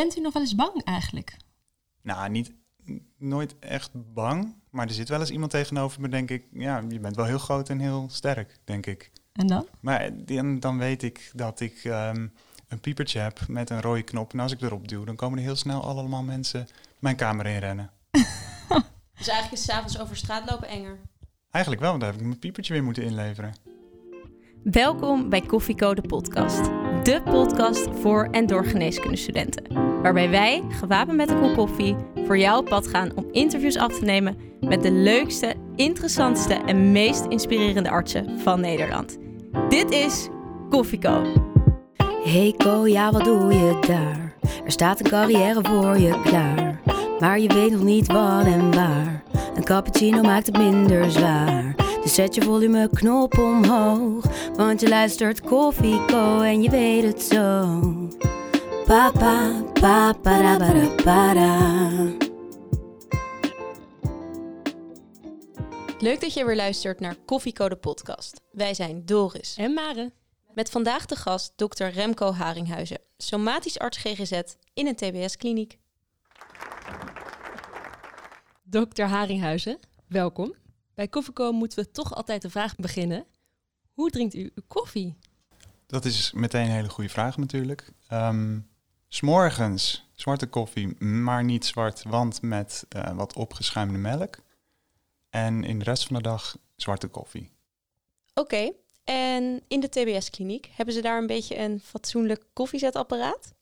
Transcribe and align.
Bent 0.00 0.16
u 0.16 0.20
nog 0.20 0.32
wel 0.32 0.42
eens 0.42 0.54
bang 0.54 0.84
eigenlijk? 0.84 1.36
Nou, 2.02 2.30
niet 2.30 2.52
nooit 3.18 3.58
echt 3.58 3.90
bang. 3.94 4.56
Maar 4.70 4.86
er 4.86 4.92
zit 4.92 5.08
wel 5.08 5.20
eens 5.20 5.30
iemand 5.30 5.50
tegenover 5.50 6.00
me, 6.00 6.08
denk 6.08 6.30
ik. 6.30 6.44
Ja, 6.52 6.84
je 6.88 7.00
bent 7.00 7.16
wel 7.16 7.24
heel 7.24 7.38
groot 7.38 7.68
en 7.68 7.78
heel 7.78 8.08
sterk, 8.10 8.58
denk 8.64 8.86
ik. 8.86 9.10
En 9.32 9.46
dan? 9.46 9.66
Maar 9.80 10.10
dan, 10.24 10.60
dan 10.60 10.78
weet 10.78 11.02
ik 11.02 11.30
dat 11.34 11.60
ik 11.60 11.84
ehm, 11.84 12.28
een 12.68 12.80
piepertje 12.80 13.18
heb 13.18 13.40
met 13.48 13.70
een 13.70 13.80
rode 13.80 14.02
knop. 14.02 14.32
En 14.32 14.40
als 14.40 14.52
ik 14.52 14.60
erop 14.60 14.88
duw, 14.88 15.04
dan 15.04 15.16
komen 15.16 15.38
er 15.38 15.44
heel 15.44 15.56
snel 15.56 15.82
allemaal 15.82 16.22
mensen 16.22 16.66
mijn 16.98 17.16
kamer 17.16 17.46
in 17.46 17.58
rennen. 17.58 17.90
Dus 19.18 19.28
eigenlijk 19.28 19.52
is 19.52 19.64
s'avonds 19.64 19.98
over 19.98 20.16
straat 20.16 20.50
lopen 20.50 20.68
enger. 20.68 20.98
Eigenlijk 21.50 21.82
wel, 21.82 21.90
want 21.90 22.02
daar 22.02 22.12
heb 22.12 22.20
ik 22.20 22.26
mijn 22.26 22.38
piepertje 22.38 22.72
weer 22.72 22.84
moeten 22.84 23.04
inleveren. 23.04 23.54
Welkom 24.62 25.28
bij 25.28 25.40
Koffiecode 25.40 26.02
podcast. 26.02 26.64
De 27.04 27.20
podcast 27.24 27.88
voor 27.92 28.24
en 28.24 28.46
door 28.46 28.64
geneeskundestudenten. 28.64 29.89
Waarbij 30.02 30.30
wij, 30.30 30.62
gewapend 30.68 31.16
met 31.16 31.30
een 31.30 31.40
kop 31.40 31.54
koffie, 31.54 31.96
voor 32.26 32.38
jou 32.38 32.58
op 32.58 32.64
pad 32.64 32.86
gaan 32.86 33.10
om 33.14 33.26
interviews 33.32 33.76
af 33.76 33.98
te 33.98 34.04
nemen 34.04 34.36
met 34.60 34.82
de 34.82 34.90
leukste, 34.90 35.54
interessantste 35.76 36.54
en 36.54 36.92
meest 36.92 37.24
inspirerende 37.28 37.90
artsen 37.90 38.38
van 38.38 38.60
Nederland. 38.60 39.18
Dit 39.68 39.90
is 39.90 40.28
Koffieco. 40.68 41.22
Hey 42.24 42.54
Ko, 42.56 42.86
ja 42.86 43.12
wat 43.12 43.24
doe 43.24 43.52
je 43.52 43.78
daar? 43.86 44.34
Er 44.64 44.70
staat 44.70 45.00
een 45.00 45.10
carrière 45.10 45.60
voor 45.62 45.98
je 45.98 46.20
klaar. 46.24 46.80
Maar 47.20 47.40
je 47.40 47.54
weet 47.54 47.70
nog 47.70 47.82
niet 47.82 48.06
wat 48.06 48.44
en 48.44 48.74
waar. 48.74 49.22
Een 49.54 49.64
cappuccino 49.64 50.20
maakt 50.20 50.46
het 50.46 50.58
minder 50.58 51.10
zwaar. 51.10 51.74
Dus 52.02 52.14
zet 52.14 52.34
je 52.34 52.42
volumeknop 52.42 53.38
omhoog. 53.38 54.24
Want 54.56 54.80
je 54.80 54.88
luistert 54.88 55.40
Koffieco 55.40 56.40
en 56.40 56.62
je 56.62 56.70
weet 56.70 57.02
het 57.02 57.22
zo. 57.22 57.99
Papa, 58.90 59.62
papa, 59.72 60.12
para, 60.22 60.94
para. 61.04 61.58
Leuk 65.98 66.20
dat 66.20 66.34
je 66.34 66.44
weer 66.44 66.56
luistert 66.56 67.00
naar 67.00 67.16
Koffiecode 67.16 67.76
podcast. 67.76 68.40
Wij 68.52 68.74
zijn 68.74 69.06
Doris. 69.06 69.56
En 69.56 69.74
Mare? 69.74 70.12
Met 70.54 70.70
vandaag 70.70 71.06
de 71.06 71.16
gast 71.16 71.52
dokter 71.56 71.90
Remco 71.90 72.32
Haringhuizen, 72.32 72.98
somatisch 73.16 73.78
arts 73.78 73.98
GGZ 73.98 74.40
in 74.74 74.86
een 74.86 74.96
TBS-kliniek. 74.96 75.78
Dokter 78.62 79.06
Haringhuizen, 79.06 79.78
welkom. 80.06 80.54
Bij 80.94 81.08
Koffieco 81.08 81.52
moeten 81.52 81.78
we 81.78 81.90
toch 81.90 82.14
altijd 82.14 82.42
de 82.42 82.50
vraag 82.50 82.76
beginnen. 82.76 83.26
Hoe 83.92 84.10
drinkt 84.10 84.34
u 84.34 84.52
uw 84.54 84.62
koffie? 84.68 85.16
Dat 85.86 86.04
is 86.04 86.32
meteen 86.32 86.64
een 86.64 86.70
hele 86.70 86.88
goede 86.88 87.10
vraag 87.10 87.36
natuurlijk. 87.36 87.92
Ehm 88.08 88.58
S'morgens 89.12 90.08
zwarte 90.14 90.46
koffie, 90.46 91.04
maar 91.04 91.44
niet 91.44 91.66
zwart, 91.66 92.02
want 92.02 92.42
met 92.42 92.84
eh, 92.88 93.12
wat 93.12 93.34
opgeschuimde 93.34 93.98
melk. 93.98 94.38
En 95.30 95.64
in 95.64 95.78
de 95.78 95.84
rest 95.84 96.06
van 96.06 96.16
de 96.16 96.22
dag 96.22 96.56
zwarte 96.76 97.08
koffie. 97.08 97.50
Oké, 98.34 98.72
en 99.04 99.62
in 99.68 99.80
de 99.80 99.88
TBS-kliniek 99.88 100.70
hebben 100.72 100.94
ze 100.94 101.00
daar 101.00 101.18
een 101.18 101.26
beetje 101.26 101.58
een 101.58 101.80
fatsoenlijk 101.80 102.44
koffiezetapparaat? 102.52 103.54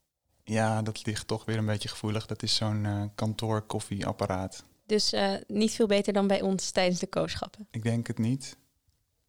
Ja, 0.44 0.82
dat 0.82 1.06
ligt 1.06 1.26
toch 1.26 1.44
weer 1.44 1.58
een 1.58 1.66
beetje 1.66 1.88
gevoelig. 1.88 2.26
Dat 2.26 2.42
is 2.42 2.54
zo'n 2.54 2.84
eh 2.84 3.02
kantoor 3.14 3.62
koffieapparaat. 3.62 4.64
Dus 4.86 5.12
eh, 5.12 5.34
niet 5.46 5.72
veel 5.72 5.86
beter 5.86 6.12
dan 6.12 6.26
bij 6.26 6.42
ons 6.42 6.70
tijdens 6.70 7.00
de 7.00 7.06
kooschappen. 7.06 7.66
Ik 7.70 7.82
denk 7.82 8.06
het 8.06 8.18
niet. 8.18 8.56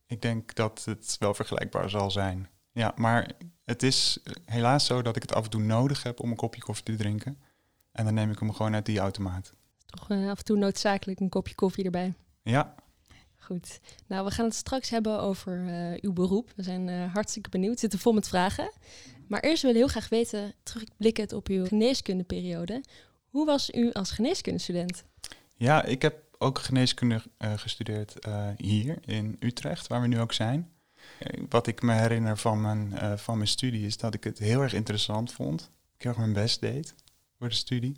Ik 0.06 0.22
denk 0.22 0.56
dat 0.56 0.86
het 0.86 1.16
wel 1.20 1.34
vergelijkbaar 1.34 1.90
zal 1.90 2.12
zijn. 2.12 2.50
Ja, 2.72 2.94
maar 2.96 3.32
het 3.66 3.84
is 3.84 4.20
helaas 4.46 4.86
zo 4.86 5.02
dat 5.02 5.16
ik 5.16 5.22
het 5.22 5.34
af 5.34 5.44
en 5.44 5.50
toe 5.50 5.62
nodig 5.62 6.04
heb 6.04 6.20
om 6.20 6.30
een 6.30 6.36
kopje 6.36 6.62
koffie 6.62 6.84
te 6.84 6.96
drinken. 6.96 7.40
En 7.92 8.06
dan 8.06 8.14
neem 8.14 8.32
ik 8.32 8.40
hem 8.40 8.54
gewoon 8.54 8.74
uit 8.74 8.86
die 8.86 9.00
automaat. 9.00 9.54
Toch 9.86 10.10
eh, 10.10 10.30
af 10.30 10.38
en 10.38 10.44
toe 10.44 10.58
noodzakelijk 10.58 11.20
een 11.20 11.30
kopje 11.30 11.56
koffie 11.56 11.84
erbij. 11.84 12.14
Ja, 12.44 12.76
Goed. 13.38 13.80
Nou, 14.08 14.26
we 14.26 14.32
gaan 14.32 14.46
het 14.46 14.56
straks 14.56 14.90
hebben 14.90 15.20
over 15.20 15.68
eh, 15.68 16.02
uw 16.02 16.14
beroep. 16.14 16.52
We 16.56 16.64
zijn 16.64 16.90
eh, 16.90 17.14
hartstikke 17.14 17.50
benieuwd. 17.50 17.74
We 17.74 17.80
zitten 17.80 18.00
vol 18.00 18.14
met 18.14 18.28
vragen. 18.28 18.72
Maar 19.28 19.40
eerst 19.40 19.62
willen 19.62 19.78
we 19.78 19.84
heel 19.84 19.92
graag 19.92 20.10
weten, 20.10 20.54
terugblikkend 20.64 21.34
op 21.34 21.48
uw 21.48 21.66
geneeskundeperiode. 21.66 22.84
Hoe 23.30 23.46
was 23.46 23.70
u 23.72 23.92
als 23.92 24.12
geneeskundestudent? 24.12 25.04
ja 25.58 25.84
ik 25.84 26.02
heb 26.02 26.24
ook 26.38 26.60
geneeskunde 26.60 27.22
gestudeerd 27.38 28.16
hier 28.58 28.98
in 29.06 29.36
Utrecht, 29.40 29.88
waar 29.88 30.02
we 30.02 30.08
nu 30.08 30.20
ook 30.20 30.34
zijn. 30.34 30.72
Wat 31.50 31.68
ik 31.68 31.82
me 31.82 31.94
herinner 31.94 32.38
van 32.38 32.62
mijn, 32.62 32.98
eh, 32.98 33.18
van 33.18 33.38
mijn 33.38 33.50
studie 33.50 33.86
is 33.86 33.98
dat 33.98 34.14
ik 34.14 34.24
het 34.24 34.40
heel 34.40 34.62
erg 34.62 34.74
interessant 34.74 35.32
vond. 35.32 35.72
Ik 35.96 36.02
heel 36.02 36.12
erg 36.12 36.20
mijn 36.20 36.34
best 36.34 36.62
deed 36.62 36.96
voor 37.38 37.50
de 37.50 37.56
studie. 37.56 37.98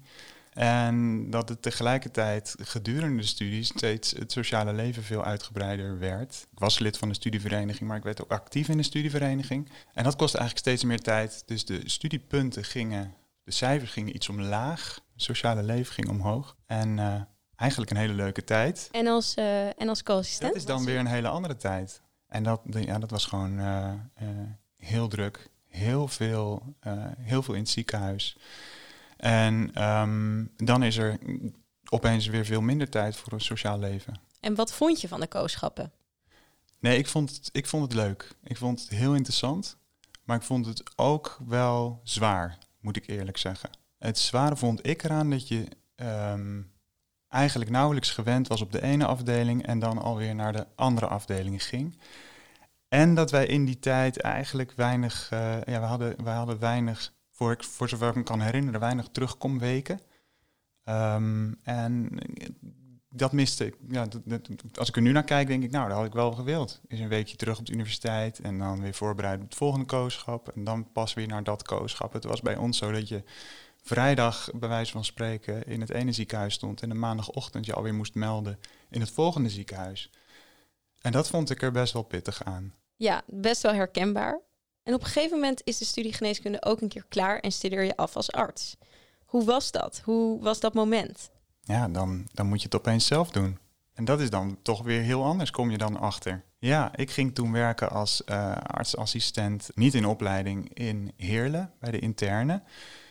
En 0.54 1.30
dat 1.30 1.50
het 1.50 1.62
tegelijkertijd 1.62 2.56
gedurende 2.60 3.22
de 3.22 3.28
studie 3.28 3.64
steeds 3.64 4.12
het 4.12 4.32
sociale 4.32 4.74
leven 4.74 5.04
veel 5.04 5.24
uitgebreider 5.24 6.00
werd. 6.00 6.48
Ik 6.52 6.60
was 6.60 6.80
lid 6.80 6.98
van 6.98 7.08
de 7.08 7.14
studievereniging, 7.14 7.90
maar 7.90 7.98
ik 7.98 8.04
werd 8.04 8.24
ook 8.24 8.32
actief 8.32 8.68
in 8.68 8.78
de 8.78 8.84
studievereniging. 8.84 9.70
En 9.94 10.04
dat 10.04 10.16
kostte 10.16 10.38
eigenlijk 10.38 10.68
steeds 10.68 10.84
meer 10.84 11.00
tijd. 11.00 11.44
Dus 11.46 11.66
de 11.66 11.82
studiepunten 11.90 12.64
gingen, 12.64 13.14
de 13.44 13.52
cijfers 13.52 13.92
gingen 13.92 14.16
iets 14.16 14.30
omlaag. 14.30 15.00
Het 15.14 15.22
sociale 15.24 15.64
leven 15.64 15.94
ging 15.94 16.10
omhoog. 16.10 16.56
En 16.66 17.00
eh, 17.00 17.22
eigenlijk 17.56 17.92
een 17.92 17.98
hele 17.98 18.14
leuke 18.14 18.44
tijd. 18.44 18.90
En 18.92 19.08
als, 19.08 19.34
eh, 19.34 19.66
en 19.66 19.90
als 19.90 20.04
co-assistent? 20.04 20.52
Dat 20.52 20.62
is 20.62 20.68
dan 20.68 20.86
weer 20.86 21.00
een 21.00 21.06
hele 21.06 21.28
andere 21.28 21.58
tijd. 21.58 22.02
En 22.32 22.44
dat, 22.44 22.62
ja, 22.66 23.00
dat 23.00 23.12
was 23.12 23.26
gewoon 23.26 23.60
eh, 23.60 23.92
eh, 24.14 24.28
heel 24.78 25.08
druk. 25.08 25.50
Heel 25.68 26.08
veel, 26.08 26.76
eh, 26.80 26.94
heel 27.18 27.44
veel 27.44 27.54
in 27.54 27.60
het 27.60 27.70
ziekenhuis. 27.70 28.38
En 29.18 29.72
ehm, 29.74 30.46
dan 30.58 30.84
is 30.84 30.98
er 30.98 31.18
opeens 31.90 32.28
weer 32.28 32.46
veel 32.46 32.62
minder 32.62 32.90
tijd 32.90 33.16
voor 33.16 33.34
een 33.34 33.42
sociaal 33.42 33.80
leven. 33.80 34.14
En 34.40 34.56
wat 34.56 34.74
vond 34.74 35.02
je 35.02 35.08
van 35.08 35.20
de 35.20 35.28
kooschappen? 35.28 35.92
Nee, 36.80 36.98
ik 36.98 37.08
vond, 37.08 37.36
het, 37.36 37.50
ik 37.52 37.66
vond 37.66 37.84
het 37.84 37.94
leuk. 37.94 38.36
Ik 38.44 38.58
vond 38.58 38.82
het 38.82 38.90
heel 38.90 39.16
interessant. 39.16 39.78
Maar 40.24 40.38
ik 40.38 40.44
vond 40.44 40.66
het 40.66 40.84
ook 40.96 41.38
wel 41.48 42.02
zwaar, 42.04 42.58
moet 42.80 42.98
ik 42.98 43.08
eerlijk 43.08 43.38
zeggen. 43.38 43.70
Het 43.98 44.18
zware 44.18 44.56
vond 44.56 44.88
ik 44.88 45.04
eraan 45.04 45.30
dat 45.30 45.48
je 45.48 45.68
ehm, 45.96 46.62
eigenlijk 47.32 47.72
nauwelijks 47.72 48.12
gewend 48.12 48.48
was 48.48 48.62
op 48.62 48.72
de 48.72 48.82
ene 48.82 49.06
afdeling 49.06 49.66
en 49.66 49.80
dan 49.80 49.98
alweer 49.98 50.36
naar 50.36 50.54
de 50.54 50.68
andere 50.76 51.08
afdeling 51.08 51.64
ging. 51.64 51.98
En 52.88 53.16
dat 53.16 53.32
wij 53.32 53.46
in 53.46 53.66
die 53.66 53.80
tijd 53.80 54.22
eigenlijk 54.22 54.72
weinig, 54.72 55.28
eh, 55.32 55.62
ja, 55.64 55.80
we 55.80 55.86
hadden, 55.86 56.24
wij 56.24 56.34
hadden 56.34 56.60
weinig, 56.60 57.14
voor, 57.30 57.52
ik, 57.52 57.64
voor 57.64 57.90
zover 57.90 58.10
ik 58.10 58.16
me 58.16 58.24
kan 58.24 58.42
herinneren, 58.42 58.80
weinig 58.80 59.08
terugkomweken. 59.12 60.00
Ehm, 60.84 61.54
en 61.64 62.10
dat 63.10 63.32
miste 63.32 63.66
ik. 63.66 63.76
Ja, 63.88 64.08
dat, 64.24 64.50
als 64.74 64.90
ik 64.90 64.96
er 64.96 65.02
nu 65.02 65.12
naar 65.12 65.24
kijk, 65.24 65.48
denk 65.48 65.64
ik, 65.64 65.72
nou, 65.72 65.88
dat 65.88 65.98
had 65.98 66.06
ik 66.06 66.14
wel 66.14 66.32
gewild. 66.32 66.82
Is 66.88 67.00
een 67.00 67.08
weekje 67.08 67.36
terug 67.36 67.60
op 67.60 67.66
de 67.66 67.74
universiteit 67.74 68.40
en 68.40 68.58
dan 68.58 68.82
weer 68.82 68.94
voorbereiden 68.94 69.44
op 69.44 69.50
het 69.50 69.58
volgende 69.58 69.86
kooschap. 69.86 70.50
En 70.50 70.64
dan 70.64 70.92
pas 70.92 71.14
weer 71.14 71.28
naar 71.28 71.44
dat 71.44 71.64
kooschap. 71.64 72.14
Het 72.14 72.24
was 72.24 72.42
bij 72.42 72.56
ons 72.56 72.78
zo 72.78 72.92
dat 72.92 73.08
je 73.08 73.24
vrijdag, 73.82 74.50
bij 74.54 74.70
wijze 74.70 74.92
van 74.92 75.06
spreken, 75.06 75.66
in 75.66 75.82
het 75.82 75.90
ene 75.90 76.12
ziekenhuis 76.12 76.54
stond. 76.54 76.82
En 76.82 76.90
de 76.90 76.96
maandagochtend 76.96 77.66
je 77.66 77.74
alweer 77.74 77.94
moest 77.94 78.16
melden 78.16 78.60
in 78.90 79.02
het 79.02 79.12
volgende 79.12 79.50
ziekenhuis. 79.50 80.10
En 81.02 81.12
dat 81.12 81.28
vond 81.28 81.50
ik 81.50 81.62
er 81.62 81.72
best 81.72 81.94
wel 81.94 82.04
pittig 82.04 82.44
aan. 82.44 82.74
Ja, 82.96 83.22
best 83.26 83.62
wel 83.62 83.74
herkenbaar. 83.74 84.40
En 84.84 84.94
op 84.94 85.00
een 85.00 85.08
gegeven 85.08 85.40
moment 85.40 85.62
is 85.64 85.78
de 85.78 85.86
studie 85.86 86.14
geneeskunde 86.14 86.64
ook 86.64 86.82
een 86.82 86.90
keer 86.90 87.06
klaar 87.10 87.40
en 87.40 87.52
studeer 87.52 87.84
je 87.84 87.96
af 87.96 88.16
als 88.16 88.32
arts. 88.32 88.78
Hoe 89.26 89.46
was 89.46 89.72
dat? 89.72 90.02
Hoe 90.04 90.42
was 90.42 90.60
dat 90.60 90.74
moment? 90.74 91.30
ja, 91.64 91.88
dan, 91.88 92.28
dan 92.34 92.48
moet 92.48 92.60
je 92.60 92.66
het 92.66 92.76
opeens 92.76 93.06
zelf 93.06 93.30
doen. 93.30 93.60
En 93.94 94.06
dat 94.06 94.20
is 94.20 94.30
dan 94.30 94.58
toch 94.62 94.82
weer 94.82 95.02
heel 95.02 95.24
anders, 95.24 95.52
kom 95.52 95.72
je 95.72 95.78
dan 95.78 96.00
achter. 96.00 96.44
Ja, 96.64 96.92
ik 96.96 97.12
ging 97.12 97.36
toen 97.36 97.52
werken 97.52 97.90
als 97.90 98.24
eh, 98.24 98.52
artsassistent, 98.56 99.70
niet 99.74 99.94
in 99.94 100.06
opleiding, 100.06 100.74
in 100.74 101.12
Heerlen, 101.18 101.72
bij 101.80 101.92
de 101.92 102.00
interne. 102.00 102.62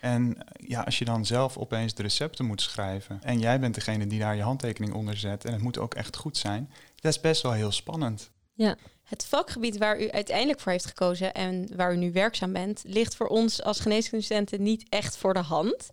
En 0.01 0.37
eh, 0.37 0.69
ja, 0.69 0.81
als 0.83 0.99
je 0.99 1.05
dan 1.05 1.27
zelf 1.27 1.57
opeens 1.57 1.95
de 1.95 2.03
recepten 2.03 2.45
moet 2.45 2.63
schrijven 2.63 3.23
en 3.23 3.39
jij 3.39 3.61
bent 3.61 3.75
degene 3.75 4.07
die 4.07 4.19
daar 4.19 4.37
je 4.37 4.43
handtekening 4.43 4.93
onder 4.93 5.17
zet 5.17 5.45
en 5.45 5.53
het 5.53 5.63
moet 5.63 5.79
ook 5.79 5.95
echt 5.95 6.17
goed 6.17 6.37
zijn, 6.37 6.71
dat 6.97 7.13
is 7.13 7.21
best 7.21 7.43
wel 7.43 7.53
heel 7.53 7.73
spannend. 7.73 8.31
Ja. 8.53 8.77
Het 9.03 9.27
vakgebied 9.27 9.79
waar 9.79 10.01
u 10.01 10.11
uiteindelijk 10.11 10.61
voor 10.61 10.73
heeft 10.73 10.87
gekozen 10.87 11.35
en 11.35 11.77
waar 11.77 11.93
u 11.93 11.97
nu 11.97 12.13
werkzaam 12.13 12.53
bent, 12.53 12.83
ligt 12.87 13.17
voor 13.17 13.27
ons 13.27 13.63
als 13.63 13.81
geneeskundestudenten 13.81 14.63
niet 14.63 14.89
echt 14.89 15.17
voor 15.17 15.35
de 15.35 15.43
hand. 15.43 15.91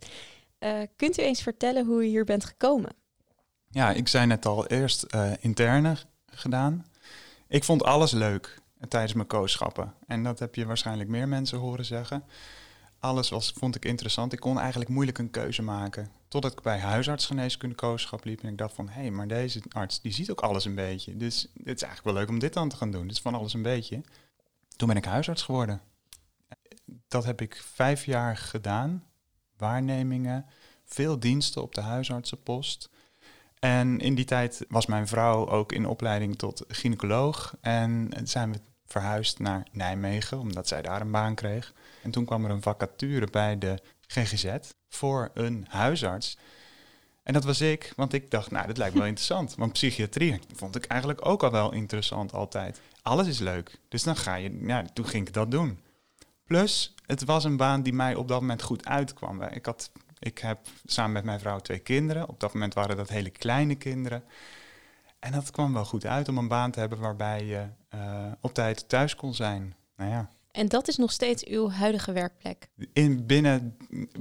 Eh, 0.58 0.72
kunt 0.96 1.18
u 1.18 1.22
eens 1.22 1.42
vertellen 1.42 1.86
hoe 1.86 2.02
u 2.02 2.06
hier 2.06 2.24
bent 2.24 2.44
gekomen? 2.44 2.90
Ja, 3.68 3.90
ik 3.90 4.08
zei 4.08 4.26
net 4.26 4.46
al, 4.46 4.66
eerst 4.66 5.06
interne 5.40 5.96
gedaan. 6.26 6.84
Ik 7.48 7.64
vond 7.64 7.82
alles 7.82 8.12
leuk 8.12 8.60
eh, 8.78 8.88
tijdens 8.88 9.12
mijn 9.12 9.26
kooschappen. 9.26 9.94
En 10.06 10.22
dat 10.22 10.38
heb 10.38 10.54
je 10.54 10.66
waarschijnlijk 10.66 11.08
meer 11.08 11.28
mensen 11.28 11.58
horen 11.58 11.84
zeggen. 11.84 12.24
Alles 13.00 13.28
was, 13.28 13.52
vond 13.56 13.74
ik 13.74 13.84
interessant. 13.84 14.32
Ik 14.32 14.40
kon 14.40 14.58
eigenlijk 14.58 14.90
moeilijk 14.90 15.18
een 15.18 15.30
keuze 15.30 15.62
maken. 15.62 16.10
Totdat 16.28 16.52
ik 16.52 16.62
bij 16.62 16.78
huisartsgeneeskunde 16.78 17.74
kooschap 17.74 18.24
liep 18.24 18.42
en 18.42 18.48
ik 18.48 18.58
dacht 18.58 18.74
van... 18.74 18.88
hé, 18.88 19.00
hey, 19.00 19.10
maar 19.10 19.28
deze 19.28 19.62
arts 19.68 20.00
die 20.00 20.12
ziet 20.12 20.30
ook 20.30 20.40
alles 20.40 20.64
een 20.64 20.74
beetje. 20.74 21.16
Dus 21.16 21.40
het 21.42 21.76
is 21.76 21.82
eigenlijk 21.82 22.04
wel 22.04 22.14
leuk 22.14 22.28
om 22.28 22.38
dit 22.38 22.52
dan 22.52 22.68
te 22.68 22.76
gaan 22.76 22.90
doen. 22.90 23.02
Dit 23.02 23.16
is 23.16 23.20
van 23.20 23.34
alles 23.34 23.54
een 23.54 23.62
beetje. 23.62 24.00
Toen 24.76 24.88
ben 24.88 24.96
ik 24.96 25.04
huisarts 25.04 25.42
geworden. 25.42 25.80
Dat 27.08 27.24
heb 27.24 27.40
ik 27.40 27.62
vijf 27.74 28.04
jaar 28.04 28.36
gedaan 28.36 29.04
waarnemingen, 29.56 30.46
veel 30.84 31.20
diensten 31.20 31.62
op 31.62 31.74
de 31.74 31.80
huisartsenpost. 31.80 32.90
En 33.60 33.98
in 33.98 34.14
die 34.14 34.24
tijd 34.24 34.64
was 34.68 34.86
mijn 34.86 35.08
vrouw 35.08 35.48
ook 35.48 35.72
in 35.72 35.86
opleiding 35.86 36.38
tot 36.38 36.64
gynaecoloog. 36.68 37.56
En 37.60 38.10
zijn 38.24 38.52
we 38.52 38.60
verhuisd 38.86 39.38
naar 39.38 39.66
Nijmegen, 39.72 40.38
omdat 40.38 40.68
zij 40.68 40.82
daar 40.82 41.00
een 41.00 41.10
baan 41.10 41.34
kreeg. 41.34 41.72
En 42.02 42.10
toen 42.10 42.24
kwam 42.24 42.44
er 42.44 42.50
een 42.50 42.62
vacature 42.62 43.26
bij 43.26 43.58
de 43.58 43.78
GGZ 44.06 44.56
voor 44.88 45.30
een 45.34 45.66
huisarts. 45.68 46.38
En 47.22 47.32
dat 47.32 47.44
was 47.44 47.60
ik, 47.60 47.92
want 47.96 48.12
ik 48.12 48.30
dacht, 48.30 48.50
nou, 48.50 48.66
dat 48.66 48.76
lijkt 48.76 48.94
me 48.94 49.00
wel 49.00 49.08
interessant. 49.14 49.54
Want 49.54 49.72
psychiatrie 49.72 50.40
vond 50.54 50.76
ik 50.76 50.84
eigenlijk 50.84 51.26
ook 51.26 51.42
al 51.42 51.50
wel 51.50 51.72
interessant 51.72 52.32
altijd. 52.32 52.80
Alles 53.02 53.26
is 53.26 53.38
leuk. 53.38 53.78
Dus 53.88 54.02
dan 54.02 54.16
ga 54.16 54.34
je, 54.34 54.58
ja, 54.66 54.84
toen 54.92 55.06
ging 55.06 55.26
ik 55.26 55.32
dat 55.32 55.50
doen. 55.50 55.78
Plus, 56.44 56.94
het 57.06 57.24
was 57.24 57.44
een 57.44 57.56
baan 57.56 57.82
die 57.82 57.92
mij 57.92 58.14
op 58.14 58.28
dat 58.28 58.40
moment 58.40 58.62
goed 58.62 58.86
uitkwam. 58.86 59.42
Ik, 59.42 59.66
had, 59.66 59.90
ik 60.18 60.38
heb 60.38 60.58
samen 60.84 61.12
met 61.12 61.24
mijn 61.24 61.40
vrouw 61.40 61.58
twee 61.58 61.78
kinderen. 61.78 62.28
Op 62.28 62.40
dat 62.40 62.52
moment 62.52 62.74
waren 62.74 62.96
dat 62.96 63.08
hele 63.08 63.30
kleine 63.30 63.74
kinderen. 63.74 64.24
En 65.18 65.32
dat 65.32 65.50
kwam 65.50 65.72
wel 65.72 65.84
goed 65.84 66.06
uit 66.06 66.28
om 66.28 66.38
een 66.38 66.48
baan 66.48 66.70
te 66.70 66.80
hebben 66.80 66.98
waarbij 66.98 67.44
je 67.44 67.66
uh, 67.94 68.32
op 68.40 68.54
tijd 68.54 68.88
thuis 68.88 69.16
kon 69.16 69.34
zijn. 69.34 69.74
Nou 69.96 70.10
ja. 70.10 70.28
En 70.50 70.68
dat 70.68 70.88
is 70.88 70.96
nog 70.96 71.12
steeds 71.12 71.44
uw 71.44 71.70
huidige 71.70 72.12
werkplek? 72.12 72.68
In, 72.92 73.26
binnen, 73.26 73.76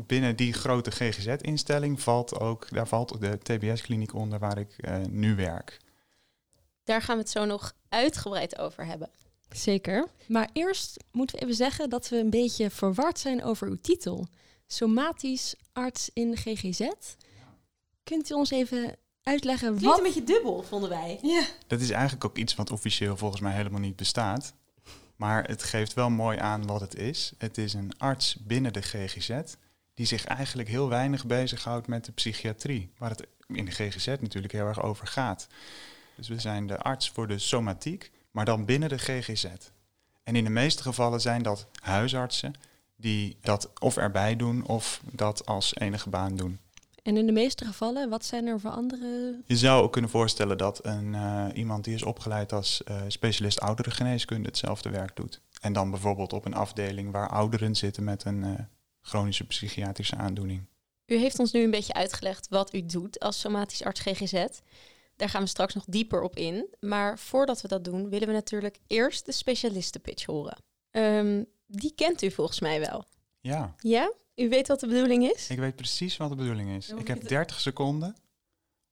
binnen 0.06 0.36
die 0.36 0.54
grote 0.54 0.92
GGZ-instelling 0.92 2.02
valt 2.02 2.40
ook, 2.40 2.68
daar 2.70 2.88
valt 2.88 3.22
de 3.22 3.38
TBS-kliniek 3.38 4.14
onder 4.14 4.40
waar 4.40 4.58
ik 4.58 4.76
uh, 4.78 4.96
nu 5.10 5.36
werk. 5.36 5.80
Daar 6.84 7.02
gaan 7.02 7.16
we 7.16 7.22
het 7.22 7.32
zo 7.32 7.46
nog 7.46 7.74
uitgebreid 7.90 8.60
over 8.60 8.86
hebben. 8.86 9.10
Zeker. 9.50 10.08
Maar 10.28 10.50
eerst 10.54 11.04
moeten 11.12 11.36
we 11.36 11.42
even 11.42 11.56
zeggen 11.56 11.90
dat 11.90 12.10
we 12.10 12.18
een 12.18 12.30
beetje 12.30 12.70
verward 12.70 13.20
zijn 13.20 13.44
over 13.44 13.68
uw 13.68 13.78
titel. 13.82 14.28
Somatisch 14.68 15.56
arts 15.74 16.10
in 16.14 16.32
de 16.32 16.38
GGZ. 16.38 16.90
Kunt 18.04 18.30
u 18.30 18.34
ons 18.34 18.52
even 18.52 18.96
uitleggen 19.24 19.68
Klinkt 19.68 19.86
wat... 19.86 19.98
een 19.98 20.04
beetje 20.04 20.24
dubbel, 20.24 20.64
vonden 20.64 20.90
wij. 20.90 21.20
Ja. 21.22 21.46
Dat 21.68 21.82
is 21.82 21.90
eigenlijk 21.90 22.26
ook 22.26 22.38
iets 22.38 22.56
wat 22.56 22.72
officieel 22.72 23.18
volgens 23.18 23.42
mij 23.42 23.54
helemaal 23.54 23.80
niet 23.80 23.96
bestaat. 23.96 24.54
Maar 25.16 25.44
het 25.44 25.64
geeft 25.64 25.94
wel 25.94 26.10
mooi 26.10 26.38
aan 26.38 26.66
wat 26.66 26.82
het 26.82 26.96
is. 26.96 27.32
Het 27.38 27.58
is 27.58 27.74
een 27.74 27.92
arts 27.98 28.36
binnen 28.36 28.74
de 28.74 28.82
GGZ 28.82 29.42
die 29.94 30.06
zich 30.06 30.26
eigenlijk 30.26 30.70
heel 30.70 30.90
weinig 30.90 31.26
bezighoudt 31.26 31.88
met 31.88 32.06
de 32.06 32.12
psychiatrie, 32.12 32.92
waar 32.98 33.10
het 33.10 33.28
in 33.48 33.66
de 33.66 33.72
GGZ 33.72 34.06
natuurlijk 34.08 34.54
heel 34.54 34.66
erg 34.66 34.82
over 34.82 35.08
gaat. 35.08 35.48
Dus 36.16 36.28
we 36.28 36.40
zijn 36.40 36.68
de 36.68 36.78
arts 36.78 37.10
voor 37.10 37.28
de 37.28 37.40
somatiek, 37.40 38.12
maar 38.32 38.46
dan 38.46 38.66
binnen 38.66 38.90
de 38.90 38.98
GGZ. 38.98 39.46
En 40.24 40.36
in 40.36 40.44
de 40.44 40.50
meeste 40.50 40.82
gevallen 40.82 41.22
zijn 41.22 41.44
dat 41.44 41.68
huisartsen 41.82 42.54
die 42.98 43.38
dat 43.42 43.70
of 43.80 43.98
erbij 43.98 44.36
doen 44.36 44.66
of 44.66 45.02
dat 45.12 45.46
als 45.46 45.76
enige 45.76 46.10
baan 46.10 46.36
doen. 46.36 46.60
En 47.04 47.18
in 47.18 47.26
de 47.26 47.32
meeste 47.32 47.66
gevallen, 47.66 48.10
wat 48.10 48.26
zijn 48.26 48.48
er 48.48 48.60
voor 48.60 48.72
andere? 48.72 49.42
Je 49.46 49.58
zou 49.58 49.84
ook 49.84 49.92
kunnen 49.92 50.10
voorstellen 50.10 50.58
dat 50.58 50.86
een, 50.86 51.14
uh, 51.14 51.46
iemand 51.54 51.84
die 51.84 51.94
is 51.94 52.04
opgeleid 52.04 52.54
als 52.54 52.82
uh, 52.88 53.02
specialist 53.08 53.60
ouderengeneeskunde 53.60 54.48
hetzelfde 54.48 54.90
werk 54.90 55.16
doet. 55.16 55.42
En 55.62 55.74
dan 55.74 55.90
bijvoorbeeld 55.90 56.34
op 56.34 56.46
een 56.46 56.54
afdeling 56.54 57.12
waar 57.12 57.30
ouderen 57.30 57.76
zitten 57.76 58.04
met 58.04 58.26
een 58.26 58.44
uh, 58.44 58.60
chronische 59.02 59.46
psychiatrische 59.46 60.16
aandoening. 60.16 60.66
U 61.06 61.18
heeft 61.18 61.40
ons 61.40 61.52
nu 61.52 61.64
een 61.64 61.72
beetje 61.72 61.94
uitgelegd 61.94 62.48
wat 62.50 62.74
u 62.74 62.86
doet 62.86 63.20
als 63.20 63.40
somatisch 63.40 63.84
arts 63.84 64.02
GGZ. 64.02 64.46
Daar 65.16 65.30
gaan 65.30 65.42
we 65.42 65.48
straks 65.48 65.74
nog 65.74 65.86
dieper 65.88 66.22
op 66.22 66.36
in. 66.36 66.68
Maar 66.80 67.20
voordat 67.20 67.62
we 67.62 67.68
dat 67.68 67.84
doen, 67.84 68.10
willen 68.10 68.28
we 68.28 68.34
natuurlijk 68.34 68.80
eerst 68.88 69.26
de 69.26 69.32
specialistenpitch 69.32 70.26
horen. 70.26 70.58
Um, 70.92 71.46
die 71.68 71.94
kent 71.96 72.22
u 72.22 72.32
volgens 72.32 72.60
mij 72.60 72.80
wel. 72.80 73.06
Ja. 73.40 73.76
Ja? 73.80 74.14
U 74.36 74.50
weet 74.50 74.68
wat 74.68 74.80
de 74.80 74.88
bedoeling 74.88 75.24
is? 75.24 75.50
Ik 75.50 75.58
weet 75.58 75.76
precies 75.76 76.18
wat 76.18 76.30
de 76.30 76.36
bedoeling 76.36 76.70
is. 76.70 76.90
ik 76.90 77.08
heb 77.08 77.28
30 77.28 77.60
seconden 77.60 78.16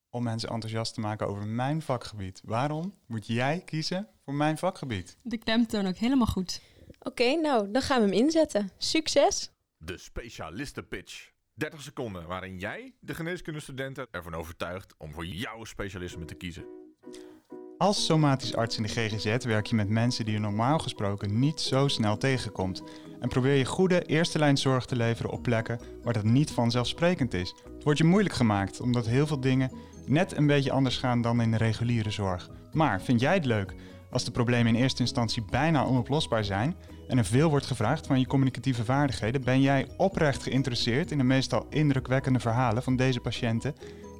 om 0.09 0.23
mensen 0.23 0.49
enthousiast 0.49 0.93
te 0.93 0.99
maken 0.99 1.27
over 1.27 1.47
mijn 1.47 1.81
vakgebied. 1.81 2.41
Waarom 2.43 2.93
moet 3.05 3.27
jij 3.27 3.61
kiezen 3.65 4.07
voor 4.23 4.33
mijn 4.33 4.57
vakgebied? 4.57 5.17
De 5.21 5.37
klemtoon 5.37 5.87
ook 5.87 5.97
helemaal 5.97 6.27
goed. 6.27 6.61
Oké, 6.99 7.35
nou, 7.35 7.71
dan 7.71 7.81
gaan 7.81 8.01
we 8.01 8.07
hem 8.07 8.23
inzetten. 8.23 8.69
Succes! 8.77 9.51
De 9.77 9.97
specialistenpitch. 9.97 11.33
30 11.53 11.81
seconden 11.81 12.27
waarin 12.27 12.59
jij 12.59 12.93
de 12.99 13.13
geneeskundestudenten 13.13 14.07
ervan 14.11 14.33
overtuigt 14.33 14.93
om 14.97 15.13
voor 15.13 15.25
jouw 15.25 15.63
specialisme 15.63 16.25
te 16.25 16.35
kiezen. 16.35 16.65
Als 17.77 18.05
somatisch 18.05 18.55
arts 18.55 18.77
in 18.77 18.83
de 18.83 18.89
GGZ 18.89 19.45
werk 19.45 19.65
je 19.65 19.75
met 19.75 19.89
mensen 19.89 20.25
die 20.25 20.33
je 20.33 20.39
normaal 20.39 20.79
gesproken 20.79 21.39
niet 21.39 21.61
zo 21.61 21.87
snel 21.87 22.17
tegenkomt. 22.17 22.83
En 23.19 23.29
probeer 23.29 23.53
je 23.53 23.65
goede 23.65 24.01
eerste 24.01 24.39
lijn 24.39 24.57
zorg 24.57 24.85
te 24.85 24.95
leveren 24.95 25.31
op 25.31 25.41
plekken 25.41 25.79
waar 26.03 26.13
dat 26.13 26.23
niet 26.23 26.51
vanzelfsprekend 26.51 27.33
is. 27.33 27.55
Het 27.73 27.83
wordt 27.83 27.99
je 27.99 28.05
moeilijk 28.05 28.35
gemaakt 28.35 28.81
omdat 28.81 29.05
heel 29.05 29.27
veel 29.27 29.39
dingen 29.39 29.71
net 30.05 30.37
een 30.37 30.47
beetje 30.47 30.71
anders 30.71 30.97
gaan 30.97 31.21
dan 31.21 31.41
in 31.41 31.51
de 31.51 31.57
reguliere 31.57 32.11
zorg. 32.11 32.49
Maar 32.71 33.01
vind 33.01 33.19
jij 33.19 33.33
het 33.33 33.45
leuk 33.45 33.73
als 34.11 34.23
de 34.23 34.31
problemen 34.31 34.75
in 34.75 34.81
eerste 34.81 35.01
instantie 35.01 35.43
bijna 35.49 35.85
onoplosbaar 35.85 36.43
zijn 36.43 36.75
en 37.07 37.17
er 37.17 37.25
veel 37.25 37.49
wordt 37.49 37.65
gevraagd 37.65 38.07
van 38.07 38.19
je 38.19 38.27
communicatieve 38.27 38.85
vaardigheden, 38.85 39.43
ben 39.43 39.61
jij 39.61 39.87
oprecht 39.97 40.43
geïnteresseerd 40.43 41.11
in 41.11 41.17
de 41.17 41.23
meestal 41.23 41.65
indrukwekkende 41.69 42.39
verhalen 42.39 42.83
van 42.83 42.95
deze 42.95 43.19
patiënten 43.19 43.75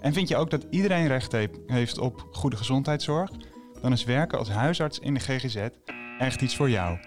en 0.06 0.14
vind 0.14 0.28
je 0.28 0.38
ook 0.38 0.50
dat 0.50 0.66
iedereen 0.70 1.08
recht 1.08 1.36
heeft 1.68 1.98
op 1.98 2.28
goede 2.32 2.58
gezondheidszorg, 2.58 3.32
dan 3.86 3.94
is 3.94 4.04
werken 4.04 4.38
als 4.38 4.50
huisarts 4.50 5.00
in 5.00 5.14
de 5.14 5.20
GGZ 5.20 5.68
echt 6.20 6.42
iets 6.42 6.56
voor 6.56 6.70
jou. 6.70 7.00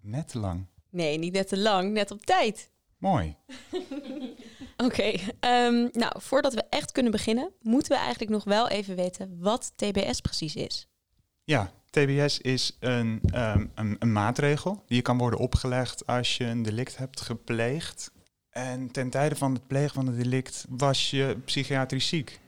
Net 0.00 0.28
te 0.28 0.38
lang. 0.38 0.66
Nee, 0.90 1.18
niet 1.18 1.32
net 1.32 1.48
te 1.48 1.58
lang, 1.58 1.92
net 1.92 2.10
op 2.10 2.24
tijd. 2.24 2.70
Mooi. 2.98 3.36
Oké, 4.86 5.12
ehm, 5.40 5.88
nou 5.92 6.12
voordat 6.14 6.54
we 6.54 6.64
echt 6.70 6.92
kunnen 6.92 7.12
beginnen, 7.12 7.52
moeten 7.60 7.92
we 7.92 7.98
eigenlijk 7.98 8.30
nog 8.30 8.44
wel 8.44 8.68
even 8.68 8.96
weten 8.96 9.36
wat 9.38 9.72
TBS 9.76 10.20
precies 10.20 10.56
is. 10.56 10.88
Ja, 11.44 11.72
TBS 11.90 12.38
is 12.38 12.76
een, 12.80 13.20
um, 13.34 13.70
een, 13.74 13.96
een, 13.98 14.12
maatregel 14.12 14.82
die 14.86 14.96
je 14.96 15.02
kan 15.02 15.18
worden 15.18 15.38
opgelegd 15.38 16.06
als 16.06 16.36
je 16.36 16.44
een 16.44 16.62
delict 16.62 16.96
hebt 16.96 17.20
gepleegd. 17.20 18.12
En 18.50 18.90
ten 18.90 19.10
tijde 19.10 19.36
van 19.36 19.54
het 19.54 19.66
plegen 19.66 19.94
van 19.94 20.06
het 20.06 20.16
delict 20.16 20.64
was 20.68 21.10
je 21.10 21.36
psychiatrisch 21.44 22.08
ziek. 22.08 22.40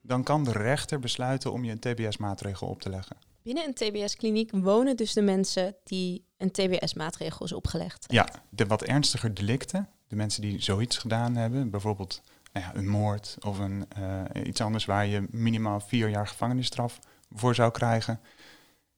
Dan 0.00 0.22
kan 0.22 0.44
de 0.44 0.52
rechter 0.52 0.98
besluiten 0.98 1.52
om 1.52 1.64
je 1.64 1.70
een 1.70 1.78
TBS-maatregel 1.78 2.68
op 2.68 2.82
te 2.82 2.90
leggen. 2.90 3.16
Binnen 3.42 3.66
een 3.66 3.74
TBS-kliniek 3.74 4.50
wonen 4.52 4.96
dus 4.96 5.12
de 5.12 5.22
mensen 5.22 5.76
die 5.84 6.24
een 6.36 6.50
TBS-maatregel 6.50 7.44
is 7.44 7.52
opgelegd. 7.52 8.04
Ja, 8.08 8.28
de 8.48 8.66
wat 8.66 8.82
ernstiger 8.82 9.34
delicten, 9.34 9.88
de 10.08 10.16
mensen 10.16 10.42
die 10.42 10.62
zoiets 10.62 10.98
gedaan 10.98 11.36
hebben, 11.36 11.70
bijvoorbeeld 11.70 12.22
nou 12.52 12.66
ja, 12.66 12.74
een 12.74 12.88
moord 12.88 13.36
of 13.40 13.58
een, 13.58 13.88
uh, 13.98 14.46
iets 14.46 14.60
anders 14.60 14.84
waar 14.84 15.06
je 15.06 15.26
minimaal 15.30 15.80
vier 15.80 16.08
jaar 16.08 16.26
gevangenisstraf 16.26 16.98
voor 17.30 17.54
zou 17.54 17.70
krijgen, 17.70 18.20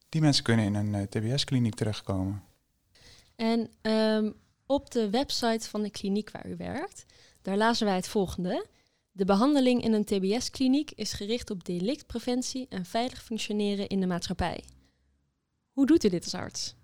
die 0.09 0.21
mensen 0.21 0.45
kunnen 0.45 0.65
in 0.65 0.75
een 0.75 0.95
uh, 0.95 1.03
TBS-kliniek 1.03 1.75
terechtkomen. 1.75 2.43
En 3.37 3.71
um, 3.83 4.35
op 4.67 4.91
de 4.91 5.11
website 5.11 5.69
van 5.69 5.83
de 5.83 5.91
kliniek 5.91 6.31
waar 6.31 6.47
u 6.47 6.57
werkt, 6.57 7.07
daar 7.43 7.57
lazen 7.57 7.87
wij 7.87 7.97
het 7.97 8.09
volgende. 8.09 8.67
De 9.15 9.25
behandeling 9.25 9.83
in 9.83 9.93
een 9.93 10.05
TBS-kliniek 10.05 10.91
is 10.91 11.13
gericht 11.13 11.51
op 11.51 11.65
delictpreventie 11.65 12.67
en 12.69 12.85
veilig 12.85 13.23
functioneren 13.23 13.89
in 13.89 14.01
de 14.01 14.07
maatschappij. 14.07 14.65
Hoe 15.73 15.87
doet 15.87 16.05
u 16.05 16.09
dit 16.09 16.25
als 16.25 16.35
arts? 16.35 16.75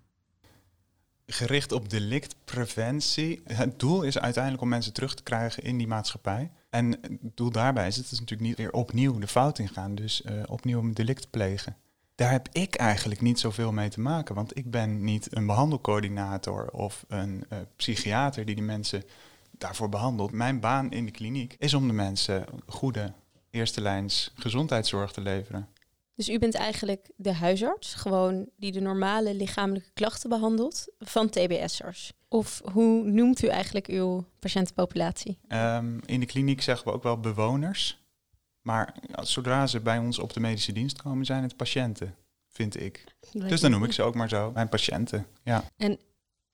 Gericht 1.25 1.71
op 1.71 1.89
delictpreventie. 1.89 3.41
Het 3.43 3.79
doel 3.79 4.03
is 4.03 4.19
uiteindelijk 4.19 4.63
om 4.63 4.69
mensen 4.69 4.93
terug 4.93 5.15
te 5.15 5.23
krijgen 5.23 5.63
in 5.63 5.77
die 5.77 5.87
maatschappij. 5.87 6.51
En 6.69 6.91
het 6.91 7.37
doel 7.37 7.51
daarbij 7.51 7.87
is 7.87 7.95
het 7.95 8.11
is 8.11 8.19
natuurlijk 8.19 8.49
niet 8.49 8.57
weer 8.57 8.71
opnieuw 8.71 9.19
de 9.19 9.27
fout 9.27 9.59
ingaan, 9.59 9.95
dus 9.95 10.21
uh, 10.21 10.43
opnieuw 10.45 10.79
een 10.79 10.93
delict 10.93 11.29
plegen. 11.29 11.77
Daar 12.15 12.31
heb 12.31 12.47
ik 12.51 12.75
eigenlijk 12.75 13.21
niet 13.21 13.39
zoveel 13.39 13.71
mee 13.71 13.89
te 13.89 13.99
maken, 13.99 14.35
want 14.35 14.57
ik 14.57 14.71
ben 14.71 15.03
niet 15.03 15.35
een 15.35 15.45
behandelcoördinator 15.45 16.69
of 16.69 17.05
een 17.07 17.45
uh, 17.49 17.59
psychiater 17.75 18.45
die 18.45 18.55
die 18.55 18.63
mensen 18.63 19.03
daarvoor 19.59 19.89
behandelt. 19.89 20.31
Mijn 20.31 20.59
baan 20.59 20.91
in 20.91 21.05
de 21.05 21.11
kliniek 21.11 21.55
is 21.57 21.73
om 21.73 21.87
de 21.87 21.93
mensen 21.93 22.45
goede 22.67 23.13
eerste 23.49 23.81
lijns 23.81 24.31
gezondheidszorg 24.35 25.11
te 25.11 25.21
leveren. 25.21 25.67
Dus 26.15 26.29
u 26.29 26.39
bent 26.39 26.55
eigenlijk 26.55 27.09
de 27.15 27.33
huisarts, 27.33 27.93
gewoon 27.93 28.49
die 28.57 28.71
de 28.71 28.81
normale 28.81 29.33
lichamelijke 29.33 29.89
klachten 29.93 30.29
behandelt 30.29 30.87
van 30.99 31.29
TBS'ers. 31.29 32.13
Of 32.27 32.61
hoe 32.71 33.03
noemt 33.03 33.43
u 33.43 33.47
eigenlijk 33.47 33.87
uw 33.87 34.25
patiëntenpopulatie? 34.39 35.37
Um, 35.47 35.99
in 36.05 36.19
de 36.19 36.25
kliniek 36.25 36.61
zeggen 36.61 36.87
we 36.87 36.93
ook 36.93 37.03
wel 37.03 37.19
bewoners. 37.19 38.03
Maar 38.61 38.95
zodra 39.21 39.67
ze 39.67 39.79
bij 39.79 39.97
ons 39.97 40.19
op 40.19 40.33
de 40.33 40.39
medische 40.39 40.71
dienst 40.71 41.01
komen, 41.01 41.25
zijn 41.25 41.43
het 41.43 41.55
patiënten, 41.55 42.15
vind 42.47 42.81
ik. 42.81 43.03
Dus 43.31 43.61
dan 43.61 43.71
noem 43.71 43.83
ik 43.83 43.91
ze 43.91 44.03
ook 44.03 44.15
maar 44.15 44.29
zo, 44.29 44.51
mijn 44.51 44.69
patiënten. 44.69 45.25
Ja. 45.43 45.63
En 45.77 45.99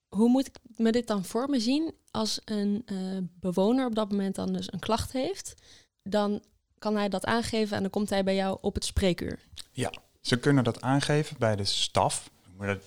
hoe 0.10 0.30
moet 0.30 0.48
ik 0.48 0.56
me 0.78 0.92
dit 0.92 1.08
dan 1.08 1.26
voor 1.26 1.50
me 1.50 1.60
zien 1.60 1.94
als 2.12 2.42
een 2.46 2.86
uh, 2.92 3.18
bewoner 3.40 3.86
op 3.86 3.96
dat 3.96 4.12
moment 4.12 4.36
dan 4.36 4.54
dus 4.54 4.74
een 4.74 4.80
klacht 4.80 5.12
heeft? 5.12 5.54
Dan 6.04 6.44
kan 6.80 6.96
hij 6.96 7.10
dat 7.10 7.26
aangeven 7.26 7.76
en 7.76 7.82
dan 7.82 7.92
komt 7.92 8.10
hij 8.10 8.24
bij 8.24 8.36
jou 8.36 8.58
op 8.62 8.74
het 8.74 8.86
spreekuur. 8.86 9.40
Ja, 9.72 9.94
ze 10.22 10.40
kunnen 10.40 10.64
dat 10.64 10.82
aangeven 10.82 11.36
bij 11.40 11.56
de 11.56 11.64
staf. 11.64 12.30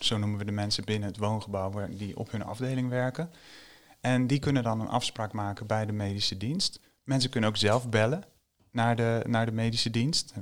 Zo 0.00 0.18
noemen 0.18 0.38
we 0.38 0.44
de 0.44 0.52
mensen 0.52 0.84
binnen 0.84 1.08
het 1.08 1.18
woongebouw 1.18 1.88
die 1.90 2.16
op 2.16 2.30
hun 2.30 2.42
afdeling 2.42 2.88
werken. 2.88 3.30
En 4.00 4.26
die 4.26 4.38
kunnen 4.38 4.62
dan 4.62 4.80
een 4.80 4.88
afspraak 4.88 5.32
maken 5.32 5.66
bij 5.66 5.87
de 5.87 5.92
medische 5.92 6.37
dienst. 6.37 6.80
Mensen 7.04 7.30
kunnen 7.30 7.50
ook 7.50 7.56
zelf 7.56 7.88
bellen 7.88 8.25
naar 8.70 8.96
de, 8.96 9.22
naar 9.26 9.46
de 9.46 9.52
medische 9.52 9.90
dienst. 9.90 10.34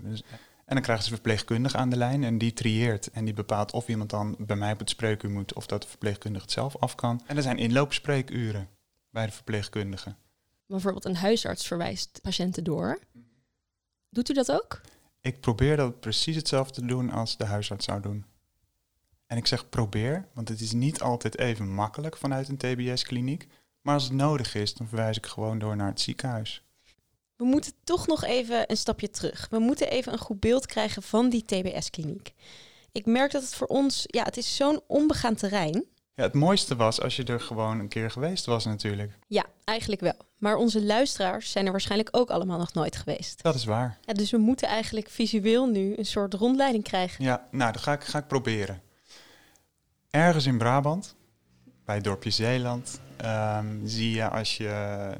En 0.67 0.75
dan 0.75 0.83
krijgen 0.83 1.05
ze 1.05 1.11
een 1.11 1.17
verpleegkundige 1.17 1.77
aan 1.77 1.91
de 1.91 1.97
lijn 1.97 2.25
en 2.25 2.39
die 2.39 2.53
trieert 2.53 3.11
en 3.11 3.25
die 3.25 3.35
bepaalt 3.35 3.73
of 3.73 3.89
iemand 3.89 4.11
dan 4.11 4.37
bij 4.39 4.57
mij 4.57 4.73
op 4.73 4.79
het 4.79 4.91
spreekuur 4.91 5.31
moet 5.31 5.55
of 5.55 5.67
dat 5.67 5.83
de 5.83 5.89
verpleegkundige 5.89 6.45
het 6.45 6.53
zelf 6.53 6.77
af 6.77 6.95
kan. 6.95 7.23
En 7.27 7.37
er 7.37 7.43
zijn 7.43 7.59
inloopspreekuren 7.59 8.69
bij 9.11 9.27
de 9.27 9.33
verpleegkundige. 9.33 10.15
Bijvoorbeeld 10.67 11.05
een 11.05 11.17
huisarts 11.17 11.67
verwijst 11.67 12.19
patiënten 12.23 12.65
door. 12.65 12.99
Doet 14.11 14.31
u 14.31 14.33
dat 14.33 14.53
ook? 14.53 14.81
Ik 15.21 15.41
probeer 15.41 15.77
dat 15.77 16.01
precies 16.01 16.37
hetzelfde 16.37 16.81
te 16.81 16.87
doen 16.87 17.11
als 17.11 17.37
de 17.37 17.45
huisarts 17.45 17.85
zou 17.85 18.01
doen. 18.01 18.25
En 19.27 19.37
ik 19.37 19.47
zeg 19.47 19.69
probeer, 19.69 20.29
want 20.33 20.49
het 20.49 20.61
is 20.61 20.73
niet 20.73 21.01
altijd 21.01 21.39
even 21.39 21.75
makkelijk 21.75 22.17
vanuit 22.17 22.49
een 22.49 22.57
TBS-kliniek. 22.57 23.49
Maar 23.81 23.95
als 23.95 24.05
het 24.05 24.13
nodig 24.13 24.55
is, 24.55 24.75
dan 24.75 24.89
verwijs 24.89 25.17
ik 25.17 25.27
gewoon 25.27 25.59
door 25.59 25.77
naar 25.77 25.89
het 25.89 26.01
ziekenhuis. 26.01 26.66
We 27.37 27.45
moeten 27.45 27.73
toch 27.85 28.07
nog 28.07 28.25
even 28.25 28.71
een 28.71 28.77
stapje 28.77 29.11
terug. 29.11 29.47
We 29.51 29.59
moeten 29.59 29.91
even 29.91 30.13
een 30.13 30.19
goed 30.19 30.41
beeld 30.41 30.67
krijgen 30.67 31.03
van 31.03 31.29
die 31.29 31.45
TBS-kliniek. 31.45 32.33
Ik 32.93 33.07
merk 33.07 33.33
dat 33.33 33.43
het 33.43 33.55
voor 33.55 33.67
ons, 33.67 34.05
ja, 34.07 34.23
het 34.23 34.37
is 34.37 34.57
zo'n 34.57 34.81
onbegaan 34.87 35.35
terrein. 35.35 35.85
Ja, 36.15 36.23
het 36.23 36.35
mooiste 36.35 36.77
was 36.77 37.01
als 37.01 37.17
je 37.17 37.25
er 37.25 37.41
gewoon 37.41 37.79
een 37.79 37.89
keer 37.89 38.11
geweest 38.11 38.45
was 38.45 38.65
natuurlijk. 38.65 39.19
Ja, 39.27 39.45
eigenlijk 39.65 40.01
wel. 40.01 40.17
Maar 40.39 40.57
onze 40.57 40.85
luisteraars 40.85 41.51
zijn 41.51 41.67
er 41.67 41.71
waarschijnlijk 41.71 42.17
ook 42.17 42.31
allemaal 42.31 42.59
nog 42.59 42.73
nooit 42.73 42.97
geweest. 42.97 43.43
Dat 43.43 43.55
is 43.55 43.65
waar. 43.65 43.99
Ja, 44.01 44.13
dus 44.13 44.31
we 44.31 44.37
moeten 44.37 44.69
eigenlijk 44.69 45.09
visueel 45.09 45.67
nu 45.67 45.97
een 45.97 46.07
soort 46.07 46.35
rondleiding 46.35 46.85
krijgen. 46.85 47.25
Ja, 47.25 47.47
nou, 47.51 47.73
dat 47.73 47.83
ga 47.83 47.93
ik, 47.93 48.05
ga 48.05 48.19
ik 48.19 48.27
proberen. 48.27 48.83
Ergens 50.11 50.47
in 50.47 50.59
Brabant, 50.59 51.15
bij 51.85 51.95
het 51.95 52.05
dorpje 52.05 52.31
Zeeland, 52.31 53.01
ehm, 53.17 53.67
zie 53.85 54.15
je 54.15 54.29
als 54.29 54.57
je 54.57 55.11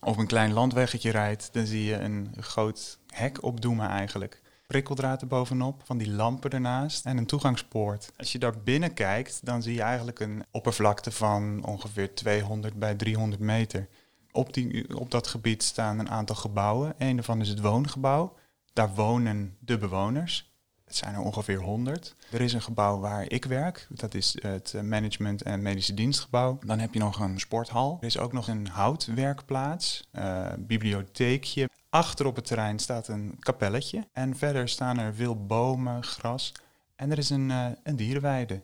op 0.00 0.16
een 0.16 0.26
klein 0.26 0.52
landweggetje 0.52 1.10
rijdt, 1.10 1.48
dan 1.52 1.66
zie 1.66 1.84
je 1.84 1.94
een 1.94 2.34
groot 2.40 2.98
hek 3.06 3.42
opdoemen 3.42 3.88
eigenlijk. 3.88 4.42
Prikkeldraad 4.66 5.20
erbovenop, 5.22 5.82
van 5.84 5.98
die 5.98 6.10
lampen 6.10 6.50
ernaast 6.50 7.06
en 7.06 7.16
een 7.16 7.26
toegangspoort. 7.26 8.12
Als 8.16 8.32
je 8.32 8.38
daar 8.38 8.58
binnen 8.62 8.94
kijkt, 8.94 9.46
dan 9.46 9.62
zie 9.62 9.74
je 9.74 9.82
eigenlijk 9.82 10.20
een 10.20 10.44
oppervlakte 10.50 11.10
van 11.10 11.64
ongeveer 11.64 12.14
200 12.14 12.74
bij 12.74 12.94
300 12.94 13.40
meter. 13.40 13.88
Op, 14.32 14.54
die, 14.54 14.98
op 14.98 15.10
dat 15.10 15.26
gebied 15.26 15.62
staan 15.62 15.98
een 15.98 16.10
aantal 16.10 16.36
gebouwen. 16.36 16.94
Een 16.98 17.14
daarvan 17.14 17.40
is 17.40 17.48
het 17.48 17.60
woongebouw. 17.60 18.36
Daar 18.72 18.94
wonen 18.94 19.56
de 19.58 19.78
bewoners. 19.78 20.52
Het 20.88 20.96
zijn 20.96 21.14
er 21.14 21.20
ongeveer 21.20 21.58
100. 21.60 22.14
Er 22.30 22.40
is 22.40 22.52
een 22.52 22.62
gebouw 22.62 22.98
waar 22.98 23.30
ik 23.30 23.44
werk. 23.44 23.86
Dat 23.90 24.14
is 24.14 24.36
het 24.42 24.74
eh, 24.74 24.82
management- 24.82 25.42
en 25.42 25.62
medische 25.62 25.94
dienstgebouw. 25.94 26.58
Dan 26.66 26.78
heb 26.78 26.94
je 26.94 27.00
nog 27.00 27.20
een 27.20 27.40
sporthal. 27.40 27.96
Er 28.00 28.06
is 28.06 28.18
ook 28.18 28.32
nog 28.32 28.48
een 28.48 28.66
houtwerkplaats, 28.68 30.08
eh, 30.10 30.46
bibliotheekje. 30.58 31.68
Achter 31.90 32.26
op 32.26 32.36
het 32.36 32.46
terrein 32.46 32.78
staat 32.78 33.08
een 33.08 33.36
kapelletje. 33.38 34.08
En 34.12 34.36
verder 34.36 34.68
staan 34.68 34.98
er 34.98 35.14
veel 35.14 35.46
bomen, 35.46 36.04
gras. 36.04 36.52
En 36.96 37.10
er 37.10 37.18
is 37.18 37.30
een, 37.30 37.50
eh, 37.50 37.66
een 37.82 37.96
dierenweide 37.96 38.62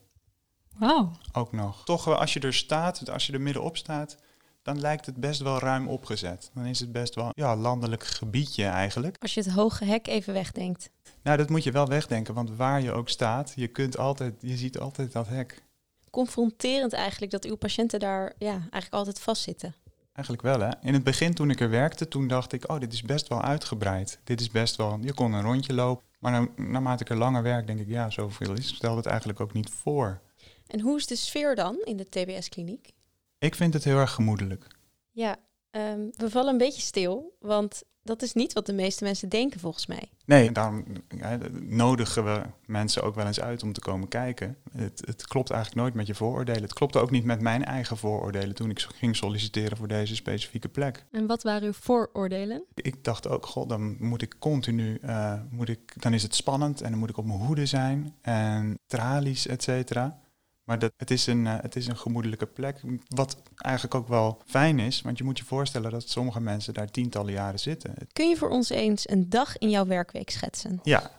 Wauw. 0.78 1.10
ook 1.32 1.52
nog. 1.52 1.84
Toch, 1.84 2.08
als 2.08 2.32
je 2.32 2.40
er 2.40 2.54
staat, 2.54 3.10
als 3.10 3.26
je 3.26 3.32
er 3.32 3.40
middenop 3.40 3.76
staat, 3.76 4.16
dan 4.64 4.80
lijkt 4.80 5.06
het 5.06 5.16
best 5.16 5.40
wel 5.40 5.58
ruim 5.58 5.88
opgezet. 5.88 6.50
Dan 6.54 6.64
is 6.64 6.80
het 6.80 6.92
best 6.92 7.14
wel 7.14 7.30
ja, 7.34 7.56
landelijk 7.56 8.04
gebiedje 8.04 8.64
eigenlijk. 8.64 9.16
Als 9.20 9.34
je 9.34 9.40
het 9.40 9.50
hoge 9.50 9.84
hek 9.84 10.06
even 10.06 10.32
wegdenkt. 10.32 10.90
Nou, 11.22 11.36
dat 11.36 11.48
moet 11.48 11.64
je 11.64 11.70
wel 11.70 11.86
wegdenken, 11.86 12.34
want 12.34 12.56
waar 12.56 12.82
je 12.82 12.92
ook 12.92 13.08
staat, 13.08 13.52
je, 13.56 13.68
kunt 13.68 13.98
altijd, 13.98 14.34
je 14.40 14.56
ziet 14.56 14.78
altijd 14.78 15.12
dat 15.12 15.28
hek. 15.28 15.62
Confronterend 16.10 16.92
eigenlijk 16.92 17.32
dat 17.32 17.44
uw 17.44 17.56
patiënten 17.56 18.00
daar 18.00 18.32
ja, 18.38 18.52
eigenlijk 18.52 18.92
altijd 18.92 19.20
vastzitten. 19.20 19.74
Eigenlijk 20.12 20.46
wel, 20.46 20.60
hè? 20.60 20.70
In 20.82 20.94
het 20.94 21.04
begin 21.04 21.34
toen 21.34 21.50
ik 21.50 21.60
er 21.60 21.70
werkte, 21.70 22.08
toen 22.08 22.28
dacht 22.28 22.52
ik, 22.52 22.70
oh, 22.70 22.80
dit 22.80 22.92
is 22.92 23.02
best 23.02 23.28
wel 23.28 23.42
uitgebreid. 23.42 24.20
Dit 24.24 24.40
is 24.40 24.50
best 24.50 24.76
wel, 24.76 24.98
je 25.00 25.14
kon 25.14 25.32
een 25.32 25.42
rondje 25.42 25.74
lopen. 25.74 26.04
Maar 26.18 26.32
nou, 26.32 26.48
naarmate 26.56 27.02
ik 27.02 27.10
er 27.10 27.16
langer 27.16 27.42
werk, 27.42 27.66
denk 27.66 27.80
ik, 27.80 27.88
ja, 27.88 28.10
zoveel 28.10 28.52
is, 28.52 28.74
stel 28.74 28.96
het 28.96 29.06
eigenlijk 29.06 29.40
ook 29.40 29.52
niet 29.52 29.70
voor. 29.70 30.20
En 30.66 30.80
hoe 30.80 30.96
is 30.96 31.06
de 31.06 31.16
sfeer 31.16 31.54
dan 31.54 31.80
in 31.84 31.96
de 31.96 32.08
TBS-kliniek? 32.08 32.92
Ik 33.38 33.54
vind 33.54 33.74
het 33.74 33.84
heel 33.84 33.98
erg 33.98 34.10
gemoedelijk. 34.10 34.66
Ja, 35.10 35.36
ehm, 35.70 36.08
we 36.10 36.30
vallen 36.30 36.52
een 36.52 36.58
beetje 36.58 36.82
stil, 36.82 37.36
want 37.40 37.82
dat 38.04 38.22
is 38.22 38.32
niet 38.32 38.52
wat 38.52 38.66
de 38.66 38.72
meeste 38.72 39.04
mensen 39.04 39.28
denken 39.28 39.60
volgens 39.60 39.86
mij. 39.86 40.10
Nee, 40.24 40.52
daarom 40.52 40.84
ja, 41.08 41.38
nodigen 41.60 42.24
we 42.24 42.42
mensen 42.66 43.02
ook 43.02 43.14
wel 43.14 43.26
eens 43.26 43.40
uit 43.40 43.62
om 43.62 43.72
te 43.72 43.80
komen 43.80 44.08
kijken. 44.08 44.56
Het, 44.72 45.02
het 45.06 45.26
klopt 45.26 45.50
eigenlijk 45.50 45.82
nooit 45.82 45.94
met 45.94 46.06
je 46.06 46.14
vooroordelen. 46.14 46.62
Het 46.62 46.72
klopte 46.72 46.98
ook 46.98 47.10
niet 47.10 47.24
met 47.24 47.40
mijn 47.40 47.64
eigen 47.64 47.96
vooroordelen 47.96 48.54
toen 48.54 48.70
ik 48.70 48.80
ging 48.80 49.16
solliciteren 49.16 49.76
voor 49.76 49.88
deze 49.88 50.14
specifieke 50.14 50.68
plek. 50.68 51.04
En 51.10 51.26
wat 51.26 51.42
waren 51.42 51.66
uw 51.66 51.72
vooroordelen? 51.72 52.64
Ik 52.74 53.04
dacht 53.04 53.28
ook, 53.28 53.46
god, 53.46 53.68
dan 53.68 53.96
moet 53.98 54.22
ik 54.22 54.36
continu, 54.38 54.98
uh, 55.04 55.34
moet 55.50 55.68
ik, 55.68 56.02
dan 56.02 56.14
is 56.14 56.22
het 56.22 56.34
spannend 56.34 56.80
en 56.80 56.90
dan 56.90 56.98
moet 56.98 57.10
ik 57.10 57.16
op 57.16 57.26
mijn 57.26 57.38
hoede 57.38 57.66
zijn 57.66 58.14
en 58.20 58.78
tralies, 58.86 59.46
et 59.46 59.62
cetera. 59.62 60.18
Maar 60.64 60.78
dat, 60.78 60.92
het, 60.96 61.10
is 61.10 61.26
een, 61.26 61.44
uh, 61.44 61.54
het 61.60 61.76
is 61.76 61.86
een 61.86 61.96
gemoedelijke 61.96 62.46
plek, 62.46 62.80
wat 63.08 63.42
eigenlijk 63.56 63.94
ook 63.94 64.08
wel 64.08 64.42
fijn 64.46 64.78
is. 64.78 65.00
Want 65.00 65.18
je 65.18 65.24
moet 65.24 65.38
je 65.38 65.44
voorstellen 65.44 65.90
dat 65.90 66.08
sommige 66.08 66.40
mensen 66.40 66.74
daar 66.74 66.90
tientallen 66.90 67.32
jaren 67.32 67.60
zitten. 67.60 67.94
Kun 68.12 68.28
je 68.28 68.36
voor 68.36 68.50
ons 68.50 68.68
eens 68.68 69.08
een 69.08 69.28
dag 69.28 69.58
in 69.58 69.70
jouw 69.70 69.86
werkweek 69.86 70.30
schetsen? 70.30 70.80
Ja, 70.82 71.10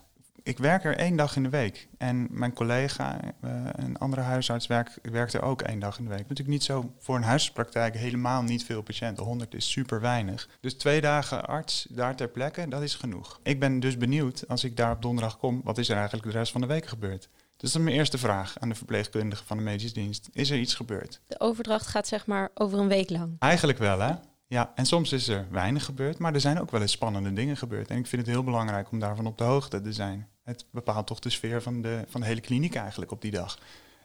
ik 0.46 0.58
werk 0.58 0.84
er 0.84 0.98
één 0.98 1.16
dag 1.16 1.36
in 1.36 1.44
de 1.44 1.50
week. 1.50 1.88
En 1.98 2.28
mijn 2.30 2.54
collega, 2.54 3.20
uh, 3.24 3.52
een 3.72 3.98
andere 3.98 4.22
huisarts, 4.22 4.68
werkt, 4.68 5.00
werkt 5.02 5.34
er 5.34 5.42
ook 5.42 5.62
één 5.62 5.80
dag 5.80 5.98
in 5.98 6.04
de 6.04 6.10
week. 6.10 6.20
Natuurlijk 6.20 6.50
niet 6.50 6.64
zo 6.64 6.94
voor 7.00 7.16
een 7.16 7.24
huisartspraktijk 7.24 7.96
helemaal 7.96 8.42
niet 8.42 8.66
veel 8.66 8.82
patiënten. 8.82 9.24
100 9.24 9.54
is 9.54 9.72
super 9.72 10.02
weinig. 10.02 10.50
Dus 10.60 10.74
twee 10.74 11.02
dagen 11.02 11.46
arts 11.46 11.88
daar 11.90 12.16
ter 12.16 12.28
plekke, 12.28 12.68
dat 12.68 12.82
is 12.82 12.96
genoeg. 12.96 13.40
Ik 13.44 13.60
ben 13.60 13.80
dus 13.80 13.98
benieuwd, 13.98 14.44
als 14.48 14.64
ik 14.64 14.78
daar 14.78 14.92
op 14.92 15.02
donderdag 15.02 15.38
kom, 15.38 15.62
wat 15.64 15.78
is 15.78 15.90
er 15.90 15.96
eigenlijk 15.98 16.26
de 16.26 16.38
rest 16.38 16.52
van 16.52 16.62
de 16.62 16.68
week 16.68 16.86
gebeurd? 16.86 17.30
Dus 17.58 17.72
dat 17.72 17.82
is 17.82 17.88
mijn 17.88 17.98
eerste 17.98 18.18
vraag 18.18 18.60
aan 18.60 18.70
de 18.70 18.76
verpleegkundige 18.76 19.44
van 19.46 19.58
de 19.58 19.64
medische 19.64 19.94
dienst. 19.94 20.30
Is 20.32 20.50
er 20.50 20.58
iets 20.58 20.74
gebeurd? 20.74 21.22
De 21.28 21.40
overdracht 21.40 21.88
gaat 21.88 22.08
zeg 22.08 22.26
maar 22.26 22.52
over 22.54 22.80
een 22.80 22.88
week 22.88 23.10
lang. 23.10 23.36
Eigenlijk 23.40 23.78
wel, 23.78 24.00
hè? 24.00 24.14
Ja, 24.48 24.72
en 24.76 24.86
soms 24.86 25.12
is 25.12 25.28
er 25.28 25.48
weinig 25.52 25.86
gebeurd, 25.86 26.18
maar 26.18 26.34
er 26.34 26.42
zijn 26.42 26.60
ook 26.60 26.72
wel 26.72 26.82
eens 26.82 26.92
spannende 26.92 27.34
dingen 27.34 27.58
gebeurd. 27.58 27.90
En 27.90 27.98
ik 27.98 28.08
vind 28.08 28.22
het 28.22 28.32
heel 28.32 28.44
belangrijk 28.44 28.92
om 28.92 29.00
daarvan 29.00 29.26
op 29.26 29.38
de 29.38 29.44
hoogte 29.44 29.82
te 29.82 29.94
zijn. 29.94 30.28
Het 30.44 30.66
bepaalt 30.72 31.08
toch 31.08 31.20
de 31.20 31.30
sfeer 31.30 31.62
van 31.62 31.82
de, 31.82 32.04
van 32.08 32.22
de 32.22 32.28
hele 32.28 32.42
kliniek 32.42 32.76
eigenlijk 32.76 33.12
op 33.12 33.22
die 33.22 33.32
dag. 33.32 33.58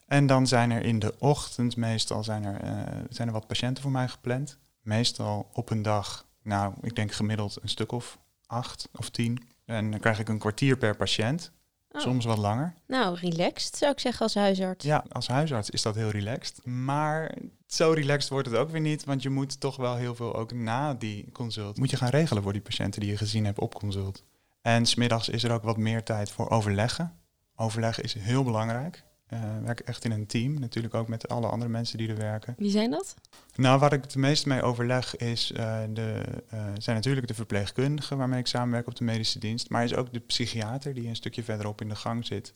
En 0.06 0.26
dan 0.26 0.46
zijn 0.46 0.70
er 0.70 0.84
in 0.84 0.98
de 0.98 1.14
ochtend 1.18 1.76
meestal 1.76 2.24
zijn 2.24 2.44
er, 2.44 2.64
uh, 2.64 3.04
zijn 3.08 3.28
er 3.28 3.34
wat 3.34 3.46
patiënten 3.46 3.82
voor 3.82 3.92
mij 3.92 4.08
gepland. 4.08 4.58
Meestal 4.82 5.50
op 5.52 5.70
een 5.70 5.82
dag, 5.82 6.26
nou, 6.42 6.74
ik 6.80 6.94
denk 6.96 7.12
gemiddeld 7.12 7.58
een 7.62 7.68
stuk 7.68 7.92
of 7.92 8.18
acht 8.46 8.88
of 8.92 9.10
tien. 9.10 9.48
En 9.64 9.90
dan 9.90 10.00
krijg 10.00 10.18
ik 10.18 10.28
een 10.28 10.38
kwartier 10.38 10.76
per 10.76 10.96
patiënt. 10.96 11.52
Oh. 11.92 12.00
Soms 12.00 12.24
wat 12.24 12.38
langer. 12.38 12.74
Nou, 12.86 13.18
relaxed 13.20 13.76
zou 13.76 13.92
ik 13.92 14.00
zeggen 14.00 14.22
als 14.22 14.34
huisarts. 14.34 14.84
Ja, 14.84 15.04
als 15.08 15.28
huisarts 15.28 15.70
is 15.70 15.82
dat 15.82 15.94
heel 15.94 16.10
relaxed. 16.10 16.66
Maar 16.66 17.34
zo 17.66 17.92
relaxed 17.92 18.30
wordt 18.30 18.48
het 18.48 18.56
ook 18.56 18.70
weer 18.70 18.80
niet, 18.80 19.04
want 19.04 19.22
je 19.22 19.30
moet 19.30 19.60
toch 19.60 19.76
wel 19.76 19.96
heel 19.96 20.14
veel 20.14 20.34
ook 20.34 20.52
na 20.52 20.94
die 20.94 21.32
consult. 21.32 21.78
Moet 21.78 21.90
je 21.90 21.96
gaan 21.96 22.08
regelen 22.08 22.42
voor 22.42 22.52
die 22.52 22.62
patiënten 22.62 23.00
die 23.00 23.10
je 23.10 23.16
gezien 23.16 23.44
hebt 23.44 23.58
op 23.58 23.74
consult. 23.74 24.24
En 24.62 24.86
smiddags 24.86 25.28
is 25.28 25.42
er 25.42 25.52
ook 25.52 25.62
wat 25.62 25.76
meer 25.76 26.02
tijd 26.02 26.30
voor 26.30 26.50
overleggen. 26.50 27.18
Overleggen 27.56 28.04
is 28.04 28.14
heel 28.14 28.44
belangrijk. 28.44 29.04
Uh, 29.32 29.40
we 29.40 29.60
werken 29.60 29.86
echt 29.86 30.04
in 30.04 30.10
een 30.10 30.26
team, 30.26 30.60
natuurlijk 30.60 30.94
ook 30.94 31.08
met 31.08 31.28
alle 31.28 31.46
andere 31.46 31.70
mensen 31.70 31.98
die 31.98 32.08
er 32.08 32.16
werken. 32.16 32.54
Wie 32.58 32.70
zijn 32.70 32.90
dat? 32.90 33.14
Nou, 33.54 33.78
waar 33.78 33.92
ik 33.92 34.02
het 34.02 34.16
meest 34.16 34.46
mee 34.46 34.62
overleg 34.62 35.16
is, 35.16 35.50
uh, 35.50 35.80
de, 35.92 36.22
uh, 36.54 36.64
zijn 36.78 36.96
natuurlijk 36.96 37.26
de 37.26 37.34
verpleegkundigen 37.34 38.16
waarmee 38.16 38.40
ik 38.40 38.46
samenwerk 38.46 38.86
op 38.86 38.96
de 38.96 39.04
medische 39.04 39.38
dienst, 39.38 39.70
maar 39.70 39.84
is 39.84 39.94
ook 39.94 40.12
de 40.12 40.18
psychiater 40.18 40.94
die 40.94 41.08
een 41.08 41.16
stukje 41.16 41.42
verderop 41.42 41.80
in 41.80 41.88
de 41.88 41.96
gang 41.96 42.26
zit. 42.26 42.54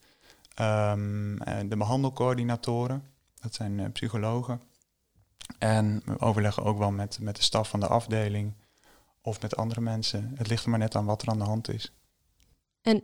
Um, 0.61 1.39
de 1.69 1.77
behandelcoördinatoren, 1.77 3.03
dat 3.41 3.55
zijn 3.55 3.93
psychologen. 3.93 4.61
En 5.59 6.03
we 6.05 6.21
overleggen 6.21 6.63
ook 6.63 6.79
wel 6.79 6.91
met, 6.91 7.19
met 7.21 7.37
de 7.37 7.43
staf 7.43 7.69
van 7.69 7.81
de 7.81 7.87
afdeling 7.87 8.55
of 9.21 9.41
met 9.41 9.57
andere 9.57 9.81
mensen. 9.81 10.33
Het 10.35 10.49
ligt 10.49 10.65
er 10.65 10.71
maar 10.71 10.79
net 10.79 10.95
aan 10.95 11.05
wat 11.05 11.23
er 11.23 11.29
aan 11.29 11.39
de 11.39 11.45
hand 11.45 11.69
is. 11.69 11.93
En 12.83 13.03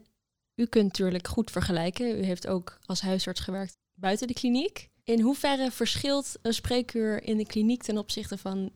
u 0.54 0.66
kunt 0.66 0.84
natuurlijk 0.84 1.28
goed 1.28 1.50
vergelijken. 1.50 2.18
U 2.18 2.24
heeft 2.24 2.46
ook 2.46 2.78
als 2.84 3.00
huisarts 3.00 3.40
gewerkt 3.40 3.78
buiten 3.94 4.26
de 4.26 4.34
kliniek. 4.34 4.88
In 5.04 5.20
hoeverre 5.20 5.70
verschilt 5.70 6.38
een 6.42 6.54
spreekuur 6.54 7.22
in 7.22 7.36
de 7.36 7.46
kliniek 7.46 7.82
ten 7.82 7.98
opzichte 7.98 8.38
van 8.38 8.70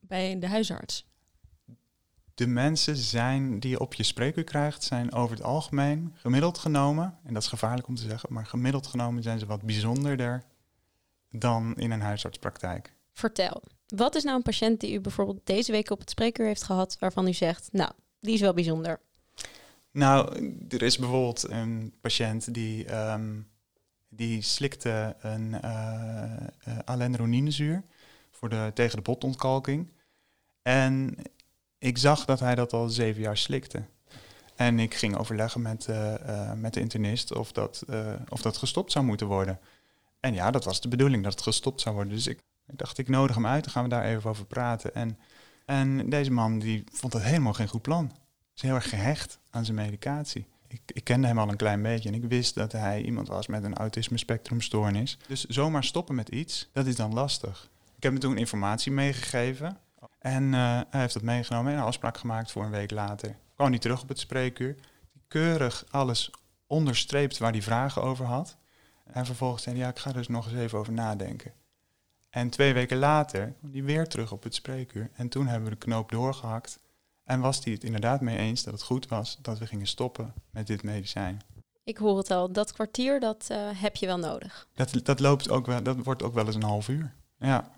bij 0.00 0.38
de 0.38 0.48
huisarts? 0.48 1.06
De 2.34 2.46
mensen 2.46 2.96
zijn 2.96 3.60
die 3.60 3.70
je 3.70 3.80
op 3.80 3.94
je 3.94 4.02
spreekuur 4.02 4.44
krijgt, 4.44 4.82
zijn 4.82 5.12
over 5.12 5.36
het 5.36 5.44
algemeen 5.44 6.14
gemiddeld 6.14 6.58
genomen, 6.58 7.18
en 7.24 7.34
dat 7.34 7.42
is 7.42 7.48
gevaarlijk 7.48 7.88
om 7.88 7.94
te 7.94 8.02
zeggen, 8.02 8.32
maar 8.32 8.46
gemiddeld 8.46 8.86
genomen 8.86 9.22
zijn 9.22 9.38
ze 9.38 9.46
wat 9.46 9.62
bijzonderder 9.62 10.44
dan 11.30 11.76
in 11.76 11.90
een 11.90 12.00
huisartspraktijk. 12.00 12.94
Vertel, 13.12 13.62
wat 13.86 14.14
is 14.14 14.22
nou 14.22 14.36
een 14.36 14.42
patiënt 14.42 14.80
die 14.80 14.92
u 14.92 15.00
bijvoorbeeld 15.00 15.46
deze 15.46 15.72
week 15.72 15.90
op 15.90 15.98
het 15.98 16.10
spreekuur 16.10 16.46
heeft 16.46 16.62
gehad, 16.62 16.96
waarvan 16.98 17.28
u 17.28 17.32
zegt, 17.32 17.68
nou, 17.72 17.92
die 18.20 18.34
is 18.34 18.40
wel 18.40 18.54
bijzonder? 18.54 19.00
Nou, 19.98 20.52
er 20.68 20.82
is 20.82 20.98
bijvoorbeeld 20.98 21.50
een 21.50 21.94
patiënt 22.00 22.54
die, 22.54 22.96
um, 23.12 23.48
die 24.08 24.42
slikte 24.42 25.16
een 25.20 25.54
uh, 25.64 26.32
uh, 26.68 26.78
alendroninezuur 26.84 27.82
voor 28.30 28.48
de, 28.48 28.70
tegen 28.74 28.96
de 28.96 29.02
botontkalking. 29.02 29.92
En 30.62 31.14
ik 31.78 31.98
zag 31.98 32.24
dat 32.24 32.40
hij 32.40 32.54
dat 32.54 32.72
al 32.72 32.88
zeven 32.88 33.22
jaar 33.22 33.36
slikte. 33.36 33.84
En 34.56 34.78
ik 34.78 34.94
ging 34.94 35.16
overleggen 35.16 35.62
met, 35.62 35.86
eh, 35.86 36.14
eh, 36.14 36.52
met 36.58 36.74
de 36.74 36.80
internist 36.80 37.34
of 37.34 37.52
dat, 37.52 37.84
eh, 37.88 38.12
of 38.28 38.42
dat 38.42 38.56
gestopt 38.56 38.92
zou 38.92 39.04
moeten 39.04 39.26
worden. 39.26 39.58
En 40.20 40.34
ja, 40.34 40.50
dat 40.50 40.64
was 40.64 40.80
de 40.80 40.88
bedoeling, 40.88 41.22
dat 41.22 41.32
het 41.32 41.42
gestopt 41.42 41.80
zou 41.80 41.94
worden. 41.94 42.14
Dus 42.14 42.26
ik, 42.26 42.40
dacht, 42.66 42.98
ik 42.98 43.08
nodig 43.08 43.34
hem 43.34 43.46
uit, 43.46 43.64
dan 43.64 43.72
gaan 43.72 43.82
we 43.82 43.88
daar 43.88 44.04
even 44.04 44.30
over 44.30 44.46
praten. 44.46 44.94
En, 44.94 45.18
en 45.64 46.10
deze 46.10 46.30
man 46.30 46.58
die 46.58 46.84
vond 46.92 47.12
het 47.12 47.22
helemaal 47.22 47.52
geen 47.52 47.68
goed 47.68 47.82
plan. 47.82 48.12
Is 48.58 48.64
heel 48.64 48.74
erg 48.74 48.88
gehecht 48.88 49.38
aan 49.50 49.64
zijn 49.64 49.76
medicatie. 49.76 50.46
Ik, 50.66 50.80
ik 50.86 51.04
kende 51.04 51.26
hem 51.26 51.38
al 51.38 51.48
een 51.48 51.56
klein 51.56 51.82
beetje 51.82 52.08
en 52.08 52.14
ik 52.14 52.24
wist 52.24 52.54
dat 52.54 52.72
hij 52.72 53.02
iemand 53.02 53.28
was 53.28 53.46
met 53.46 53.64
een 53.64 53.74
autisme 53.74 54.18
spectrumstoornis. 54.18 55.18
Dus 55.26 55.44
zomaar 55.44 55.84
stoppen 55.84 56.14
met 56.14 56.28
iets, 56.28 56.68
dat 56.72 56.86
is 56.86 56.96
dan 56.96 57.14
lastig. 57.14 57.70
Ik 57.96 58.02
heb 58.02 58.12
hem 58.12 58.20
toen 58.20 58.36
informatie 58.36 58.92
meegegeven 58.92 59.78
en 60.18 60.54
eh, 60.54 60.60
hij 60.90 61.00
heeft 61.00 61.14
dat 61.14 61.22
meegenomen 61.22 61.72
en 61.72 61.78
een 61.78 61.84
afspraak 61.84 62.18
gemaakt 62.18 62.52
voor 62.52 62.64
een 62.64 62.70
week 62.70 62.90
later. 62.90 63.36
Kwam 63.54 63.70
hij 63.70 63.78
terug 63.78 64.02
op 64.02 64.08
het 64.08 64.18
spreekuur, 64.18 64.76
keurig 65.28 65.84
alles 65.90 66.30
onderstreept 66.66 67.38
waar 67.38 67.52
hij 67.52 67.62
vragen 67.62 68.02
over 68.02 68.24
had. 68.24 68.56
En 69.04 69.26
vervolgens 69.26 69.62
zei 69.62 69.74
hij, 69.76 69.84
ja, 69.84 69.90
ik 69.90 69.98
ga 69.98 70.08
er 70.08 70.16
dus 70.16 70.28
nog 70.28 70.46
eens 70.46 70.60
even 70.60 70.78
over 70.78 70.92
nadenken. 70.92 71.52
En 72.30 72.50
twee 72.50 72.72
weken 72.72 72.98
later 72.98 73.52
kwam 73.58 73.72
hij 73.72 73.84
weer 73.84 74.08
terug 74.08 74.32
op 74.32 74.42
het 74.42 74.54
spreekuur. 74.54 75.10
En 75.14 75.28
toen 75.28 75.46
hebben 75.46 75.68
we 75.68 75.74
de 75.74 75.84
knoop 75.84 76.10
doorgehakt. 76.10 76.80
En 77.28 77.40
was 77.40 77.64
hij 77.64 77.72
het 77.72 77.84
inderdaad 77.84 78.20
mee 78.20 78.36
eens 78.36 78.62
dat 78.62 78.72
het 78.72 78.82
goed 78.82 79.08
was 79.08 79.38
dat 79.42 79.58
we 79.58 79.66
gingen 79.66 79.86
stoppen 79.86 80.34
met 80.50 80.66
dit 80.66 80.82
medicijn. 80.82 81.40
Ik 81.84 81.96
hoor 81.96 82.16
het 82.18 82.30
al, 82.30 82.52
dat 82.52 82.72
kwartier 82.72 83.20
dat 83.20 83.46
eh, 83.48 83.68
heb 83.72 83.96
je 83.96 84.06
wel 84.06 84.18
nodig. 84.18 84.68
Dat, 84.74 85.00
dat, 85.02 85.20
loopt 85.20 85.50
ook 85.50 85.66
wel, 85.66 85.82
dat 85.82 85.96
wordt 85.96 86.22
ook 86.22 86.34
wel 86.34 86.46
eens 86.46 86.54
een 86.54 86.62
half 86.62 86.88
uur. 86.88 87.14
Ja. 87.38 87.70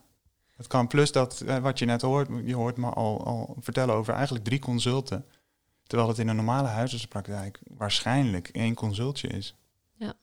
Het 0.56 0.66
kan 0.66 0.86
plus 0.86 1.12
dat, 1.12 1.40
eh, 1.40 1.58
wat 1.58 1.78
je 1.78 1.84
net 1.84 2.02
hoort, 2.02 2.28
je 2.44 2.54
hoort 2.54 2.76
me 2.76 2.90
al, 2.90 3.24
al 3.24 3.56
vertellen 3.60 3.94
over 3.94 4.14
eigenlijk 4.14 4.44
drie 4.44 4.58
consulten. 4.58 5.26
Terwijl 5.86 6.08
het 6.08 6.18
in 6.18 6.28
een 6.28 6.36
normale 6.36 6.68
huisartspraktijk 6.68 7.60
waarschijnlijk 7.64 8.48
één 8.48 8.74
consultje 8.74 9.28
is. 9.28 9.54
Ja, 9.94 10.14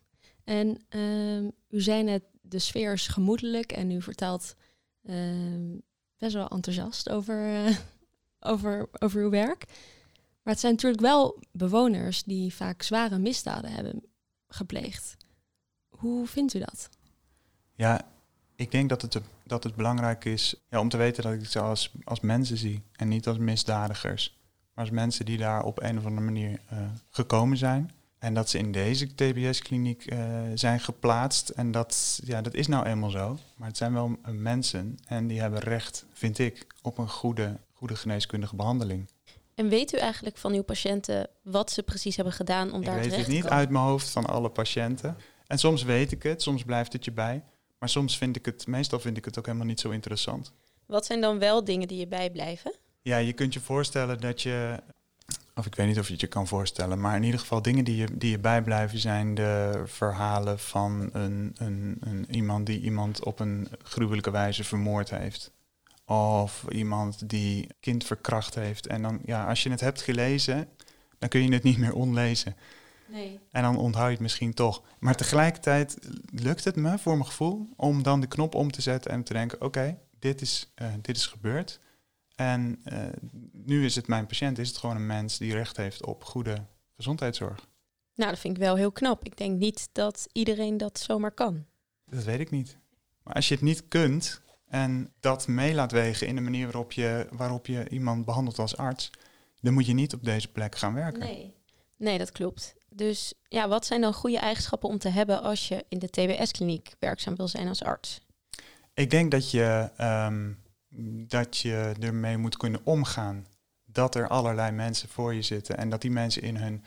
en 0.44 0.82
ehm, 0.90 1.50
u 1.70 1.82
zei 1.82 2.04
net, 2.04 2.24
de 2.42 2.60
sfeer 2.60 2.94
is 2.94 3.08
gemoedelijk 3.08 3.72
en 3.72 3.92
u 3.92 4.02
vertelt 4.02 4.56
ehm, 5.04 5.78
best 6.18 6.34
wel 6.34 6.48
enthousiast 6.48 7.10
over, 7.10 7.66
eh, 7.66 7.76
over, 8.48 8.90
over 9.00 9.22
uw 9.22 9.30
werk. 9.30 9.66
Maar 10.44 10.54
het 10.54 10.60
zijn 10.60 10.74
natuurlijk 10.74 11.02
wel 11.02 11.40
bewoners 11.52 12.24
die 12.24 12.54
vaak 12.54 12.82
zware 12.82 13.18
misdaden 13.18 13.72
hebben 13.72 14.04
gepleegd. 14.48 15.18
Hoe 15.90 16.28
vindt 16.28 16.54
u 16.54 16.60
dat? 16.60 16.90
Ja, 17.76 18.02
ik 18.56 18.72
denk 18.72 18.90
dat 18.90 19.02
het, 19.02 19.20
dat 19.44 19.64
het 19.64 19.76
belangrijk 19.76 20.26
is 20.26 20.56
ja, 20.70 20.80
om 20.80 20.90
te 20.90 20.98
weten 20.98 21.24
dat 21.24 21.34
ik 21.34 21.46
ze 21.46 21.60
als, 21.60 21.92
als 22.04 22.20
mensen 22.20 22.58
zie 22.58 22.84
en 22.92 23.08
niet 23.08 23.28
als 23.28 23.38
misdadigers. 23.38 24.38
Maar 24.74 24.86
als 24.86 24.94
mensen 24.94 25.26
die 25.26 25.38
daar 25.38 25.64
op 25.64 25.82
een 25.82 25.98
of 25.98 26.06
andere 26.06 26.26
manier 26.26 26.60
eh, 26.68 26.78
gekomen 27.10 27.58
zijn. 27.58 27.92
En 28.20 28.34
dat 28.34 28.50
ze 28.50 28.58
in 28.58 28.72
deze 28.72 29.16
TBS-kliniek 29.16 30.12
uh, 30.12 30.20
zijn 30.54 30.80
geplaatst. 30.80 31.50
En 31.50 31.72
dat, 31.72 32.20
ja, 32.24 32.42
dat 32.42 32.54
is 32.54 32.68
nou 32.68 32.86
eenmaal 32.86 33.10
zo. 33.10 33.38
Maar 33.56 33.68
het 33.68 33.78
zijn 33.78 33.94
wel 33.94 34.10
uh, 34.10 34.32
mensen 34.34 35.00
en 35.06 35.28
die 35.28 35.40
hebben 35.40 35.60
recht, 35.60 36.06
vind 36.14 36.40
ik, 36.40 36.68
op 36.82 36.98
een 36.98 37.10
goede, 37.10 37.58
goede 37.78 37.96
geneeskundige 37.96 38.56
behandeling. 38.56 39.10
En 39.56 39.70
weet 39.70 39.94
u 39.94 39.98
eigenlijk 39.98 40.38
van 40.38 40.54
uw 40.54 40.64
patiënten 40.64 41.30
wat 41.44 41.72
ze 41.72 41.84
precies 41.84 42.16
hebben 42.16 42.34
gedaan 42.34 42.72
om 42.72 42.80
ik 42.80 42.86
daar 42.86 42.96
terecht 42.96 43.14
te 43.14 43.20
Ik 43.20 43.26
weet 43.26 43.36
het 43.36 43.44
niet 43.44 43.54
uit 43.54 43.70
mijn 43.70 43.84
hoofd 43.84 44.10
van 44.10 44.26
alle 44.26 44.50
patiënten. 44.50 45.18
En 45.48 45.58
soms 45.58 45.84
weet 45.84 46.12
ik 46.12 46.24
het, 46.24 46.42
soms 46.42 46.64
blijft 46.64 46.94
het 46.94 47.06
je 47.06 47.12
bij. 47.12 47.44
Maar 47.80 47.90
soms 47.90 48.18
vind 48.18 48.36
ik 48.36 48.46
het, 48.46 48.68
meestal 48.68 49.00
vind 49.00 49.18
ik 49.18 49.26
het 49.26 49.38
ook 49.40 49.46
helemaal 49.46 49.68
niet 49.68 49.80
zo 49.80 49.90
interessant. 49.90 50.54
Wat 50.86 51.06
zijn 51.06 51.22
dan 51.22 51.40
wel 51.40 51.64
dingen 51.64 51.88
die 51.88 52.00
je 52.00 52.08
bijblijven? 52.08 52.74
Ja, 53.02 53.18
je 53.18 53.34
kunt 53.34 53.54
je 53.54 53.60
voorstellen 53.60 54.20
dat 54.20 54.42
je, 54.42 54.80
of 55.56 55.66
ik 55.66 55.76
weet 55.76 55.88
niet 55.88 56.00
of 56.00 56.06
je 56.06 56.12
het 56.12 56.22
je 56.22 56.28
kan 56.28 56.48
voorstellen, 56.48 57.00
maar 57.00 57.16
in 57.16 57.24
ieder 57.24 57.40
geval 57.40 57.62
dingen 57.62 57.84
die 57.84 57.96
je, 57.96 58.18
die 58.18 58.30
je 58.30 58.40
bijblijven 58.40 59.00
zijn 59.00 59.36
de 59.36 59.84
verhalen 59.86 60.60
van 60.60 61.10
een, 61.14 61.56
een, 61.58 61.98
een, 62.00 62.26
iemand 62.30 62.66
die 62.66 62.82
iemand 62.82 63.24
op 63.24 63.40
een 63.40 63.68
gruwelijke 63.84 64.32
wijze 64.32 64.64
vermoord 64.64 65.10
heeft. 65.10 65.52
Of 66.16 66.66
iemand 66.70 67.30
die 67.30 67.68
kind 67.80 68.06
verkracht 68.06 68.56
heeft. 68.56 68.88
En 68.88 69.02
dan, 69.02 69.20
ja, 69.26 69.48
als 69.48 69.64
je 69.64 69.70
het 69.70 69.80
hebt 69.80 70.02
gelezen, 70.02 70.70
dan 71.18 71.30
kun 71.30 71.44
je 71.44 71.54
het 71.54 71.64
niet 71.64 71.78
meer 71.78 71.94
onlezen. 71.94 72.56
Nee. 73.08 73.40
En 73.52 73.62
dan 73.62 73.78
onthoud 73.78 74.06
je 74.06 74.12
het 74.12 74.22
misschien 74.22 74.54
toch. 74.54 74.84
Maar 75.00 75.16
tegelijkertijd 75.16 75.98
lukt 76.32 76.64
het 76.64 76.76
me, 76.76 76.98
voor 76.98 77.14
mijn 77.14 77.26
gevoel, 77.26 77.70
om 77.76 78.04
dan 78.04 78.22
de 78.22 78.28
knop 78.28 78.56
om 78.56 78.72
te 78.72 78.82
zetten 78.82 79.12
en 79.12 79.24
te 79.24 79.34
denken: 79.34 79.62
oké, 79.62 80.00
dit, 80.20 80.42
is, 80.42 80.74
uh, 80.82 80.94
dit 81.02 81.18
is 81.18 81.26
gebeurd. 81.26 81.80
En 82.36 82.82
uh, 82.86 83.04
nu 83.52 83.86
is 83.86 83.96
het 83.96 84.08
mijn 84.08 84.26
patiënt, 84.26 84.58
is 84.58 84.68
het 84.68 84.78
gewoon 84.78 84.96
een 84.96 85.06
mens 85.06 85.38
die 85.38 85.54
recht 85.54 85.78
heeft 85.78 86.06
op 86.06 86.24
goede 86.24 86.66
gezondheidszorg. 86.96 87.68
Nou, 88.16 88.30
dat 88.30 88.40
vind 88.40 88.58
ik 88.58 88.64
wel 88.64 88.76
heel 88.76 88.92
knap. 88.92 89.26
Ik 89.26 89.38
denk 89.38 89.60
niet 89.60 89.90
dat 89.92 90.28
iedereen 90.32 90.78
dat 90.78 91.00
zomaar 91.00 91.32
kan. 91.32 91.66
Dat 92.06 92.24
weet 92.24 92.40
ik 92.40 92.52
niet. 92.52 92.78
Maar 93.24 93.34
als 93.34 93.48
je 93.48 93.54
het 93.54 93.64
niet 93.64 93.88
kunt 93.88 94.42
en 94.68 95.14
dat 95.20 95.48
mee 95.48 95.74
laat 95.74 95.92
wegen 95.92 96.28
in 96.28 96.36
de 96.36 96.42
manier 96.42 96.66
waarop 96.66 96.92
je, 96.92 97.28
waarop 97.32 97.68
je 97.68 97.90
iemand 97.90 98.26
behandelt 98.26 98.60
als 98.60 98.78
arts, 98.78 99.12
dan 99.62 99.74
moet 99.74 99.86
je 99.86 99.94
niet 99.94 100.14
op 100.14 100.24
deze 100.24 100.48
plek 100.48 100.76
gaan 100.76 100.94
werken. 100.94 101.20
Nee. 101.20 101.56
Nee, 101.98 102.18
dat 102.18 102.32
klopt. 102.32 102.76
Dus 102.90 103.34
ja, 103.48 103.68
wat 103.68 103.86
zijn 103.86 104.02
dan 104.02 104.14
goede 104.14 104.38
eigenschappen 104.40 104.90
om 104.90 104.98
te 104.98 105.10
hebben 105.10 105.42
als 105.42 105.68
je 105.68 105.86
in 105.90 106.00
de 106.00 106.10
TBS-kliniek 106.10 106.96
werkzaam 107.00 107.36
wil 107.36 107.48
zijn 107.48 107.68
als 107.68 107.84
arts? 107.84 108.22
Ik 108.94 109.10
denk 109.10 109.32
dat 109.32 109.52
je, 109.52 109.90
um, 110.02 110.60
dat 111.28 111.58
je 111.58 111.94
ermee 112.00 112.38
moet 112.38 112.58
kunnen 112.58 112.82
omgaan 112.84 113.48
dat 113.86 114.16
er 114.16 114.28
allerlei 114.28 114.72
mensen 114.72 115.10
voor 115.10 115.34
je 115.34 115.42
zitten 115.42 115.78
en 115.78 115.90
dat 115.90 116.02
die 116.02 116.12
mensen 116.12 116.42
in 116.42 116.56
hun, 116.56 116.84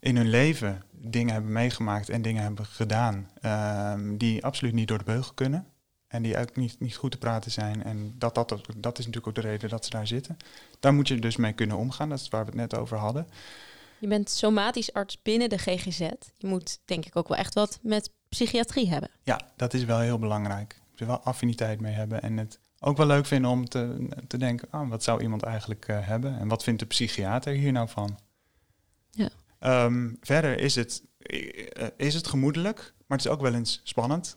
in 0.00 0.16
hun 0.16 0.28
leven 0.28 0.82
dingen 0.90 1.32
hebben 1.32 1.52
meegemaakt 1.52 2.08
en 2.08 2.22
dingen 2.22 2.42
hebben 2.42 2.66
gedaan 2.66 3.30
um, 3.42 4.18
die 4.18 4.44
absoluut 4.44 4.74
niet 4.74 4.88
door 4.88 4.98
de 4.98 5.04
beugel 5.04 5.34
kunnen. 5.34 5.66
En 6.14 6.22
die 6.22 6.38
ook 6.38 6.56
niet, 6.56 6.80
niet 6.80 6.96
goed 6.96 7.10
te 7.10 7.18
praten 7.18 7.50
zijn. 7.50 7.82
En 7.82 8.14
dat, 8.18 8.34
dat, 8.34 8.48
dat 8.76 8.98
is 8.98 9.06
natuurlijk 9.06 9.26
ook 9.26 9.42
de 9.42 9.50
reden 9.50 9.68
dat 9.68 9.84
ze 9.84 9.90
daar 9.90 10.06
zitten. 10.06 10.36
Daar 10.80 10.94
moet 10.94 11.08
je 11.08 11.18
dus 11.18 11.36
mee 11.36 11.52
kunnen 11.52 11.76
omgaan. 11.76 12.08
Dat 12.08 12.20
is 12.20 12.28
waar 12.28 12.44
we 12.44 12.50
het 12.50 12.60
net 12.60 12.76
over 12.76 12.96
hadden. 12.96 13.26
Je 13.98 14.06
bent 14.06 14.30
somatisch 14.30 14.92
arts 14.92 15.22
binnen 15.22 15.48
de 15.48 15.58
GGZ. 15.58 15.98
Je 16.36 16.46
moet 16.46 16.78
denk 16.84 17.06
ik 17.06 17.16
ook 17.16 17.28
wel 17.28 17.36
echt 17.36 17.54
wat 17.54 17.78
met 17.82 18.10
psychiatrie 18.28 18.88
hebben. 18.88 19.10
Ja, 19.22 19.40
dat 19.56 19.74
is 19.74 19.84
wel 19.84 19.98
heel 19.98 20.18
belangrijk. 20.18 20.80
Je 20.94 21.00
er 21.00 21.06
wel 21.06 21.20
affiniteit 21.20 21.80
mee 21.80 21.92
hebben 21.92 22.22
en 22.22 22.36
het 22.36 22.58
ook 22.80 22.96
wel 22.96 23.06
leuk 23.06 23.26
vinden 23.26 23.50
om 23.50 23.68
te, 23.68 24.08
te 24.26 24.38
denken, 24.38 24.68
ah, 24.70 24.88
wat 24.88 25.02
zou 25.02 25.22
iemand 25.22 25.42
eigenlijk 25.42 25.88
uh, 25.88 26.06
hebben 26.06 26.38
en 26.38 26.48
wat 26.48 26.62
vindt 26.62 26.80
de 26.80 26.86
psychiater 26.86 27.52
hier 27.52 27.72
nou 27.72 27.88
van? 27.88 28.18
Ja. 29.10 29.28
Um, 29.84 30.16
verder 30.20 30.58
is 30.58 30.74
het, 30.74 31.02
uh, 31.18 31.86
is 31.96 32.14
het 32.14 32.26
gemoedelijk, 32.26 32.94
maar 33.06 33.18
het 33.18 33.26
is 33.26 33.32
ook 33.32 33.40
wel 33.40 33.54
eens 33.54 33.80
spannend. 33.84 34.36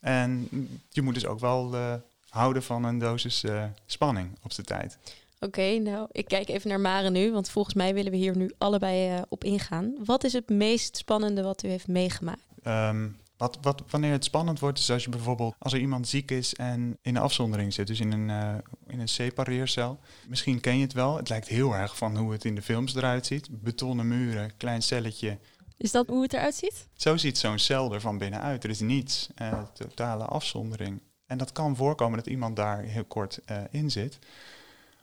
En 0.00 0.48
je 0.88 1.02
moet 1.02 1.14
dus 1.14 1.26
ook 1.26 1.40
wel 1.40 1.74
uh, 1.74 1.94
houden 2.28 2.62
van 2.62 2.84
een 2.84 2.98
dosis 2.98 3.44
spanning 3.86 4.38
op 4.42 4.54
de 4.54 4.62
tijd. 4.62 4.98
Oké, 5.40 5.46
okay, 5.46 5.76
nou, 5.76 6.08
ik 6.12 6.28
kijk 6.28 6.48
even 6.48 6.68
naar 6.68 6.80
Mare 6.80 7.10
nu, 7.10 7.32
want 7.32 7.50
volgens 7.50 7.74
mij 7.74 7.94
willen 7.94 8.12
we 8.12 8.18
hier 8.18 8.36
nu 8.36 8.50
allebei 8.58 9.14
uh, 9.14 9.22
op 9.28 9.44
ingaan. 9.44 9.94
Wat 10.04 10.24
is 10.24 10.32
het 10.32 10.48
meest 10.48 10.96
spannende 10.96 11.42
wat 11.42 11.62
u 11.62 11.68
heeft 11.68 11.88
meegemaakt? 11.88 12.42
Um, 12.64 13.16
wat, 13.38 13.58
wat, 13.60 13.82
wanneer 13.90 14.12
het 14.12 14.24
spannend 14.24 14.60
wordt, 14.60 14.78
is 14.78 14.90
als 14.90 15.04
je 15.04 15.10
bijvoorbeeld 15.10 15.54
als 15.58 15.72
er 15.72 15.78
iemand 15.78 16.08
ziek 16.08 16.30
is 16.30 16.54
en 16.54 16.98
in 17.02 17.16
een 17.16 17.22
afzondering 17.22 17.72
zit, 17.72 17.86
dus 17.86 18.00
in 18.00 18.12
een, 18.12 18.28
uh, 18.28 18.54
in 18.86 19.00
een 19.00 19.08
separeercel. 19.08 19.98
Misschien 20.26 20.60
ken 20.60 20.76
je 20.76 20.82
het 20.82 20.92
wel. 20.92 21.16
Het 21.16 21.28
lijkt 21.28 21.48
heel 21.48 21.74
erg 21.74 21.96
van 21.96 22.16
hoe 22.16 22.32
het 22.32 22.44
in 22.44 22.54
de 22.54 22.62
films 22.62 22.94
eruit 22.94 23.26
ziet. 23.26 23.48
Betonnen 23.50 24.08
muren, 24.08 24.56
klein 24.56 24.82
celletje. 24.82 25.38
Is 25.78 25.90
dat 25.90 26.06
hoe 26.06 26.22
het 26.22 26.32
eruit 26.32 26.54
ziet? 26.54 26.88
Zo 26.94 27.16
ziet 27.16 27.38
zo'n 27.38 27.58
cel 27.58 27.94
er 27.94 28.00
van 28.00 28.18
binnenuit. 28.18 28.64
Er 28.64 28.70
is 28.70 28.80
niets, 28.80 29.28
uh, 29.42 29.62
totale 29.62 30.24
afzondering. 30.24 31.00
En 31.26 31.38
dat 31.38 31.52
kan 31.52 31.76
voorkomen 31.76 32.18
dat 32.18 32.26
iemand 32.26 32.56
daar 32.56 32.82
heel 32.82 33.04
kort 33.04 33.40
uh, 33.50 33.60
in 33.70 33.90
zit. 33.90 34.18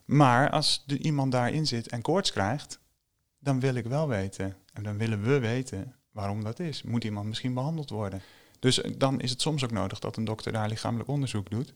Maar 0.04 0.50
als 0.50 0.84
iemand 0.86 1.32
daarin 1.32 1.66
zit 1.66 1.88
en 1.88 2.02
koorts 2.02 2.32
krijgt, 2.32 2.78
dan 3.38 3.60
wil 3.60 3.74
ik 3.74 3.86
wel 3.86 4.08
weten, 4.08 4.56
en 4.72 4.82
dan 4.82 4.98
willen 4.98 5.22
we 5.22 5.38
weten 5.38 5.94
waarom 6.10 6.44
dat 6.44 6.58
is. 6.58 6.82
Moet 6.82 7.04
iemand 7.04 7.26
misschien 7.26 7.54
behandeld 7.54 7.90
worden? 7.90 8.22
Dus 8.58 8.82
dan 8.96 9.20
is 9.20 9.30
het 9.30 9.40
soms 9.40 9.64
ook 9.64 9.70
nodig 9.70 9.98
dat 9.98 10.16
een 10.16 10.24
dokter 10.24 10.52
daar 10.52 10.68
lichamelijk 10.68 11.08
onderzoek 11.08 11.50
doet. 11.50 11.74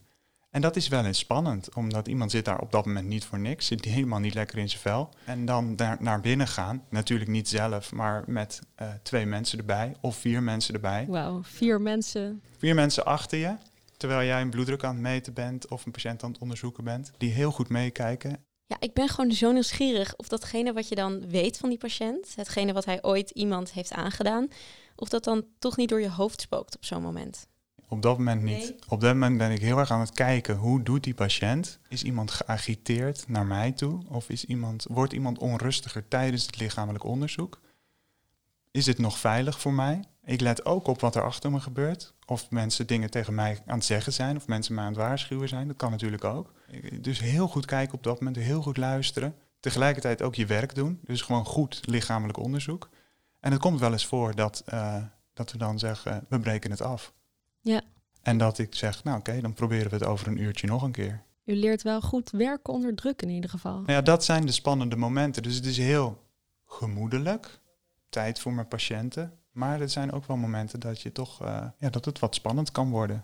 En 0.50 0.60
dat 0.60 0.76
is 0.76 0.88
wel 0.88 1.04
eens 1.04 1.18
spannend, 1.18 1.74
omdat 1.74 2.08
iemand 2.08 2.30
zit 2.30 2.44
daar 2.44 2.60
op 2.60 2.72
dat 2.72 2.86
moment 2.86 3.06
niet 3.06 3.24
voor 3.24 3.38
niks, 3.38 3.66
zit 3.66 3.84
helemaal 3.84 4.18
niet 4.18 4.34
lekker 4.34 4.58
in 4.58 4.68
zijn 4.68 4.80
vel. 4.80 5.08
En 5.24 5.44
dan 5.44 5.76
daar 5.76 5.96
naar 6.00 6.20
binnen 6.20 6.48
gaan, 6.48 6.84
natuurlijk 6.88 7.30
niet 7.30 7.48
zelf, 7.48 7.92
maar 7.92 8.24
met 8.26 8.60
uh, 8.82 8.88
twee 9.02 9.26
mensen 9.26 9.58
erbij 9.58 9.96
of 10.00 10.16
vier 10.16 10.42
mensen 10.42 10.74
erbij. 10.74 11.06
Wauw, 11.08 11.42
vier 11.42 11.80
mensen. 11.80 12.42
Vier 12.58 12.74
mensen 12.74 13.04
achter 13.04 13.38
je, 13.38 13.56
terwijl 13.96 14.26
jij 14.26 14.40
een 14.40 14.50
bloeddruk 14.50 14.84
aan 14.84 14.94
het 14.94 15.02
meten 15.02 15.32
bent 15.32 15.68
of 15.68 15.86
een 15.86 15.92
patiënt 15.92 16.22
aan 16.22 16.30
het 16.30 16.40
onderzoeken 16.40 16.84
bent, 16.84 17.10
die 17.18 17.30
heel 17.30 17.50
goed 17.50 17.68
meekijken. 17.68 18.44
Ja, 18.66 18.76
ik 18.80 18.94
ben 18.94 19.08
gewoon 19.08 19.32
zo 19.32 19.52
nieuwsgierig 19.52 20.16
of 20.16 20.28
datgene 20.28 20.72
wat 20.72 20.88
je 20.88 20.94
dan 20.94 21.28
weet 21.28 21.58
van 21.58 21.68
die 21.68 21.78
patiënt, 21.78 22.32
hetgene 22.34 22.72
wat 22.72 22.84
hij 22.84 23.02
ooit 23.02 23.30
iemand 23.30 23.72
heeft 23.72 23.92
aangedaan, 23.92 24.48
of 24.96 25.08
dat 25.08 25.24
dan 25.24 25.44
toch 25.58 25.76
niet 25.76 25.88
door 25.88 26.00
je 26.00 26.10
hoofd 26.10 26.40
spookt 26.40 26.76
op 26.76 26.84
zo'n 26.84 27.02
moment. 27.02 27.46
Op 27.90 28.02
dat 28.02 28.18
moment 28.18 28.42
niet. 28.42 28.58
Nee? 28.58 28.76
Op 28.88 29.00
dat 29.00 29.12
moment 29.12 29.38
ben 29.38 29.50
ik 29.50 29.60
heel 29.60 29.78
erg 29.78 29.90
aan 29.90 30.00
het 30.00 30.12
kijken, 30.12 30.56
hoe 30.56 30.82
doet 30.82 31.04
die 31.04 31.14
patiënt? 31.14 31.78
Is 31.88 32.02
iemand 32.02 32.30
geagiteerd 32.30 33.28
naar 33.28 33.46
mij 33.46 33.72
toe? 33.72 34.02
Of 34.08 34.28
is 34.28 34.44
iemand, 34.44 34.86
wordt 34.88 35.12
iemand 35.12 35.38
onrustiger 35.38 36.08
tijdens 36.08 36.46
het 36.46 36.58
lichamelijk 36.58 37.04
onderzoek? 37.04 37.60
Is 38.70 38.86
het 38.86 38.98
nog 38.98 39.18
veilig 39.18 39.60
voor 39.60 39.72
mij? 39.72 40.00
Ik 40.24 40.40
let 40.40 40.64
ook 40.64 40.86
op 40.86 41.00
wat 41.00 41.14
er 41.14 41.22
achter 41.22 41.50
me 41.50 41.60
gebeurt. 41.60 42.14
Of 42.26 42.50
mensen 42.50 42.86
dingen 42.86 43.10
tegen 43.10 43.34
mij 43.34 43.58
aan 43.66 43.76
het 43.76 43.84
zeggen 43.84 44.12
zijn, 44.12 44.36
of 44.36 44.46
mensen 44.46 44.74
mij 44.74 44.84
aan 44.84 44.90
het 44.90 45.00
waarschuwen 45.00 45.48
zijn. 45.48 45.66
Dat 45.66 45.76
kan 45.76 45.90
natuurlijk 45.90 46.24
ook. 46.24 46.52
Dus 47.00 47.20
heel 47.20 47.48
goed 47.48 47.66
kijken 47.66 47.94
op 47.94 48.02
dat 48.02 48.18
moment, 48.18 48.36
heel 48.36 48.62
goed 48.62 48.76
luisteren. 48.76 49.34
Tegelijkertijd 49.60 50.22
ook 50.22 50.34
je 50.34 50.46
werk 50.46 50.74
doen. 50.74 51.00
Dus 51.04 51.22
gewoon 51.22 51.44
goed 51.44 51.80
lichamelijk 51.84 52.38
onderzoek. 52.38 52.88
En 53.40 53.52
het 53.52 53.60
komt 53.60 53.80
wel 53.80 53.92
eens 53.92 54.06
voor 54.06 54.34
dat, 54.34 54.62
eh, 54.66 55.02
dat 55.34 55.52
we 55.52 55.58
dan 55.58 55.78
zeggen, 55.78 56.24
we 56.28 56.40
breken 56.40 56.70
het 56.70 56.82
af. 56.82 57.12
Ja. 57.60 57.82
En 58.22 58.38
dat 58.38 58.58
ik 58.58 58.74
zeg, 58.74 59.04
nou 59.04 59.18
oké, 59.18 59.40
dan 59.40 59.54
proberen 59.54 59.90
we 59.90 59.96
het 59.96 60.04
over 60.04 60.26
een 60.26 60.42
uurtje 60.42 60.66
nog 60.66 60.82
een 60.82 60.92
keer. 60.92 61.22
U 61.44 61.54
leert 61.54 61.82
wel 61.82 62.00
goed 62.00 62.30
werken 62.30 62.72
onder 62.72 62.94
druk 62.94 63.22
in 63.22 63.28
ieder 63.28 63.50
geval. 63.50 63.74
Nou 63.74 63.92
ja, 63.92 64.02
dat 64.02 64.24
zijn 64.24 64.46
de 64.46 64.52
spannende 64.52 64.96
momenten. 64.96 65.42
Dus 65.42 65.54
het 65.54 65.66
is 65.66 65.76
heel 65.76 66.22
gemoedelijk, 66.66 67.60
tijd 68.08 68.40
voor 68.40 68.52
mijn 68.52 68.68
patiënten. 68.68 69.38
Maar 69.52 69.80
er 69.80 69.88
zijn 69.88 70.12
ook 70.12 70.26
wel 70.26 70.36
momenten 70.36 70.80
dat, 70.80 71.00
je 71.00 71.12
toch, 71.12 71.42
eh, 71.42 71.66
ja, 71.78 71.90
dat 71.90 72.04
het 72.04 72.18
wat 72.18 72.34
spannend 72.34 72.72
kan 72.72 72.90
worden. 72.90 73.22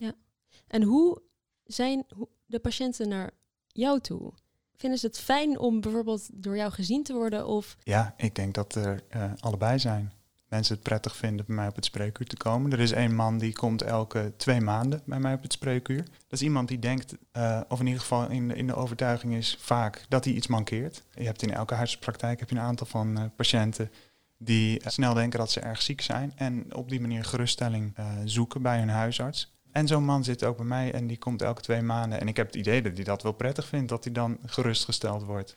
En 0.67 0.83
hoe 0.83 1.23
zijn 1.65 2.07
de 2.47 2.59
patiënten 2.59 3.09
naar 3.09 3.31
jou 3.67 4.01
toe? 4.01 4.33
Vinden 4.77 4.99
ze 4.99 5.07
het 5.07 5.19
fijn 5.19 5.59
om 5.59 5.81
bijvoorbeeld 5.81 6.29
door 6.33 6.57
jou 6.57 6.73
gezien 6.73 7.03
te 7.03 7.13
worden? 7.13 7.47
Of 7.47 7.77
Ja, 7.83 8.15
ik 8.17 8.35
denk 8.35 8.55
dat 8.55 8.75
er 8.75 9.05
eh, 9.09 9.33
allebei 9.41 9.79
zijn. 9.79 10.13
Mensen 10.49 10.75
het 10.75 10.83
prettig 10.83 11.17
vinden 11.17 11.47
bij 11.47 11.57
mij 11.57 11.69
op 11.69 11.75
het 11.75 11.85
spreekuur 11.85 12.27
te 12.27 12.37
komen. 12.37 12.73
Er 12.73 12.81
is 12.81 12.91
een 12.91 13.15
man 13.15 13.39
die 13.39 13.53
komt 13.53 13.83
elke 13.83 14.33
twee 14.37 14.61
maanden 14.61 15.03
bij 15.05 15.19
mij 15.19 15.35
op 15.35 15.43
het 15.43 15.53
spreekuur. 15.53 16.03
Dat 16.03 16.13
is 16.29 16.43
iemand 16.43 16.69
die 16.69 16.79
denkt, 16.79 17.17
eh, 17.33 17.61
of 17.69 17.81
in 17.81 17.87
ieder 17.87 18.01
geval 18.01 18.31
in, 18.31 18.57
in 18.57 18.67
de 18.67 18.75
overtuiging 18.75 19.35
is 19.35 19.57
vaak, 19.61 20.05
dat 20.09 20.25
hij 20.25 20.35
iets 20.35 20.47
mankeert. 20.47 21.03
Je 21.15 21.25
hebt 21.25 21.43
in 21.43 21.53
elke 21.53 21.75
huisartspraktijk 21.75 22.41
heb 22.41 22.51
je 22.51 22.57
een 22.57 22.63
aantal 22.63 22.87
van 22.87 23.19
eh, 23.19 23.25
patiënten 23.37 23.91
die 24.39 24.81
eh, 24.81 24.91
snel 24.91 25.15
denken 25.15 25.39
dat 25.39 25.51
ze 25.51 25.61
erg 25.61 25.83
ziek 25.83 26.01
zijn. 26.01 26.33
En 26.37 26.75
op 26.75 26.89
die 26.89 27.01
manier 27.01 27.25
geruststelling 27.25 27.95
zoeken 28.25 28.63
bij 28.63 28.79
hun 28.79 28.89
huisarts. 28.89 29.55
En 29.73 29.87
zo'n 29.87 30.05
man 30.05 30.25
zit 30.25 30.45
ook 30.45 30.57
bij 30.57 30.67
mij 30.67 30.93
en 30.93 31.07
die 31.07 31.19
komt 31.19 31.43
elke 31.43 31.63
twee 31.63 31.83
maanden. 31.83 32.21
En 32.21 32.29
ik 32.29 32.37
heb 32.37 32.47
het 32.47 32.57
idee 32.57 32.83
dat 32.83 32.95
hij 32.95 33.05
dat 33.05 33.23
wel 33.23 33.33
prettig 33.33 33.67
vindt, 33.67 33.89
dat 33.89 34.05
hij 34.05 34.13
dan 34.13 34.39
gerustgesteld 34.47 35.23
wordt. 35.23 35.57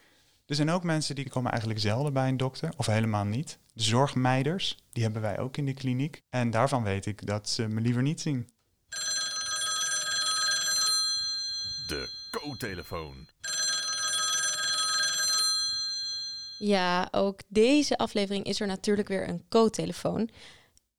Er 0.50 0.56
zijn 0.56 0.70
ook 0.70 0.84
mensen 0.84 1.16
die 1.16 1.30
komen 1.30 1.52
eigenlijk 1.52 1.82
zelden 1.82 2.14
bij 2.14 2.28
een 2.28 2.38
dokter, 2.38 2.74
of 2.78 2.86
helemaal 2.86 3.26
niet. 3.26 3.60
De 3.74 3.84
zorgmeiders, 3.84 4.78
die 4.92 5.04
hebben 5.04 5.22
wij 5.22 5.40
ook 5.40 5.58
in 5.58 5.66
de 5.66 5.74
kliniek. 5.74 6.22
En 6.30 6.50
daarvan 6.52 6.84
weet 6.84 7.06
ik 7.06 7.26
dat 7.26 7.50
ze 7.50 7.68
me 7.68 7.82
liever 7.82 8.02
niet 8.02 8.22
zien. 8.22 8.50
De 11.88 12.28
co-telefoon. 12.32 13.28
Ja, 16.60 17.08
ook 17.12 17.40
deze 17.48 17.98
aflevering 17.98 18.46
is 18.46 18.60
er 18.60 18.68
natuurlijk 18.68 19.08
weer 19.08 19.30
een 19.30 19.44
co-telefoon. 19.50 20.30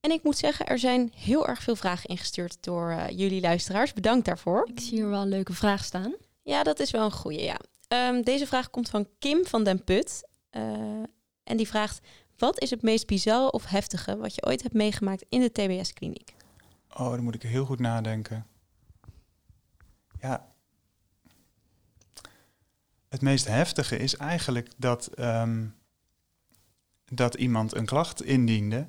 En 0.01 0.11
ik 0.11 0.23
moet 0.23 0.39
zeggen, 0.39 0.67
er 0.67 0.79
zijn 0.79 1.13
heel 1.17 1.49
erg 1.49 1.63
veel 1.63 1.77
vragen 1.77 2.09
ingestuurd 2.09 2.63
door 2.63 2.91
eh, 2.91 3.19
jullie 3.19 3.41
luisteraars. 3.41 3.93
Bedankt 3.93 4.27
daarvoor. 4.27 4.69
ik 4.75 4.81
zie 4.81 4.99
hier 4.99 5.09
wel 5.09 5.23
een 5.23 5.29
leuke 5.29 5.53
vraag 5.53 5.85
staan. 5.85 6.15
Ja, 6.43 6.63
dat 6.63 6.81
is 6.81 6.91
wel 6.91 7.05
een 7.05 7.13
goeie, 7.13 7.43
ja. 7.43 7.61
Ehm, 7.91 8.23
deze 8.23 8.47
vraag 8.47 8.71
komt 8.71 8.89
van 8.89 9.09
Kim 9.19 9.47
van 9.47 9.65
den 9.65 9.85
Put. 9.85 10.29
Eh, 10.51 10.63
en 11.43 11.57
die 11.57 11.69
vraagt, 11.69 12.01
wat 12.37 12.61
is 12.61 12.71
het 12.71 12.83
meest 12.83 13.07
bizarre 13.07 13.51
of 13.51 13.67
heftige 13.67 14.17
wat 14.17 14.35
je 14.35 14.47
ooit 14.47 14.63
hebt 14.63 14.75
meegemaakt 14.75 15.25
in 15.29 15.41
de 15.41 15.53
TBS-kliniek? 15.53 16.35
Oh, 16.97 17.11
dan 17.11 17.23
moet 17.23 17.35
ik 17.35 17.43
heel 17.43 17.65
goed 17.65 17.79
nadenken. 17.79 18.47
Ja. 20.21 20.53
Het 23.09 23.21
meest 23.21 23.47
heftige 23.47 23.97
is 23.97 24.17
eigenlijk 24.17 24.69
dat, 24.77 25.07
ehm, 25.07 25.67
dat 27.05 27.35
iemand 27.35 27.75
een 27.75 27.87
klacht 27.87 28.23
indiende, 28.23 28.85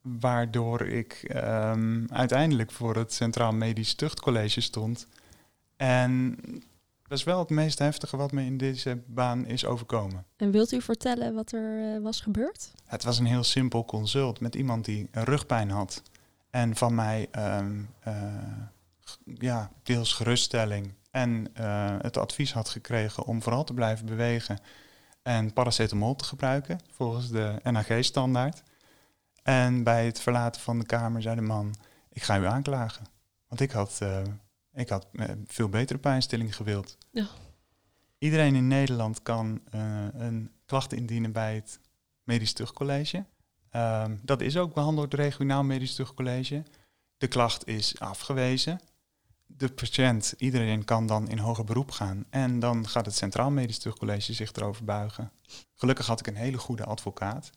waardoor 0.00 0.80
ik 0.80 1.12
ehm, 1.12 2.04
uiteindelijk 2.08 2.72
voor 2.72 2.96
het 2.96 3.12
Centraal 3.12 3.52
Medisch 3.52 3.94
Tuchtcollege 3.94 4.60
stond. 4.60 5.08
En 5.76 6.38
dat 7.08 7.18
is 7.18 7.24
wel 7.24 7.38
het 7.38 7.50
meest 7.50 7.78
heftige 7.78 8.16
wat 8.16 8.32
me 8.32 8.44
in 8.44 8.56
deze 8.56 9.02
baan 9.06 9.46
is 9.46 9.64
overkomen. 9.64 10.24
En 10.36 10.50
wilt 10.50 10.72
u 10.72 10.82
vertellen 10.82 11.34
wat 11.34 11.52
er 11.52 11.94
eh, 11.94 12.02
was 12.02 12.20
gebeurd? 12.20 12.72
Het 12.84 13.04
was 13.04 13.18
een 13.18 13.26
heel 13.26 13.44
simpel 13.44 13.84
consult 13.84 14.40
met 14.40 14.54
iemand 14.54 14.84
die 14.84 15.08
een 15.10 15.24
rugpijn 15.24 15.70
had. 15.70 16.02
En 16.50 16.76
van 16.76 16.94
mij 16.94 17.28
ehm, 17.30 17.82
eh, 18.00 18.14
ja, 19.24 19.70
deels 19.82 20.12
geruststelling 20.12 20.94
en 21.10 21.48
eh, 21.54 21.94
het 22.00 22.16
advies 22.16 22.52
had 22.52 22.68
gekregen 22.68 23.24
om 23.24 23.42
vooral 23.42 23.64
te 23.64 23.74
blijven 23.74 24.06
bewegen 24.06 24.58
en 25.22 25.52
paracetamol 25.52 26.16
te 26.16 26.24
gebruiken 26.24 26.80
volgens 26.92 27.30
de 27.30 27.60
NHG-standaard. 27.62 28.62
En 29.42 29.82
bij 29.82 30.06
het 30.06 30.20
verlaten 30.20 30.60
van 30.60 30.78
de 30.78 30.86
kamer 30.86 31.22
zei 31.22 31.34
de 31.34 31.40
man, 31.40 31.74
ik 32.12 32.22
ga 32.22 32.38
u 32.38 32.46
aanklagen. 32.46 33.06
Want 33.48 33.60
ik 33.60 33.70
had, 33.70 33.98
ik 34.76 34.88
had 34.88 35.06
eh, 35.12 35.30
veel 35.46 35.68
betere 35.68 35.98
pijnstilling 35.98 36.56
gewild. 36.56 36.96
Ja. 37.10 37.26
Iedereen 38.18 38.54
in 38.54 38.68
Nederland 38.68 39.22
kan 39.22 39.60
eh, 39.70 40.04
een 40.12 40.50
klacht 40.64 40.92
indienen 40.92 41.32
bij 41.32 41.54
het 41.54 41.80
Medisch 42.22 42.52
Tuchtcollege. 42.52 43.24
Ehm, 43.70 44.16
dat 44.22 44.40
is 44.40 44.56
ook 44.56 44.74
behandeld 44.74 45.10
door 45.10 45.20
het 45.20 45.28
regionaal 45.28 45.64
medisch 45.64 45.94
tuchtcollege. 45.94 46.62
De 47.16 47.26
klacht 47.26 47.66
is 47.66 47.98
afgewezen. 47.98 48.80
De 49.46 49.68
patiënt, 49.68 50.34
iedereen 50.38 50.84
kan 50.84 51.06
dan 51.06 51.28
in 51.28 51.38
hoger 51.38 51.64
beroep 51.64 51.90
gaan. 51.90 52.24
En 52.30 52.58
dan 52.58 52.88
gaat 52.88 53.06
het 53.06 53.14
Centraal 53.14 53.50
Medisch 53.50 53.78
Tuchtcollege 53.78 54.32
zich 54.32 54.52
erover 54.52 54.84
buigen. 54.84 55.32
Gelukkig 55.74 56.06
had 56.06 56.20
ik 56.20 56.26
een 56.26 56.36
hele 56.36 56.58
goede 56.58 56.84
advocaat. 56.84 57.50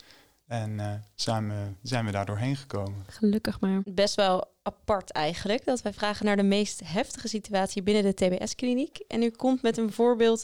En 0.50 0.80
eh, 0.80 0.94
samen 1.16 1.78
zijn 1.82 2.06
we 2.06 2.12
daar 2.12 2.26
doorheen 2.26 2.56
gekomen. 2.56 3.04
Gelukkig 3.08 3.60
maar. 3.60 3.82
Best 3.86 4.16
wel 4.16 4.54
apart 4.64 5.12
eigenlijk, 5.12 5.66
dat 5.66 5.82
wij 5.82 5.94
vragen 5.94 6.26
naar 6.26 6.36
de 6.36 6.44
meest 6.44 6.82
heftige 6.84 7.28
situatie 7.28 7.84
binnen 7.84 8.04
de 8.04 8.14
TBS-kliniek. 8.14 8.98
En 9.08 9.24
u 9.24 9.30
komt 9.30 9.62
met 9.62 9.78
een 9.78 9.92
voorbeeld 9.92 10.44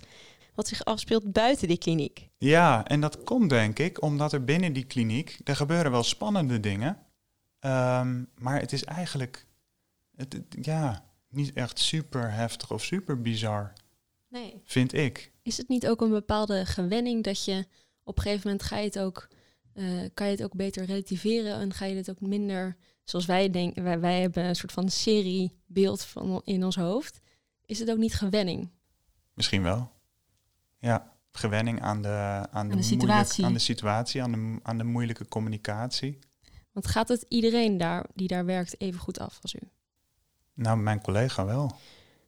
wat 0.56 0.68
zich 0.68 0.84
afspeelt 0.86 1.32
buiten 1.32 1.68
die 1.68 1.78
kliniek. 1.78 2.30
Ja, 2.38 2.86
en 2.88 3.00
dat 3.02 3.24
komt 3.24 3.50
denk 3.50 3.80
ik 3.80 4.02
omdat 4.02 4.34
er 4.34 4.44
binnen 4.44 4.74
die 4.74 4.84
kliniek, 4.86 5.40
er 5.44 5.56
gebeuren 5.56 5.92
wel 5.92 6.04
spannende 6.04 6.60
dingen. 6.60 6.98
Ehm, 7.60 8.24
maar 8.38 8.60
het 8.60 8.74
is 8.74 8.84
eigenlijk, 8.84 9.46
het, 10.16 10.34
het- 10.34 10.58
ja, 10.66 11.04
niet 11.30 11.54
echt 11.54 11.80
super 11.80 12.32
heftig 12.32 12.72
of 12.72 12.84
super 12.84 13.22
bizar, 13.22 13.74
Nee. 14.30 14.62
vind 14.64 14.94
ik. 14.94 15.32
Is 15.42 15.58
het 15.58 15.68
niet 15.68 15.88
ook 15.88 16.02
een 16.02 16.10
bepaalde 16.10 16.66
gewenning 16.66 17.24
dat 17.24 17.46
je 17.46 17.66
op 18.04 18.18
een 18.18 18.24
gegeven 18.24 18.42
moment 18.50 18.64
ga 18.68 18.78
je 18.78 18.86
het 18.86 19.00
ook, 19.00 19.28
eh, 19.76 19.86
kan 20.14 20.26
je 20.26 20.32
het 20.32 20.44
ook 20.44 20.56
beter 20.56 20.86
relativeren 20.86 21.54
en 21.60 21.74
ga 21.74 21.86
je 21.86 21.96
het 21.96 22.10
ook 22.10 22.22
minder, 22.22 22.78
zoals 23.04 23.26
wij 23.26 23.50
denken, 23.50 23.84
wij, 23.84 24.00
wij 24.00 24.22
hebben 24.22 24.44
een 24.44 24.56
soort 24.56 24.72
van 24.72 24.90
seriebeeld 24.90 26.04
van 26.04 26.42
in 26.44 26.64
ons 26.64 26.76
hoofd. 26.76 27.20
Is 27.66 27.80
het 27.80 27.90
ook 27.90 27.98
niet 27.98 28.14
gewenning? 28.14 28.70
Misschien 29.34 29.64
wel. 29.64 29.92
Ja, 30.80 31.14
gewenning 31.32 31.82
aan 31.82 32.02
de, 32.02 32.10
aan 32.52 32.70
de, 32.70 32.76
de 32.76 32.82
moeilijk- 32.82 32.84
situatie. 32.84 33.46
aan 33.46 33.54
de 33.54 33.60
situatie, 33.60 34.24
aan 34.24 34.32
de, 34.32 34.60
aan 34.64 34.78
de 34.78 34.84
moeilijke 34.84 35.28
communicatie. 35.28 36.20
Want 36.72 36.88
gaat 36.88 37.08
het 37.08 37.26
iedereen 37.28 37.78
daar 37.78 38.06
die 38.14 38.28
daar 38.28 38.46
werkt 38.46 38.82
even 38.82 39.00
goed 39.00 39.20
af 39.20 39.40
als 39.42 39.54
u? 39.54 39.60
Nou, 40.54 40.78
mijn 40.78 41.02
collega 41.02 41.46
wel. 41.46 41.72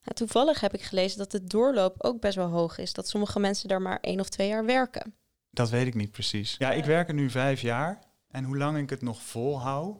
Ja, 0.01 0.13
toevallig 0.13 0.59
heb 0.59 0.73
ik 0.73 0.81
gelezen 0.81 1.17
dat 1.17 1.31
de 1.31 1.43
doorloop 1.43 1.95
ook 1.97 2.21
best 2.21 2.35
wel 2.35 2.49
hoog 2.49 2.77
is. 2.77 2.93
Dat 2.93 3.09
sommige 3.09 3.39
mensen 3.39 3.67
daar 3.67 3.81
maar 3.81 3.99
één 3.99 4.19
of 4.19 4.29
twee 4.29 4.47
jaar 4.47 4.65
werken. 4.65 5.13
Dat 5.51 5.69
weet 5.69 5.87
ik 5.87 5.95
niet 5.95 6.11
precies. 6.11 6.55
Ja, 6.57 6.71
ik 6.71 6.85
werk 6.85 7.07
er 7.07 7.13
nu 7.13 7.29
vijf 7.29 7.61
jaar. 7.61 7.99
En 8.31 8.43
hoe 8.43 8.57
lang 8.57 8.77
ik 8.77 8.89
het 8.89 9.01
nog 9.01 9.21
volhoud, 9.21 9.97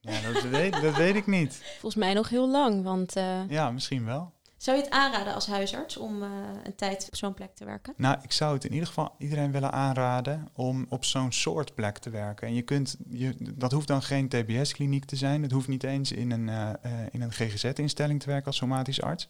ja, 0.00 0.20
dat, 0.32 0.42
weet, 0.58 0.80
dat 0.82 0.96
weet 0.96 1.14
ik 1.14 1.26
niet. 1.26 1.62
Volgens 1.72 1.94
mij 1.94 2.14
nog 2.14 2.28
heel 2.28 2.50
lang, 2.50 2.82
want... 2.82 3.16
eh, 3.16 3.48
Ja, 3.48 3.70
misschien 3.70 4.04
wel. 4.04 4.32
Zou 4.56 4.76
je 4.76 4.82
het 4.82 4.92
aanraden 4.92 5.34
als 5.34 5.46
huisarts 5.46 5.96
om 5.96 6.22
eh, 6.22 6.28
een 6.64 6.74
tijd 6.74 7.06
op 7.06 7.16
zo'n 7.16 7.34
plek 7.34 7.54
te 7.54 7.64
werken? 7.64 7.94
Nou, 7.96 8.18
ik 8.22 8.32
zou 8.32 8.54
het 8.54 8.64
in 8.64 8.72
ieder 8.72 8.86
geval 8.86 9.14
iedereen 9.18 9.52
willen 9.52 9.72
aanraden 9.72 10.48
om 10.54 10.86
op 10.88 11.04
zo'n 11.04 11.32
soort 11.32 11.74
plek 11.74 11.98
te 11.98 12.10
werken. 12.10 12.46
En 12.48 12.54
je 12.54 12.62
kunt, 12.62 12.96
je, 13.08 13.34
dat 13.54 13.72
hoeft 13.72 13.86
dan 13.88 14.02
geen 14.02 14.28
TBS-kliniek 14.28 15.04
te 15.04 15.16
zijn. 15.16 15.42
Het 15.42 15.50
hoeft 15.52 15.68
niet 15.68 15.82
eens 15.84 16.12
in 16.12 16.30
een, 16.30 16.48
eh, 16.48 16.70
eh, 16.70 16.90
in 17.10 17.22
een 17.22 17.32
GGZ-instelling 17.32 18.20
te 18.20 18.26
werken 18.26 18.46
als 18.46 18.56
somatisch 18.56 19.02
arts. 19.02 19.28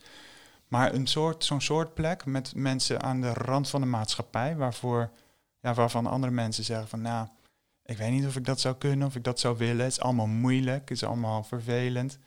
Maar 0.68 0.94
een 0.94 1.06
soort, 1.06 1.44
zo'n 1.44 1.60
soort 1.60 1.94
plek 1.94 2.24
met 2.24 2.52
mensen 2.54 3.02
aan 3.02 3.20
de 3.20 3.32
rand 3.32 3.70
van 3.70 3.80
de 3.80 3.86
maatschappij, 3.86 4.56
waarvoor, 4.56 5.10
ja, 5.64 5.74
waarvan 5.74 6.06
andere 6.06 6.32
mensen 6.32 6.64
zeggen 6.64 6.88
van, 6.88 7.00
nou, 7.00 7.28
ik 7.84 7.96
weet 7.96 8.10
niet 8.10 8.26
of 8.26 8.36
ik 8.36 8.44
dat 8.44 8.60
zou 8.60 8.74
kunnen, 8.74 9.06
of 9.06 9.16
ik 9.16 9.24
dat 9.24 9.40
zou 9.40 9.56
willen. 9.56 9.84
Het 9.84 9.92
is 9.92 10.00
allemaal 10.00 10.26
moeilijk, 10.26 10.80
het 10.80 10.90
is 10.90 11.04
allemaal 11.04 11.42
vervelend. 11.42 12.18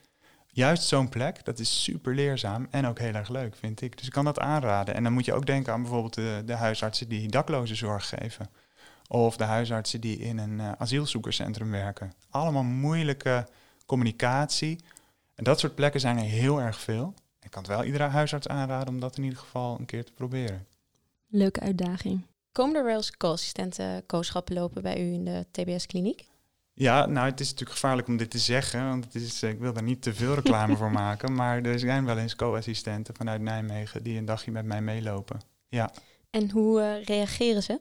Juist 0.48 0.84
zo'n 0.84 1.10
plek, 1.10 1.46
dat 1.46 1.60
is 1.60 1.84
super 1.84 2.16
leerzaam 2.16 2.68
en 2.72 2.86
ook 2.86 3.00
heel 3.00 3.14
erg 3.14 3.30
leuk, 3.30 3.56
vind 3.56 3.82
ik. 3.82 3.98
Dus 3.98 4.06
ik 4.06 4.12
kan 4.12 4.26
dat 4.26 4.40
aanraden. 4.40 4.96
En 4.96 5.04
dan 5.04 5.14
moet 5.14 5.26
je 5.26 5.34
ook 5.34 5.46
denken 5.46 5.74
aan 5.74 5.82
bijvoorbeeld 5.82 6.14
de, 6.14 6.42
de 6.46 6.54
huisartsen 6.54 7.10
die 7.10 7.28
daklozenzorg 7.28 8.10
geven. 8.10 8.50
Of 9.08 9.38
de 9.38 9.44
huisartsen 9.44 10.02
die 10.02 10.18
in 10.18 10.38
een 10.38 10.60
eh, 10.60 10.72
asielzoekerscentrum 10.78 11.72
werken. 11.72 12.14
Allemaal 12.30 12.64
moeilijke 12.64 13.48
communicatie. 13.86 14.84
En 15.36 15.44
dat 15.44 15.60
soort 15.60 15.76
plekken 15.76 16.00
zijn 16.00 16.18
er 16.18 16.24
heel 16.24 16.62
erg 16.62 16.80
veel. 16.80 17.14
Ik 17.42 17.52
kan 17.52 17.62
het 17.62 17.72
wel 17.72 17.84
iedere 17.84 18.04
huisarts 18.04 18.48
aanraden 18.48 18.94
om 18.94 19.00
dat 19.00 19.18
in 19.18 19.24
ieder 19.24 19.40
geval 19.40 19.80
een 19.80 19.86
keer 19.86 20.06
te 20.06 20.14
proberen. 20.14 20.66
Leuke 21.28 21.60
uitdaging. 21.60 22.22
Komen 22.58 22.76
er 22.76 22.84
wel 22.84 22.96
eens 22.96 23.18
co-assistenten 23.18 24.06
kooschappen 24.06 24.56
lopen 24.56 24.82
bij 24.82 25.02
u 25.02 25.14
in 25.14 25.26
de 25.26 25.46
TBS-kliniek? 25.52 26.26
Ja, 26.74 27.06
nou, 27.06 27.30
het 27.30 27.40
is 27.40 27.50
natuurlijk 27.50 27.80
gevaarlijk 27.80 28.08
om 28.08 28.18
dit 28.18 28.32
te 28.32 28.38
zeggen, 28.38 28.88
want 28.88 29.04
het 29.04 29.16
is, 29.16 29.44
ik 29.44 29.60
wil 29.60 29.74
daar 29.74 29.84
niet 29.84 30.02
te 30.02 30.14
veel 30.14 30.34
reclame 30.34 30.76
voor 30.76 30.92
maken. 31.06 31.34
Maar 31.34 31.62
er 31.62 31.80
zijn 31.80 32.06
wel 32.06 32.18
eens 32.18 32.36
co-assistenten 32.36 33.16
vanuit 33.16 33.42
Nijmegen 33.42 34.04
die 34.04 34.18
een 34.18 34.26
dagje 34.26 34.52
met 34.52 34.66
mij 34.66 34.82
meelopen. 34.82 35.40
Ja. 35.68 35.92
En 36.30 36.52
hoe 36.52 36.80
uh, 36.80 37.04
reageren 37.04 37.64
ze? 37.64 37.80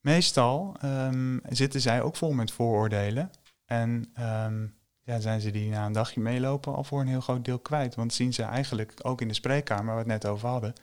Meestal 0.00 0.76
um, 0.84 1.40
zitten 1.48 1.80
zij 1.80 2.02
ook 2.02 2.16
vol 2.16 2.32
met 2.32 2.50
vooroordelen. 2.50 3.30
En 3.64 4.12
um, 4.20 4.74
ja, 5.02 5.20
zijn 5.20 5.40
ze 5.40 5.50
die 5.50 5.70
na 5.70 5.86
een 5.86 5.92
dagje 5.92 6.20
meelopen 6.20 6.74
al 6.74 6.84
voor 6.84 7.00
een 7.00 7.08
heel 7.08 7.20
groot 7.20 7.44
deel 7.44 7.58
kwijt. 7.58 7.94
Want 7.94 8.12
zien 8.12 8.32
ze 8.34 8.42
eigenlijk 8.42 8.94
ook 9.02 9.20
in 9.20 9.28
de 9.28 9.34
spreekkamer, 9.34 9.84
waar 9.84 10.04
we 10.04 10.12
het 10.12 10.22
net 10.22 10.32
over 10.32 10.48
hadden, 10.48 10.74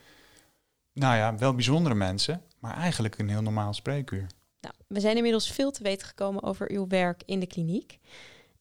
nou 0.96 1.16
ja, 1.16 1.38
wel 1.38 1.54
bijzondere 1.54 1.96
mensen, 1.96 2.42
maar 2.60 2.78
eigenlijk 2.78 3.18
een 3.18 3.30
heel 3.30 3.42
normaal 3.42 3.74
spreekuur. 3.74 4.28
Nou, 4.62 4.74
we 4.88 5.00
zijn 5.00 5.16
inmiddels 5.16 5.52
veel 5.52 5.72
te 5.72 5.84
weten 5.84 6.08
gekomen 6.08 6.44
over 6.44 6.72
uw 6.72 6.88
werk 6.88 7.22
in 7.26 7.40
de 7.40 7.48
kliniek. 7.48 8.00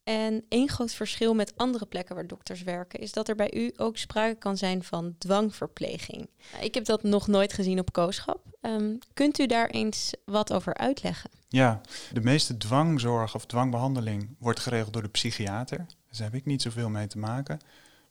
En 0.05 0.44
één 0.49 0.68
groot 0.68 0.92
verschil 0.92 1.35
met 1.35 1.53
andere 1.57 1.87
plekken 1.87 2.14
waar 2.14 2.27
dokters 2.27 2.62
werken 2.62 3.01
is 3.01 3.12
dat 3.12 3.29
er 3.29 3.35
bij 3.35 3.55
u 3.55 3.73
ook 3.77 3.97
sprake 3.97 4.35
kan 4.35 4.57
zijn 4.57 4.83
van 4.83 5.14
dwangverpleging. 5.18 6.29
Ik 6.61 6.75
heb 6.75 6.85
dat 6.85 7.03
nog 7.03 7.27
nooit 7.27 7.53
gezien 7.53 7.79
op 7.79 7.92
kooschap. 7.92 8.40
Um, 8.61 8.99
kunt 9.12 9.38
u 9.38 9.47
daar 9.47 9.68
eens 9.68 10.14
wat 10.25 10.53
over 10.53 10.75
uitleggen? 10.75 11.31
Ja, 11.49 11.81
de 12.12 12.20
meeste 12.20 12.57
dwangzorg 12.57 13.35
of 13.35 13.47
dwangbehandeling 13.47 14.37
wordt 14.38 14.61
geregeld 14.61 14.92
door 14.92 15.03
de 15.03 15.09
psychiater. 15.09 15.87
Dus 16.09 16.18
daar 16.18 16.31
heb 16.31 16.40
ik 16.40 16.47
niet 16.47 16.62
zoveel 16.62 16.88
mee 16.88 17.07
te 17.07 17.18
maken. 17.18 17.61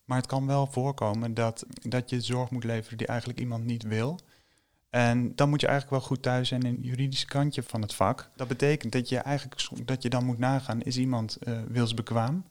Maar 0.03 0.17
het 0.17 0.27
kan 0.27 0.47
wel 0.47 0.67
voorkomen 0.67 1.33
dat, 1.33 1.65
dat 1.81 2.09
je 2.09 2.21
zorg 2.21 2.49
moet 2.49 2.63
leveren 2.63 2.97
die 2.97 3.07
eigenlijk 3.07 3.39
iemand 3.39 3.65
niet 3.65 3.83
wil. 3.83 4.19
En 4.89 5.35
dan 5.35 5.49
moet 5.49 5.61
je 5.61 5.67
eigenlijk 5.67 5.97
wel 5.99 6.07
goed 6.07 6.21
thuis 6.21 6.47
zijn 6.47 6.61
in 6.61 6.73
het 6.73 6.85
juridische 6.85 7.25
kantje 7.25 7.63
van 7.63 7.81
het 7.81 7.93
vak. 7.93 8.29
Dat 8.35 8.47
betekent 8.47 8.91
dat 8.91 9.09
je 9.09 9.17
eigenlijk 9.17 9.87
dat 9.87 10.03
je 10.03 10.09
dan 10.09 10.25
moet 10.25 10.37
nagaan, 10.37 10.81
is 10.81 10.97
iemand 10.97 11.37
uh, 11.47 11.61
wilsbekwaam? 11.67 12.45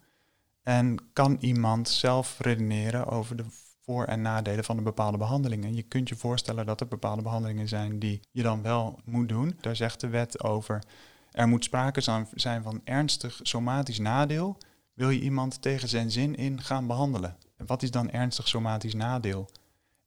En 0.62 0.98
kan 1.12 1.36
iemand 1.40 1.88
zelf 1.88 2.38
redeneren 2.40 3.06
over 3.06 3.36
de 3.36 3.44
voor- 3.84 4.04
en 4.04 4.22
nadelen 4.22 4.64
van 4.64 4.76
een 4.76 4.84
bepaalde 4.84 5.18
behandeling? 5.18 5.64
En 5.64 5.74
je 5.74 5.82
kunt 5.82 6.08
je 6.08 6.16
voorstellen 6.16 6.66
dat 6.66 6.80
er 6.80 6.88
bepaalde 6.88 7.22
behandelingen 7.22 7.68
zijn 7.68 7.98
die 7.98 8.20
je 8.30 8.42
dan 8.42 8.62
wel 8.62 9.00
moet 9.04 9.28
doen. 9.28 9.56
Daar 9.60 9.76
zegt 9.76 10.00
de 10.00 10.08
wet 10.08 10.42
over. 10.42 10.82
Er 11.30 11.48
moet 11.48 11.64
sprake 11.64 12.26
zijn 12.34 12.62
van 12.62 12.80
ernstig 12.84 13.40
somatisch 13.42 13.98
nadeel. 13.98 14.58
Wil 14.94 15.10
je 15.10 15.20
iemand 15.20 15.62
tegen 15.62 15.88
zijn 15.88 16.10
zin 16.10 16.34
in 16.34 16.62
gaan 16.62 16.86
behandelen? 16.86 17.36
En 17.56 17.66
wat 17.66 17.82
is 17.82 17.90
dan 17.90 18.10
ernstig 18.10 18.48
somatisch 18.48 18.94
nadeel? 18.94 19.48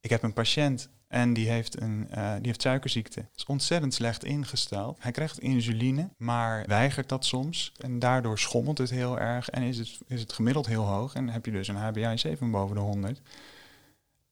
Ik 0.00 0.10
heb 0.10 0.22
een 0.22 0.32
patiënt 0.32 0.88
en 1.08 1.32
die 1.32 1.48
heeft, 1.48 1.80
een, 1.80 2.08
uh, 2.10 2.34
die 2.34 2.46
heeft 2.46 2.62
suikerziekte. 2.62 3.28
is 3.36 3.44
ontzettend 3.44 3.94
slecht 3.94 4.24
ingesteld. 4.24 4.96
Hij 5.00 5.10
krijgt 5.10 5.38
insuline, 5.38 6.08
maar 6.16 6.64
weigert 6.66 7.08
dat 7.08 7.24
soms. 7.24 7.72
En 7.78 7.98
daardoor 7.98 8.38
schommelt 8.38 8.78
het 8.78 8.90
heel 8.90 9.18
erg 9.18 9.48
en 9.48 9.62
is 9.62 9.78
het, 9.78 9.98
is 10.06 10.20
het 10.20 10.32
gemiddeld 10.32 10.66
heel 10.66 10.84
hoog. 10.84 11.14
En 11.14 11.28
heb 11.28 11.44
je 11.44 11.52
dus 11.52 11.68
een 11.68 11.94
HbA1c 11.94 12.38
van 12.38 12.50
boven 12.50 12.76
de 12.76 12.82
100. 12.82 13.20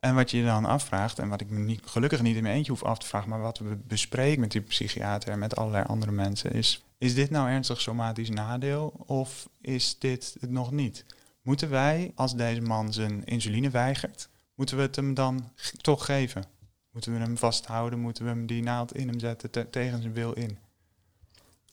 En 0.05 0.15
wat 0.15 0.31
je 0.31 0.45
dan 0.45 0.65
afvraagt, 0.65 1.19
en 1.19 1.29
wat 1.29 1.41
ik 1.41 1.51
me 1.51 1.79
gelukkig 1.85 2.23
niet 2.23 2.37
in 2.37 2.43
mijn 2.43 2.55
eentje 2.55 2.73
hoef 2.73 2.83
af 2.83 2.99
te 2.99 3.07
vragen, 3.07 3.29
maar 3.29 3.41
wat 3.41 3.59
we 3.59 3.77
bespreken 3.77 4.41
met 4.41 4.51
die 4.51 4.61
psychiater 4.61 5.31
en 5.31 5.39
met 5.39 5.57
allerlei 5.57 5.85
andere 5.85 6.13
mensen, 6.13 6.53
is: 6.53 6.85
is 6.99 7.15
dit 7.15 7.31
nou 7.31 7.49
ernstig 7.49 7.81
somatisch 7.81 8.31
nadeel 8.31 9.05
of 9.07 9.49
is 9.61 9.99
dit 9.99 10.37
het 10.41 10.51
nog 10.51 10.71
niet? 10.71 11.05
Moeten 11.43 11.71
wij, 11.71 12.13
als 12.15 12.35
deze 12.35 12.61
man 12.61 12.93
zijn 12.93 13.25
insuline 13.25 13.71
weigert, 13.71 14.29
moeten 14.55 14.77
we 14.77 14.83
het 14.83 14.97
hem 14.97 15.15
dan 15.15 15.51
toch 15.81 16.05
geven? 16.05 16.45
Moeten 16.91 17.13
we 17.13 17.19
hem 17.19 17.39
vasthouden? 17.39 17.99
Moeten 17.99 18.25
we 18.25 18.31
hem 18.31 18.47
die 18.47 18.63
naald 18.63 18.95
in 18.95 19.09
hem 19.09 19.19
zetten 19.19 19.71
tegen 19.71 20.01
zijn 20.01 20.15
wil 20.15 20.33
in? 20.33 20.59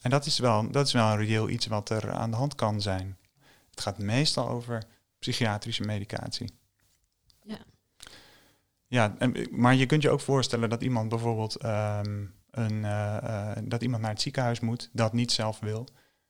En 0.01 0.09
dat 0.09 0.25
is, 0.25 0.39
wel, 0.39 0.71
dat 0.71 0.87
is 0.87 0.93
wel 0.93 1.11
een 1.11 1.17
reëel 1.17 1.49
iets 1.49 1.67
wat 1.67 1.89
er 1.89 2.11
aan 2.11 2.31
de 2.31 2.37
hand 2.37 2.55
kan 2.55 2.81
zijn. 2.81 3.17
Het 3.69 3.81
gaat 3.81 3.97
meestal 3.97 4.49
over 4.49 4.83
psychiatrische 5.19 5.83
medicatie. 5.83 6.59
Ja. 8.91 9.15
En, 9.17 9.47
maar 9.51 9.75
je 9.75 9.85
kunt 9.85 10.01
je 10.01 10.09
ook 10.09 10.19
voorstellen 10.19 10.69
dat 10.69 10.83
iemand 10.83 11.09
bijvoorbeeld 11.09 11.63
um, 11.63 12.33
een, 12.51 12.73
uh, 12.73 13.17
uh, 13.23 13.51
dat 13.63 13.81
iemand 13.81 14.01
naar 14.01 14.11
het 14.11 14.21
ziekenhuis 14.21 14.59
moet, 14.59 14.89
dat 14.93 15.13
niet 15.13 15.31
zelf 15.31 15.59
wil. 15.59 15.87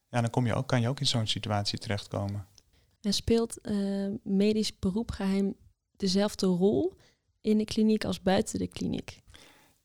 Ja, 0.09 0.21
dan 0.21 0.29
kom 0.29 0.45
je 0.45 0.53
ook, 0.53 0.67
kan 0.67 0.81
je 0.81 0.87
ook 0.87 0.99
in 0.99 1.07
zo'n 1.07 1.27
situatie 1.27 1.79
terechtkomen. 1.79 2.47
En 3.01 3.13
speelt 3.13 3.57
uh, 3.63 4.13
medisch 4.23 4.79
beroepgeheim 4.79 5.55
dezelfde 5.97 6.45
rol 6.45 6.93
in 7.41 7.57
de 7.57 7.65
kliniek 7.65 8.05
als 8.05 8.21
buiten 8.21 8.59
de 8.59 8.67
kliniek? 8.67 9.21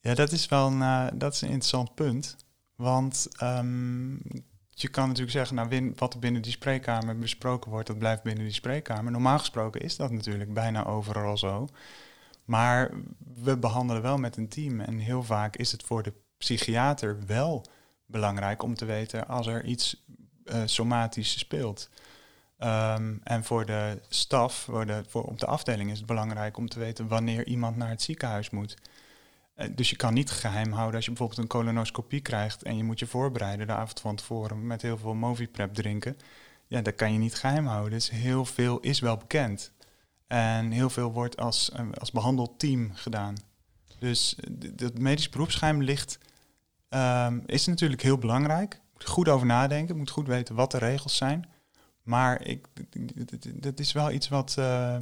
Ja, 0.01 0.15
dat 0.15 0.33
is 0.33 0.49
wel 0.49 0.67
een, 0.67 1.19
dat 1.19 1.33
is 1.35 1.41
een 1.41 1.49
interessant 1.49 1.95
punt. 1.95 2.37
Want 2.75 3.29
um, 3.43 4.21
je 4.69 4.89
kan 4.89 5.07
natuurlijk 5.07 5.37
zeggen, 5.37 5.57
nou, 5.57 5.93
wat 5.97 6.15
er 6.15 6.21
binnen 6.21 6.43
die 6.43 6.53
spreekkamer 6.53 7.19
besproken 7.19 7.71
wordt, 7.71 7.87
dat 7.87 7.99
blijft 7.99 8.23
binnen 8.23 8.45
die 8.45 8.53
spreekkamer. 8.53 9.13
Normaal 9.13 9.39
gesproken 9.39 9.81
is 9.81 9.97
dat 9.97 10.11
natuurlijk 10.11 10.55
bijna 10.55 10.87
overal 10.87 11.39
zo. 11.39 11.69
Maar 12.47 12.91
we 13.43 13.57
behandelen 13.57 14.03
wel 14.03 14.19
met 14.19 14.37
een 14.37 14.49
team. 14.49 14.81
En 14.81 14.99
heel 14.99 15.23
vaak 15.23 15.57
is 15.57 15.73
het 15.73 15.83
voor 15.83 16.03
de 16.03 16.13
psychiater 16.39 17.27
wel 17.27 17.67
belangrijk 18.07 18.63
om 18.63 18.75
te 18.75 18.85
weten 18.85 19.29
als 19.29 19.47
er 19.47 19.65
iets 19.65 20.05
uh, 20.45 20.63
somatisch 20.65 21.39
speelt. 21.39 21.91
Um, 22.59 23.21
en 23.23 23.45
voor 23.45 23.67
de 23.67 24.01
staf, 24.09 24.55
voor 24.55 24.87
de, 24.87 25.05
voor 25.09 25.23
op 25.23 25.39
de 25.39 25.47
afdeling 25.47 25.91
is 25.91 25.99
het 25.99 26.07
belangrijk 26.07 26.57
om 26.57 26.69
te 26.69 26.79
weten 26.79 27.09
wanneer 27.09 27.47
iemand 27.47 27.77
naar 27.77 27.89
het 27.89 28.03
ziekenhuis 28.03 28.51
moet. 28.51 28.77
Uh, 29.57 29.67
dus 29.75 29.91
je 29.91 29.97
kan 29.97 30.15
niet 30.15 30.31
geheim 30.31 30.73
houden 30.73 30.95
als 30.95 31.05
je 31.05 31.11
bijvoorbeeld 31.11 31.41
een 31.41 31.47
colonoscopie 31.47 32.21
krijgt 32.21 32.63
en 32.63 32.77
je 32.77 32.85
moet 32.85 32.99
je 32.99 33.07
voorbereiden 33.07 33.67
de 33.67 33.73
avond 33.73 34.01
van 34.01 34.17
tevoren 34.17 34.67
met 34.67 34.83
heel 34.83 34.99
veel 34.99 35.15
Moviprep 35.15 35.75
drinken. 35.75 36.17
Ja, 36.67 36.81
dat 36.81 36.95
kan 36.95 37.13
je 37.13 37.19
niet 37.19 37.35
geheim 37.35 37.67
houden. 37.67 37.91
Dus 37.91 38.11
heel 38.11 38.45
veel 38.45 38.81
is 38.81 39.01
wel 39.01 39.17
bekend. 39.17 39.73
En 40.27 40.71
heel 40.71 40.91
veel 40.91 41.13
wordt 41.13 41.37
als, 41.37 41.71
uh, 41.71 41.93
als 41.93 42.11
behandelteam 42.11 42.95
gedaan. 42.95 43.37
Dus 43.99 44.37
het 44.77 44.99
medisch 44.99 45.29
beroepsgeheim 45.29 45.83
ligt, 45.83 46.19
um, 46.89 47.43
is 47.47 47.67
natuurlijk 47.67 48.03
heel 48.03 48.19
belangrijk. 48.19 48.81
Moet 48.93 49.03
er 49.03 49.09
goed 49.09 49.29
over 49.29 49.47
nadenken, 49.47 49.97
moet 49.97 50.11
goed 50.11 50.27
weten 50.27 50.55
wat 50.55 50.71
de 50.71 50.79
regels 50.79 51.17
zijn. 51.17 51.49
Maar 52.03 52.47
ik, 52.47 52.67
dat 53.55 53.81
is 53.81 53.93
wel 53.93 54.11
iets 54.11 54.29
wat, 54.29 54.57
uh, 54.59 54.99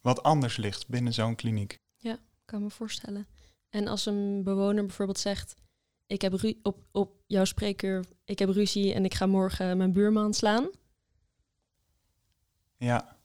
wat 0.00 0.22
anders 0.22 0.56
ligt 0.56 0.88
binnen 0.88 1.12
zo'n 1.12 1.34
kliniek. 1.34 1.78
Ja, 1.96 2.18
kan 2.44 2.62
me 2.62 2.70
voorstellen. 2.70 3.26
En 3.70 3.88
als 3.88 4.06
een 4.06 4.42
bewoner 4.42 4.86
bijvoorbeeld 4.86 5.18
zegt: 5.18 5.54
Ik 6.06 6.22
heb 6.22 6.32
ru- 6.32 6.58
op, 6.62 6.78
op 6.92 7.22
jouw 7.26 7.44
spreekuur, 7.44 8.04
ik 8.24 8.38
heb 8.38 8.48
ruzie 8.48 8.94
en 8.94 9.04
ik 9.04 9.14
ga 9.14 9.26
morgen 9.26 9.76
mijn 9.76 9.92
buurman 9.92 10.34
slaan. 10.34 10.70
Ja, 12.76 13.15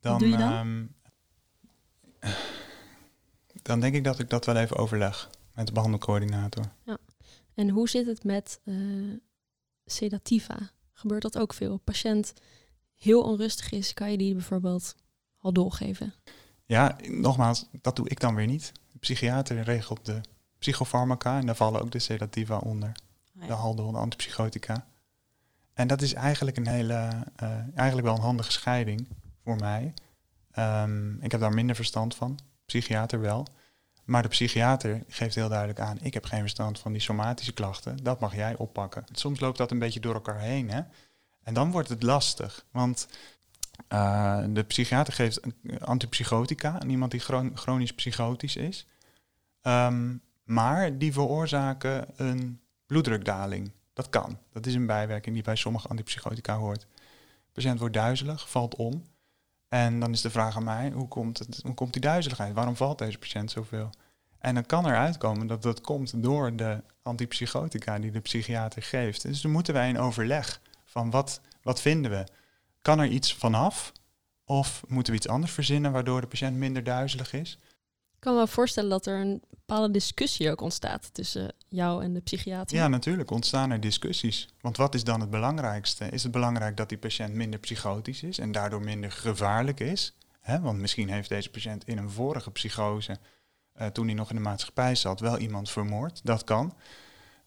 dan, 0.00 0.12
Wat 0.12 0.20
doe 0.20 0.28
je 0.28 0.36
dan? 0.36 0.52
Um, 0.52 0.94
dan 3.62 3.80
denk 3.80 3.94
ik 3.94 4.04
dat 4.04 4.18
ik 4.18 4.30
dat 4.30 4.46
wel 4.46 4.56
even 4.56 4.76
overleg 4.76 5.30
met 5.54 5.66
de 5.66 5.72
behandelcoördinator. 5.72 6.64
Ja. 6.84 6.98
En 7.54 7.68
hoe 7.68 7.88
zit 7.88 8.06
het 8.06 8.24
met 8.24 8.60
uh, 8.64 9.16
sedativa? 9.84 10.70
Gebeurt 10.92 11.22
dat 11.22 11.38
ook 11.38 11.54
veel? 11.54 11.76
Patiënt 11.76 12.32
heel 12.96 13.22
onrustig 13.22 13.70
is, 13.70 13.94
kan 13.94 14.10
je 14.10 14.18
die 14.18 14.34
bijvoorbeeld 14.34 14.94
al 15.38 15.52
doorgeven? 15.52 16.14
Ja, 16.64 16.96
nogmaals, 17.08 17.66
dat 17.80 17.96
doe 17.96 18.08
ik 18.08 18.20
dan 18.20 18.34
weer 18.34 18.46
niet. 18.46 18.72
De 18.92 18.98
psychiater 18.98 19.62
regelt 19.62 20.06
de 20.06 20.20
psychofarmaca 20.58 21.38
en 21.38 21.46
daar 21.46 21.56
vallen 21.56 21.80
ook 21.80 21.90
de 21.90 21.98
sedativa 21.98 22.58
onder. 22.58 22.88
Oh 22.88 23.42
ja. 23.42 23.46
De 23.46 23.52
haldol, 23.52 23.92
de 23.92 23.98
antipsychotica. 23.98 24.86
En 25.72 25.86
dat 25.86 26.02
is 26.02 26.12
eigenlijk 26.12 26.56
een 26.56 26.66
hele, 26.66 27.10
uh, 27.42 27.50
eigenlijk 27.74 28.06
wel 28.06 28.16
een 28.16 28.22
handige 28.22 28.52
scheiding 28.52 29.08
voor 29.50 29.58
mij. 29.60 29.94
Um, 30.84 31.18
ik 31.22 31.30
heb 31.30 31.40
daar 31.40 31.54
minder 31.54 31.76
verstand 31.76 32.14
van, 32.14 32.38
psychiater 32.66 33.20
wel. 33.20 33.46
Maar 34.04 34.22
de 34.22 34.28
psychiater 34.28 35.02
geeft 35.08 35.34
heel 35.34 35.48
duidelijk 35.48 35.80
aan, 35.80 35.98
ik 36.00 36.14
heb 36.14 36.24
geen 36.24 36.40
verstand 36.40 36.78
van 36.78 36.92
die 36.92 37.00
somatische 37.00 37.52
klachten, 37.52 37.96
dat 38.02 38.20
mag 38.20 38.34
jij 38.34 38.56
oppakken. 38.56 39.04
Soms 39.12 39.40
loopt 39.40 39.58
dat 39.58 39.70
een 39.70 39.78
beetje 39.78 40.00
door 40.00 40.14
elkaar 40.14 40.40
heen. 40.40 40.70
Hè? 40.70 40.80
En 41.42 41.54
dan 41.54 41.70
wordt 41.70 41.88
het 41.88 42.02
lastig, 42.02 42.64
want 42.70 43.08
uh, 43.92 44.44
de 44.48 44.62
psychiater 44.62 45.12
geeft 45.12 45.40
antipsychotica 45.80 46.80
aan 46.80 46.88
iemand 46.90 47.10
die 47.10 47.20
chron 47.20 47.50
chronisch 47.54 47.94
psychotisch 47.94 48.56
is. 48.56 48.86
Um, 49.62 50.22
maar 50.44 50.98
die 50.98 51.12
veroorzaken 51.12 52.06
een 52.16 52.60
bloeddrukdaling. 52.86 53.70
Dat 53.92 54.08
kan. 54.08 54.38
Dat 54.52 54.66
is 54.66 54.74
een 54.74 54.86
bijwerking 54.86 55.34
die 55.34 55.44
bij 55.44 55.56
sommige 55.56 55.88
antipsychotica 55.88 56.56
hoort. 56.56 56.80
De 56.80 57.52
patiënt 57.52 57.78
wordt 57.78 57.94
duizelig, 57.94 58.50
valt 58.50 58.74
om. 58.74 59.04
En 59.70 60.00
dan 60.00 60.12
is 60.12 60.20
de 60.20 60.30
vraag 60.30 60.56
aan 60.56 60.64
mij, 60.64 60.90
hoe 60.90 61.08
komt, 61.08 61.38
het, 61.38 61.60
hoe 61.62 61.74
komt 61.74 61.92
die 61.92 62.02
duizeligheid? 62.02 62.54
Waarom 62.54 62.76
valt 62.76 62.98
deze 62.98 63.18
patiënt 63.18 63.50
zoveel? 63.50 63.90
En 64.38 64.54
dan 64.54 64.66
kan 64.66 64.86
er 64.86 64.96
uitkomen 64.96 65.46
dat 65.46 65.62
dat 65.62 65.80
komt 65.80 66.22
door 66.22 66.56
de 66.56 66.82
antipsychotica 67.02 67.98
die 67.98 68.10
de 68.10 68.20
psychiater 68.20 68.82
geeft. 68.82 69.22
Dus 69.22 69.40
dan 69.40 69.50
moeten 69.50 69.74
wij 69.74 69.88
in 69.88 69.98
overleg 69.98 70.60
van 70.84 71.10
wat, 71.10 71.40
wat 71.62 71.80
vinden 71.80 72.10
we? 72.10 72.26
Kan 72.82 72.98
er 72.98 73.06
iets 73.06 73.34
vanaf? 73.34 73.92
Of 74.44 74.82
moeten 74.88 75.12
we 75.12 75.18
iets 75.18 75.28
anders 75.28 75.52
verzinnen 75.52 75.92
waardoor 75.92 76.20
de 76.20 76.26
patiënt 76.26 76.56
minder 76.56 76.84
duizelig 76.84 77.32
is? 77.32 77.58
Ik 78.20 78.26
kan 78.26 78.34
me 78.34 78.46
voorstellen 78.46 78.90
dat 78.90 79.06
er 79.06 79.20
een 79.20 79.42
bepaalde 79.50 79.90
discussie 79.90 80.50
ook 80.50 80.60
ontstaat 80.60 81.14
tussen 81.14 81.52
jou 81.68 82.04
en 82.04 82.12
de 82.12 82.20
psychiater. 82.20 82.76
Ja, 82.76 82.88
natuurlijk 82.88 83.30
ontstaan 83.30 83.70
er 83.70 83.80
discussies. 83.80 84.48
Want 84.60 84.76
wat 84.76 84.94
is 84.94 85.04
dan 85.04 85.20
het 85.20 85.30
belangrijkste? 85.30 86.08
Is 86.08 86.22
het 86.22 86.32
belangrijk 86.32 86.76
dat 86.76 86.88
die 86.88 86.98
patiënt 86.98 87.34
minder 87.34 87.60
psychotisch 87.60 88.22
is 88.22 88.38
en 88.38 88.52
daardoor 88.52 88.80
minder 88.80 89.12
gevaarlijk 89.12 89.80
is? 89.80 90.14
Want 90.60 90.78
misschien 90.78 91.08
heeft 91.08 91.28
deze 91.28 91.50
patiënt 91.50 91.84
in 91.84 91.98
een 91.98 92.10
vorige 92.10 92.50
psychose, 92.50 93.16
eh, 93.72 93.86
toen 93.86 94.06
hij 94.06 94.14
nog 94.14 94.30
in 94.30 94.36
de 94.36 94.42
maatschappij 94.42 94.94
zat, 94.94 95.20
wel 95.20 95.38
iemand 95.38 95.70
vermoord. 95.70 96.20
Dat 96.24 96.44
kan. 96.44 96.74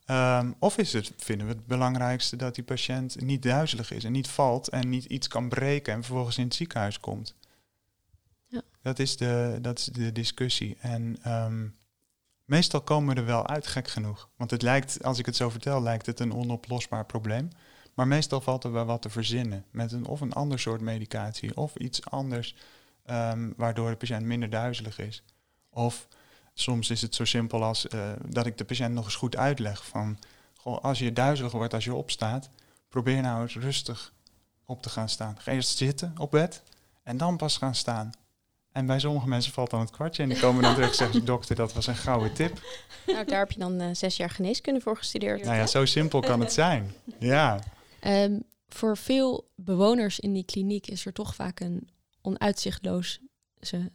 Ehm, 0.05 0.51
of 0.59 0.77
is 0.77 0.93
het, 0.93 1.13
vinden 1.17 1.47
we 1.47 1.53
het 1.53 1.67
belangrijkste 1.67 2.35
dat 2.35 2.55
die 2.55 2.63
patiënt 2.63 3.21
niet 3.21 3.43
duizelig 3.43 3.91
is 3.91 4.03
en 4.03 4.11
niet 4.11 4.27
valt 4.27 4.67
en 4.67 4.89
niet 4.89 5.05
iets 5.05 5.27
kan 5.27 5.49
breken 5.49 5.93
en 5.93 6.03
vervolgens 6.03 6.37
in 6.37 6.43
het 6.43 6.55
ziekenhuis 6.55 6.99
komt? 6.99 7.35
Ja. 8.53 8.61
Dat, 8.81 8.99
is 8.99 9.17
de, 9.17 9.57
dat 9.61 9.79
is 9.79 9.85
de 9.85 10.11
discussie. 10.11 10.77
En 10.79 11.17
ehm, 11.21 11.67
meestal 12.45 12.81
komen 12.81 13.15
we 13.15 13.21
er 13.21 13.27
wel 13.27 13.47
uit, 13.47 13.67
gek 13.67 13.87
genoeg. 13.87 14.29
Want 14.35 14.51
het 14.51 14.61
lijkt, 14.61 15.03
als 15.03 15.19
ik 15.19 15.25
het 15.25 15.35
zo 15.35 15.49
vertel, 15.49 15.81
lijkt 15.81 16.05
het 16.05 16.19
een 16.19 16.33
onoplosbaar 16.33 17.05
probleem. 17.05 17.49
Maar 17.93 18.07
meestal 18.07 18.41
valt 18.41 18.63
er 18.63 18.71
wel 18.71 18.85
wat 18.85 19.01
te 19.01 19.09
verzinnen. 19.09 19.65
Met 19.71 19.91
een 19.91 20.05
of 20.05 20.21
een 20.21 20.33
ander 20.33 20.59
soort 20.59 20.81
medicatie 20.81 21.57
of 21.57 21.75
iets 21.75 22.05
anders, 22.05 22.55
ehm, 23.05 23.51
waardoor 23.55 23.89
de 23.89 23.95
patiënt 23.95 24.25
minder 24.25 24.49
duizelig 24.49 24.99
is. 24.99 25.23
Of 25.69 26.07
soms 26.53 26.89
is 26.89 27.01
het 27.01 27.15
zo 27.15 27.25
simpel 27.25 27.63
als 27.63 27.87
eh, 27.87 28.11
dat 28.25 28.45
ik 28.45 28.57
de 28.57 28.65
patiënt 28.65 28.93
nog 28.93 29.05
eens 29.05 29.15
goed 29.15 29.37
uitleg 29.37 29.85
van, 29.85 30.17
als 30.63 30.99
je 30.99 31.13
duizelig 31.13 31.51
wordt 31.51 31.73
als 31.73 31.83
je 31.83 31.93
opstaat, 31.93 32.49
probeer 32.89 33.21
nou 33.21 33.41
eens 33.41 33.55
rustig 33.55 34.13
op 34.65 34.81
te 34.81 34.89
gaan 34.89 35.09
staan. 35.09 35.39
Ga 35.39 35.51
eerst 35.51 35.77
zitten 35.77 36.13
op 36.17 36.31
bed 36.31 36.63
en 37.03 37.17
dan 37.17 37.37
pas 37.37 37.57
gaan 37.57 37.75
staan. 37.75 38.11
En 38.73 38.85
bij 38.85 38.99
sommige 38.99 39.27
mensen 39.27 39.53
valt 39.53 39.69
dan 39.69 39.79
het 39.79 39.89
kwartje 39.89 40.23
en 40.23 40.29
die 40.29 40.39
komen 40.39 40.63
dan 40.63 40.73
terug 40.73 40.89
en 40.89 40.95
zeggen, 40.95 41.25
dokter, 41.25 41.55
dat 41.55 41.73
was 41.73 41.87
een 41.87 41.95
gouden 41.95 42.33
tip. 42.33 42.61
Nou, 43.07 43.25
daar 43.25 43.39
heb 43.39 43.51
je 43.51 43.59
dan 43.59 43.79
eh, 43.79 43.87
zes 43.91 44.17
jaar 44.17 44.29
geneeskunde 44.29 44.81
voor 44.81 44.97
gestudeerd. 44.97 45.43
Nou 45.43 45.55
ja, 45.55 45.67
zo 45.67 45.85
simpel 45.85 46.19
kan 46.19 46.39
het 46.39 46.53
zijn. 46.53 46.93
Ja. 47.19 47.59
Ehm, 47.99 48.39
voor 48.67 48.97
veel 48.97 49.49
bewoners 49.55 50.19
in 50.19 50.33
die 50.33 50.45
kliniek 50.45 50.87
is 50.87 51.05
er 51.05 51.13
toch 51.13 51.35
vaak 51.35 51.59
een 51.59 51.89
onuitzichtloze 52.21 53.19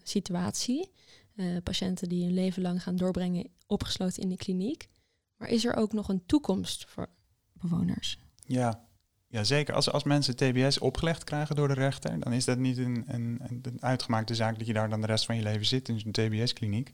situatie. 0.03 0.91
Eh, 1.35 1.47
patiënten 1.63 2.09
die 2.09 2.25
hun 2.25 2.35
leven 2.35 2.63
lang 2.63 2.83
gaan 2.83 2.97
doorbrengen 2.97 3.51
opgesloten 3.67 4.23
in 4.23 4.29
die 4.29 4.39
kliniek. 4.39 4.89
Maar 5.37 5.49
is 5.49 5.65
er 5.65 5.75
ook 5.75 5.93
nog 5.93 6.09
een 6.09 6.27
toekomst 6.27 6.85
voor 6.89 7.09
bewoners? 7.53 8.19
Ja, 8.47 8.88
ja 9.29 9.45
zeker. 9.45 9.75
Als, 9.75 9.91
als 9.91 10.05
mensen 10.05 10.37
TBS 10.37 10.79
opgelegd 10.79 11.25
krijgen 11.25 11.57
door 11.57 11.69
de 11.69 11.75
rechter, 11.75 12.21
dan 12.21 12.33
is 12.33 12.45
dat 12.45 12.59
niet 12.59 12.79
een, 12.79 13.05
een, 13.07 13.41
een 13.63 13.77
uitgemaakte 13.81 14.35
zaak 14.35 14.59
dat 14.59 14.67
je 14.67 14.73
daar 14.73 14.91
dan 14.91 15.01
de 15.01 15.07
rest 15.07 15.27
van 15.27 15.37
je 15.37 15.43
leven 15.43 15.67
zit 15.67 15.89
in 15.89 16.01
zo'n 16.01 16.13
TBS-kliniek. 16.13 16.93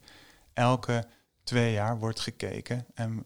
Elke 0.53 1.07
twee 1.45 1.73
jaar 1.73 1.99
wordt 1.99 2.21
gekeken, 2.21 2.87
en, 2.95 3.23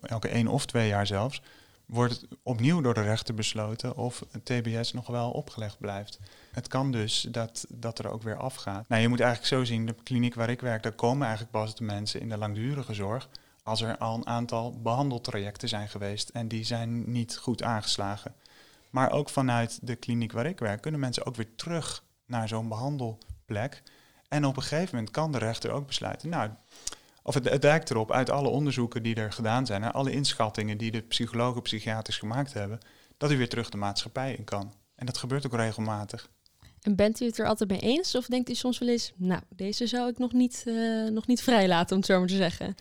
elke 0.00 0.28
één 0.28 0.48
of 0.48 0.66
twee 0.66 0.88
jaar 0.88 1.06
zelfs, 1.06 1.42
wordt 1.86 2.26
opnieuw 2.42 2.80
door 2.80 2.94
de 2.94 3.02
rechter 3.02 3.34
besloten 3.34 3.96
of 3.96 4.24
een 4.30 4.42
TBS 4.42 4.92
nog 4.92 5.06
wel 5.06 5.30
opgelegd 5.30 5.78
blijft. 5.78 6.18
Het 6.52 6.68
kan 6.68 6.92
dus 6.92 7.26
dat, 7.30 7.66
dat 7.68 7.98
er 7.98 8.10
ook 8.10 8.22
weer 8.22 8.36
afgaat. 8.36 8.88
Nou, 8.88 9.02
je 9.02 9.08
moet 9.08 9.20
eigenlijk 9.20 9.52
zo 9.52 9.64
zien, 9.64 9.86
de 9.86 9.94
kliniek 10.02 10.34
waar 10.34 10.50
ik 10.50 10.60
werk, 10.60 10.82
daar 10.82 10.92
komen 10.92 11.26
eigenlijk 11.26 11.50
pas 11.56 11.76
de 11.76 11.84
mensen 11.84 12.20
in 12.20 12.28
de 12.28 12.36
langdurige 12.36 12.94
zorg 12.94 13.28
als 13.68 13.80
er 13.80 13.98
al 13.98 14.14
een 14.14 14.26
aantal 14.26 14.80
behandeltrajecten 14.80 15.68
zijn 15.68 15.88
geweest 15.88 16.28
en 16.28 16.48
die 16.48 16.64
zijn 16.64 17.12
niet 17.12 17.36
goed 17.36 17.62
aangeslagen. 17.62 18.34
Maar 18.90 19.10
ook 19.10 19.28
vanuit 19.28 19.78
de 19.82 19.96
kliniek 19.96 20.32
waar 20.32 20.46
ik 20.46 20.58
werk 20.58 20.80
kunnen 20.80 21.00
mensen 21.00 21.26
ook 21.26 21.36
weer 21.36 21.54
terug 21.56 22.04
naar 22.26 22.48
zo'n 22.48 22.68
behandelplek. 22.68 23.82
En 24.28 24.44
op 24.44 24.56
een 24.56 24.62
gegeven 24.62 24.94
moment 24.94 25.10
kan 25.10 25.32
de 25.32 25.38
rechter 25.38 25.70
ook 25.70 25.86
besluiten, 25.86 26.28
nou, 26.28 26.50
of 27.22 27.34
het, 27.34 27.48
het 27.48 27.62
lijkt 27.62 27.90
erop 27.90 28.12
uit 28.12 28.30
alle 28.30 28.48
onderzoeken 28.48 29.02
die 29.02 29.14
er 29.14 29.32
gedaan 29.32 29.66
zijn, 29.66 29.84
alle 29.84 30.10
inschattingen 30.10 30.78
die 30.78 30.90
de 30.90 31.00
psychologen, 31.00 31.62
psychiaters 31.62 32.18
gemaakt 32.18 32.52
hebben, 32.52 32.78
dat 33.16 33.30
u 33.30 33.36
weer 33.36 33.48
terug 33.48 33.68
de 33.68 33.76
maatschappij 33.76 34.34
in 34.34 34.44
kan. 34.44 34.72
En 34.94 35.06
dat 35.06 35.18
gebeurt 35.18 35.46
ook 35.46 35.54
regelmatig. 35.54 36.28
En 36.82 36.96
bent 36.96 37.20
u 37.20 37.26
het 37.26 37.38
er 37.38 37.46
altijd 37.46 37.70
mee 37.70 37.80
eens? 37.80 38.14
Of 38.14 38.26
denkt 38.26 38.50
u 38.50 38.54
soms 38.54 38.78
wel 38.78 38.88
eens, 38.88 39.12
nou, 39.16 39.42
deze 39.48 39.86
zou 39.86 40.08
ik 40.08 40.18
nog 40.18 40.32
niet, 40.32 40.62
uh, 40.66 41.08
nog 41.08 41.26
niet 41.26 41.42
vrijlaten, 41.42 41.90
om 41.90 41.96
het 41.96 42.10
zo 42.10 42.18
maar 42.18 42.28
te 42.28 42.36
zeggen? 42.36 42.74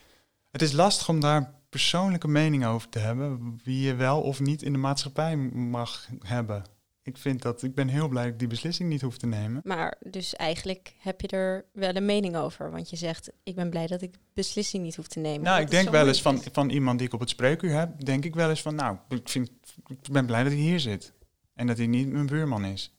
Het 0.58 0.66
is 0.66 0.72
lastig 0.72 1.10
om 1.10 1.20
daar 1.20 1.54
persoonlijke 1.70 2.28
mening 2.28 2.66
over 2.66 2.90
te 2.90 3.00
hebben, 3.00 3.60
wie 3.64 3.82
je 3.82 3.96
wel 3.96 4.22
of 4.22 4.40
niet 4.40 4.62
in 4.62 4.72
de 4.72 4.78
maatschappij 4.78 5.36
mag 5.54 6.08
hebben. 6.20 6.64
Ik 7.04 7.18
vind 7.18 7.42
dat, 7.42 7.64
ik 7.64 7.76
ben 7.76 7.88
heel 7.88 8.08
blij 8.08 8.24
dat 8.24 8.32
ik 8.32 8.40
die 8.40 8.48
beslissing 8.48 8.90
niet 8.90 9.02
hoef 9.02 9.18
te 9.18 9.26
nemen. 9.26 9.62
Maar 9.64 9.98
dus 10.00 10.36
eigenlijk 10.36 10.96
heb 11.00 11.22
je 11.22 11.28
er 11.28 11.66
wel 11.74 11.96
een 11.96 12.06
mening 12.06 12.38
over. 12.38 12.72
Want 12.72 12.90
je 12.90 12.96
zegt, 12.96 13.32
ik 13.44 13.56
ben 13.56 13.70
blij 13.70 13.88
dat 13.88 14.02
ik 14.02 14.14
de 14.14 14.20
beslissing 14.34 14.84
niet 14.84 14.96
hoef 14.96 15.08
te 15.08 15.20
nemen. 15.20 15.42
Nou, 15.42 15.62
ik 15.62 15.70
denk 15.70 15.90
wel 15.90 16.08
eens 16.08 16.22
van, 16.22 16.42
van 16.52 16.70
iemand 16.70 16.98
die 16.98 17.08
ik 17.08 17.14
op 17.14 17.20
het 17.20 17.30
spreekuur 17.30 17.74
heb, 17.74 18.06
denk 18.06 18.26
ik 18.26 18.36
wel 18.36 18.50
eens 18.50 18.62
van, 18.62 18.76
nou, 18.76 18.98
ik, 19.10 19.30
vind, 19.30 19.50
ik 19.88 20.12
ben 20.12 20.26
blij 20.26 20.44
dat 20.44 20.52
hij 20.52 20.62
hier 20.62 20.80
zit. 20.80 21.14
En 21.54 21.68
dat 21.68 21.78
hij 21.78 21.88
niet 21.88 22.08
mijn 22.08 22.26
buurman 22.26 22.66
is. 22.66 22.98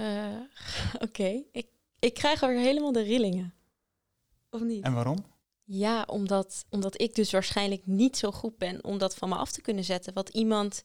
Uh, 0.00 0.06
Oké, 1.06 1.42
ik, 1.52 1.66
ik 1.98 2.14
krijg 2.14 2.42
alweer 2.42 2.58
helemaal 2.58 2.92
de 2.92 3.02
rillingen. 3.02 3.54
Of 4.50 4.60
niet? 4.60 4.84
En 4.84 4.92
waarom? 4.92 5.32
Ja, 5.64 6.02
omdat, 6.02 6.64
omdat 6.70 7.00
ik 7.00 7.14
dus 7.14 7.30
waarschijnlijk 7.30 7.86
niet 7.86 8.16
zo 8.16 8.30
goed 8.30 8.58
ben 8.58 8.84
om 8.84 8.98
dat 8.98 9.14
van 9.14 9.28
me 9.28 9.34
af 9.34 9.52
te 9.52 9.60
kunnen 9.60 9.84
zetten. 9.84 10.12
Wat 10.12 10.28
iemand, 10.28 10.82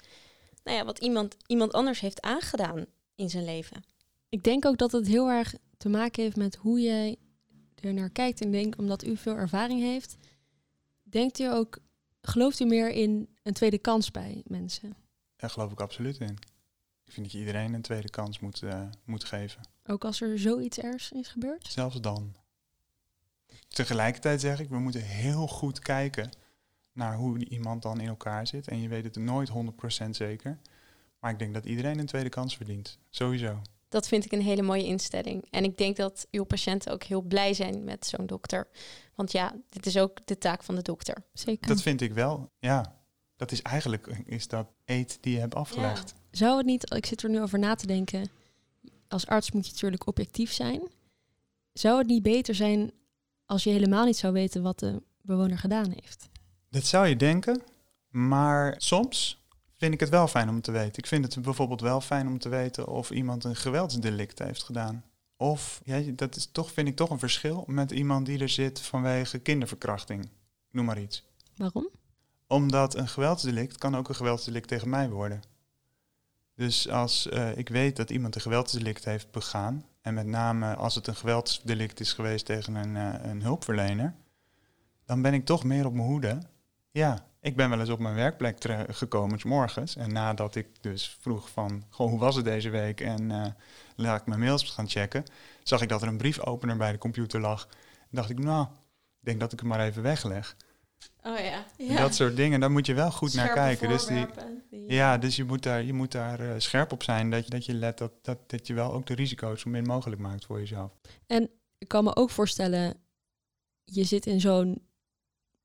nou 0.64 0.78
ja, 0.78 0.86
wat 0.86 1.00
iemand, 1.00 1.36
iemand 1.46 1.74
anders 1.74 2.00
heeft 2.00 2.22
aangedaan 2.22 2.86
in 3.16 3.30
zijn 3.30 3.46
leven. 3.46 3.84
Ik 4.30 4.44
denk 4.44 4.66
ook 4.66 4.78
dat 4.78 4.92
het 4.92 5.08
heel 5.08 5.30
erg 5.30 5.56
te 5.78 5.90
maken 5.90 6.24
heeft 6.24 6.36
met 6.36 6.56
hoe 6.56 6.82
jij 6.82 7.18
er 7.76 7.94
naar 7.94 8.10
kijkt. 8.10 8.42
En 8.42 8.52
denk, 8.52 8.78
omdat 8.78 9.04
u 9.04 9.18
veel 9.18 9.36
ervaring 9.36 9.82
heeft, 9.82 10.18
denkt 11.04 11.40
u 11.40 11.46
ook, 11.46 11.80
gelooft 12.22 12.60
u 12.60 12.66
meer 12.66 12.90
in 12.90 13.30
een 13.44 13.54
tweede 13.54 13.78
kans 13.78 14.12
bij 14.12 14.44
mensen? 14.46 14.96
Daar 15.36 15.50
geloof 15.50 15.72
ik 15.72 15.82
absoluut 15.82 16.20
in. 16.20 16.38
Ik 17.06 17.14
vind 17.14 17.26
dat 17.26 17.32
je 17.32 17.40
iedereen 17.40 17.74
een 17.74 17.82
tweede 17.82 18.10
kans 18.10 18.40
moet, 18.40 18.62
uh, 18.62 18.82
moet 19.06 19.24
geven. 19.24 19.62
Ook 19.86 20.06
als 20.06 20.22
er 20.22 20.40
zoiets 20.40 20.80
ergs 20.80 21.12
is 21.12 21.28
gebeurd? 21.28 21.68
Zelfs 21.68 22.02
dan. 22.02 22.36
Tegelijkertijd 23.70 24.42
zeg 24.42 24.60
ik, 24.60 24.70
we 24.70 24.80
moeten 24.80 25.02
heel 25.02 25.48
goed 25.48 25.80
kijken 25.80 26.30
naar 26.94 27.16
hoe 27.16 27.50
iemand 27.50 27.82
dan 27.82 28.00
in 28.00 28.08
elkaar 28.08 28.48
zit. 28.48 28.68
En 28.68 28.82
je 28.82 28.88
weet 28.88 29.04
het 29.04 29.16
nooit 29.16 29.50
100% 30.06 30.10
zeker. 30.10 30.60
Maar 31.20 31.32
ik 31.32 31.40
denk 31.40 31.54
dat 31.54 31.66
iedereen 31.66 32.00
een 32.00 32.06
tweede 32.06 32.30
kans 32.30 32.56
verdient. 32.56 32.98
Sowieso. 33.10 33.62
Dat 33.90 34.08
vind 34.08 34.26
ik 34.26 34.32
een 34.32 34.42
hele 34.42 34.62
mooie 34.62 34.86
instelling. 34.86 35.48
En 35.50 35.64
ik 35.64 35.78
denk 35.78 35.96
dat 35.96 36.28
uw 36.32 36.44
patiënten 36.44 36.92
ook 36.92 37.04
heel 37.04 37.22
blij 37.22 37.54
zijn 37.54 37.84
met 37.84 38.06
zo'n 38.06 38.26
dokter. 38.26 38.68
Want 39.16 39.32
ja, 39.32 39.56
dit 39.70 39.86
is 39.86 39.98
ook 39.98 40.26
de 40.26 40.38
taak 40.38 40.64
van 40.64 40.76
de 40.76 40.82
dokter. 40.82 41.24
Zeker. 41.34 41.68
Dat 41.68 41.82
vind 41.82 42.02
ik 42.02 42.14
wel, 42.14 42.52
ja. 42.60 42.98
Dat 43.36 43.52
is 43.52 43.62
eigenlijk 43.62 44.08
is 44.26 44.48
dat 44.48 44.68
eet 44.86 45.18
die 45.22 45.34
je 45.34 45.40
hebt 45.40 45.56
afgelegd. 45.56 46.14
Ja. 46.16 46.38
Zou 46.38 46.58
het 46.58 46.66
niet, 46.66 46.94
ik 46.94 47.06
zit 47.06 47.24
er 47.24 47.30
nu 47.30 47.42
over 47.42 47.60
na 47.60 47.76
te 47.76 47.88
denken, 47.88 48.30
als 49.08 49.28
arts 49.28 49.52
moet 49.52 49.66
je 49.66 49.72
natuurlijk 49.72 50.08
objectief 50.08 50.52
zijn. 50.52 50.82
Zou 51.74 51.98
het 51.98 52.08
niet 52.08 52.24
beter 52.24 52.56
zijn 52.56 52.92
als 53.50 53.64
je 53.64 53.70
helemaal 53.70 54.06
niet 54.06 54.18
zou 54.18 54.34
weten 54.34 54.62
wat 54.62 54.80
de 54.80 55.02
bewoner 55.22 55.58
gedaan 55.58 55.92
heeft? 55.92 56.30
Dat 56.70 56.86
zou 56.86 57.08
je 57.08 57.16
denken, 57.16 57.62
maar 58.10 58.76
soms 58.78 59.44
vind 59.76 59.94
ik 59.94 60.00
het 60.00 60.10
wel 60.10 60.28
fijn 60.28 60.50
om 60.50 60.62
te 60.62 60.72
weten. 60.72 60.98
Ik 60.98 61.08
vind 61.08 61.34
het 61.34 61.44
bijvoorbeeld 61.44 61.82
wel 61.82 62.02
fijn 62.02 62.28
om 62.28 62.40
te 62.40 62.50
weten 62.50 62.88
of 62.88 63.12
iemand 63.12 63.44
een 63.44 63.56
geweldsdelict 63.56 64.40
heeft 64.40 64.64
gedaan. 64.64 65.04
Of, 65.38 65.82
ja, 65.84 66.02
dat 66.16 66.36
is 66.36 66.50
toch, 66.52 66.72
vind 66.72 66.88
ik 66.88 66.96
toch 66.96 67.10
een 67.10 67.20
verschil 67.20 67.64
met 67.68 67.92
iemand 67.92 68.26
die 68.26 68.40
er 68.40 68.50
zit 68.50 68.80
vanwege 68.80 69.40
kinderverkrachting. 69.40 70.30
Noem 70.72 70.86
maar 70.86 71.00
iets. 71.00 71.24
Waarom? 71.56 71.90
Omdat 72.48 72.96
een 72.96 73.08
geweldsdelict 73.08 73.78
kan 73.78 73.96
ook 73.96 74.10
een 74.10 74.16
geweldsdelict 74.16 74.68
tegen 74.68 74.90
mij 74.90 75.10
worden. 75.10 75.42
Dus 76.56 76.90
als 76.90 77.28
uh, 77.28 77.58
ik 77.58 77.70
weet 77.70 77.96
dat 77.96 78.10
iemand 78.10 78.36
een 78.36 78.42
geweldsdelict 78.42 79.06
heeft 79.06 79.32
begaan, 79.32 79.86
en 80.02 80.14
met 80.14 80.26
name 80.26 80.76
als 80.76 80.96
het 80.96 81.08
een 81.08 81.16
geweldsdelict 81.16 82.00
is 82.00 82.14
geweest 82.14 82.46
tegen 82.46 82.76
een, 82.76 82.96
uh, 82.96 83.30
een 83.30 83.42
hulpverlener, 83.42 84.14
dan 85.06 85.22
ben 85.22 85.34
ik 85.34 85.46
toch 85.46 85.64
meer 85.64 85.86
op 85.86 85.94
mijn 85.94 86.08
hoede. 86.08 86.40
Ja, 86.92 87.26
ik 87.42 87.56
ben 87.56 87.70
wel 87.70 87.80
eens 87.80 87.90
op 87.90 88.00
mijn 88.00 88.16
werkplek 88.16 88.58
gekomen, 88.90 89.40
morgens. 89.44 89.96
En 89.96 90.14
nadat 90.14 90.56
ik 90.56 90.68
dus 90.82 91.18
vroeg 91.22 91.50
van, 91.50 91.84
goh, 91.90 92.10
hoe 92.10 92.20
was 92.20 92.36
het 92.36 92.46
deze 92.46 92.70
week? 92.70 93.02
En 93.02 93.30
uh, 93.30 93.46
laat 93.96 94.20
ik 94.20 94.28
mijn 94.28 94.40
mails 94.40 94.64
gaan 94.64 94.90
checken, 94.90 95.24
zag 95.64 95.82
ik 95.82 95.90
dat 95.90 96.02
er 96.02 96.08
een 96.08 96.18
briefopener 96.18 96.78
bij 96.78 96.92
de 96.92 96.98
computer 96.98 97.40
lag. 97.40 97.68
En 98.00 98.08
dacht 98.12 98.30
ik, 98.30 98.40
nou, 98.40 98.66
ik 99.20 99.26
denk 99.26 99.40
dat 99.40 99.54
ik 99.54 99.60
hem 99.60 99.68
maar 99.68 99.80
even 99.80 100.02
wegleg. 100.02 100.56
Oh 101.24 101.38
ja. 101.40 101.66
ja. 101.78 101.98
Dat 101.98 102.16
soort 102.16 102.36
dingen, 102.36 102.60
daar 102.60 102.72
moet 102.72 102.86
je 102.86 102.94
wel 102.94 103.12
goed 103.12 103.34
naar 103.34 103.54
kijken. 103.54 103.90
Dus 103.90 104.06
die, 104.06 104.26
ja, 104.88 105.18
dus 105.18 105.36
je 105.36 105.44
moet 105.44 105.64
daar, 105.64 105.84
je 105.84 105.94
moet 105.94 106.12
daar 106.12 106.42
uh, 106.42 106.54
scherp 106.58 106.92
op 106.92 107.04
zijn 107.04 107.30
dat 107.30 107.44
je, 107.44 107.50
dat 107.50 107.66
je 107.66 107.74
let 107.74 107.98
dat, 107.98 108.12
dat, 108.22 108.50
dat 108.50 108.68
je 108.68 108.74
wel 108.74 108.94
ook 108.94 109.06
de 109.06 109.14
risico's 109.14 109.62
zo 109.62 109.70
min 109.70 109.84
mogelijk 109.84 110.22
maakt 110.22 110.46
voor 110.46 110.60
jezelf. 110.60 110.92
En 111.28 111.50
ik 111.78 111.88
kan 111.88 112.04
me 112.04 112.16
ook 112.16 112.30
voorstellen, 112.30 112.98
je 113.84 114.04
zit 114.04 114.26
in 114.26 114.40
zo'n 114.42 114.82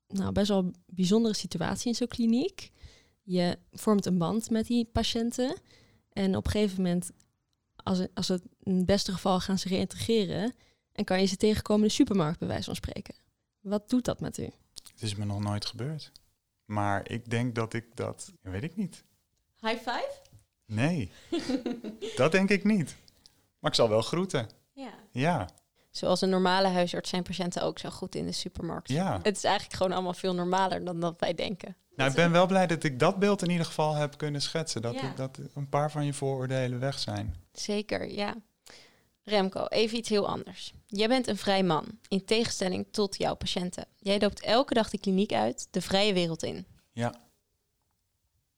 nou, 0.09 0.32
best 0.32 0.49
wel 0.49 0.70
bijzondere 0.87 1.35
situatie 1.35 1.89
in 1.89 1.95
zo'n 1.95 2.07
kliniek. 2.09 2.70
Je 3.22 3.59
vormt 3.72 4.07
een 4.07 4.18
band 4.18 4.51
met 4.51 4.66
die 4.66 4.85
patiënten. 4.85 5.57
En 6.12 6.37
op 6.37 6.45
een 6.45 6.51
gegeven 6.51 6.82
moment, 6.82 7.11
als, 7.76 7.99
het- 7.99 8.11
als 8.14 8.28
het 8.28 8.43
in 8.62 8.76
het 8.76 8.87
beste 8.87 9.12
geval 9.12 9.41
gaan 9.41 9.59
ze 9.59 9.68
reïntegreren 9.68 10.55
en 10.93 11.05
kan 11.05 11.20
je 11.20 11.26
ze 11.26 11.37
tegenkomen 11.37 11.82
in 11.82 11.89
de 11.89 11.95
supermarkt, 11.95 12.39
bij 12.39 12.49
wijze 12.49 12.64
van 12.64 12.74
spreken. 12.74 13.14
Wat 13.61 13.89
doet 13.91 14.05
dat 14.05 14.20
met 14.20 14.39
u? 14.39 14.49
Het 14.95 15.03
is 15.03 15.14
me 15.14 15.24
nog 15.24 15.40
nooit 15.40 15.64
gebeurd. 15.66 16.12
Maar 16.64 17.11
ik 17.11 17.30
denk 17.30 17.55
dat 17.55 17.72
ik 17.74 17.97
dat, 17.97 18.32
weet 18.40 18.62
ik 18.62 18.76
niet. 18.76 19.05
High 19.61 19.76
five? 19.78 20.11
Nee, 20.66 21.11
dat 22.16 22.32
denk 22.32 22.51
ik 22.51 22.64
niet. 22.64 22.97
Maar 23.59 23.70
ik 23.70 23.76
zal 23.76 23.88
wel 23.88 24.03
groeten. 24.03 24.49
Ja. 24.72 24.90
Ja, 25.12 25.49
Zoals 25.90 26.20
een 26.20 26.28
normale 26.30 26.68
huisarts 26.68 27.11
zijn 27.11 27.22
patiënten 27.22 27.62
ook 27.62 27.78
zo 27.78 27.90
goed 27.90 28.14
in 28.14 28.26
de 28.26 28.32
supermarkt. 28.32 28.88
ja. 28.88 29.20
Het 29.22 29.36
is 29.36 29.45
eigenlijk 29.45 29.76
gewoon 29.76 29.92
allemaal 29.92 30.14
veel 30.14 30.34
normaler 30.34 30.84
dan 30.84 31.01
dat 31.01 31.20
wij 31.20 31.34
denken. 31.34 31.76
Nou, 31.97 32.11
ik 32.11 32.16
ben 32.16 32.30
wel 32.30 32.47
blij 32.47 32.66
dat 32.66 32.84
ik 32.84 32.99
dat 32.99 33.18
beeld 33.18 33.42
in 33.42 33.51
ieder 33.51 33.66
geval 33.66 33.95
heb 33.95 34.16
kunnen 34.18 34.42
schetsen. 34.42 34.82
Dat, 34.82 34.95
Ja. 34.95 35.12
dat 35.16 35.38
een 35.55 35.68
paar 35.68 35.90
van 35.90 36.05
je 36.05 36.12
vooroordelen 36.12 36.80
weg 36.80 36.99
zijn. 36.99 37.34
Zeker, 37.53 38.11
ja. 38.12 38.34
Remco, 39.24 39.66
even 39.66 39.98
iets 39.98 40.08
heel 40.08 40.28
anders. 40.28 40.72
Jij 40.86 41.08
bent 41.08 41.26
een 41.26 41.36
vrij 41.36 41.62
man, 41.62 41.98
in 42.08 42.24
tegenstelling 42.24 42.86
tot 42.90 43.16
jouw 43.16 43.34
patiënten. 43.34 43.86
Jij 43.98 44.20
loopt 44.20 44.40
elke 44.40 44.74
dag 44.74 44.90
de 44.90 44.98
kliniek 44.98 45.32
uit, 45.32 45.68
de 45.70 45.80
vrije 45.80 46.12
wereld 46.12 46.42
in. 46.42 46.66
Ja. 46.92 47.14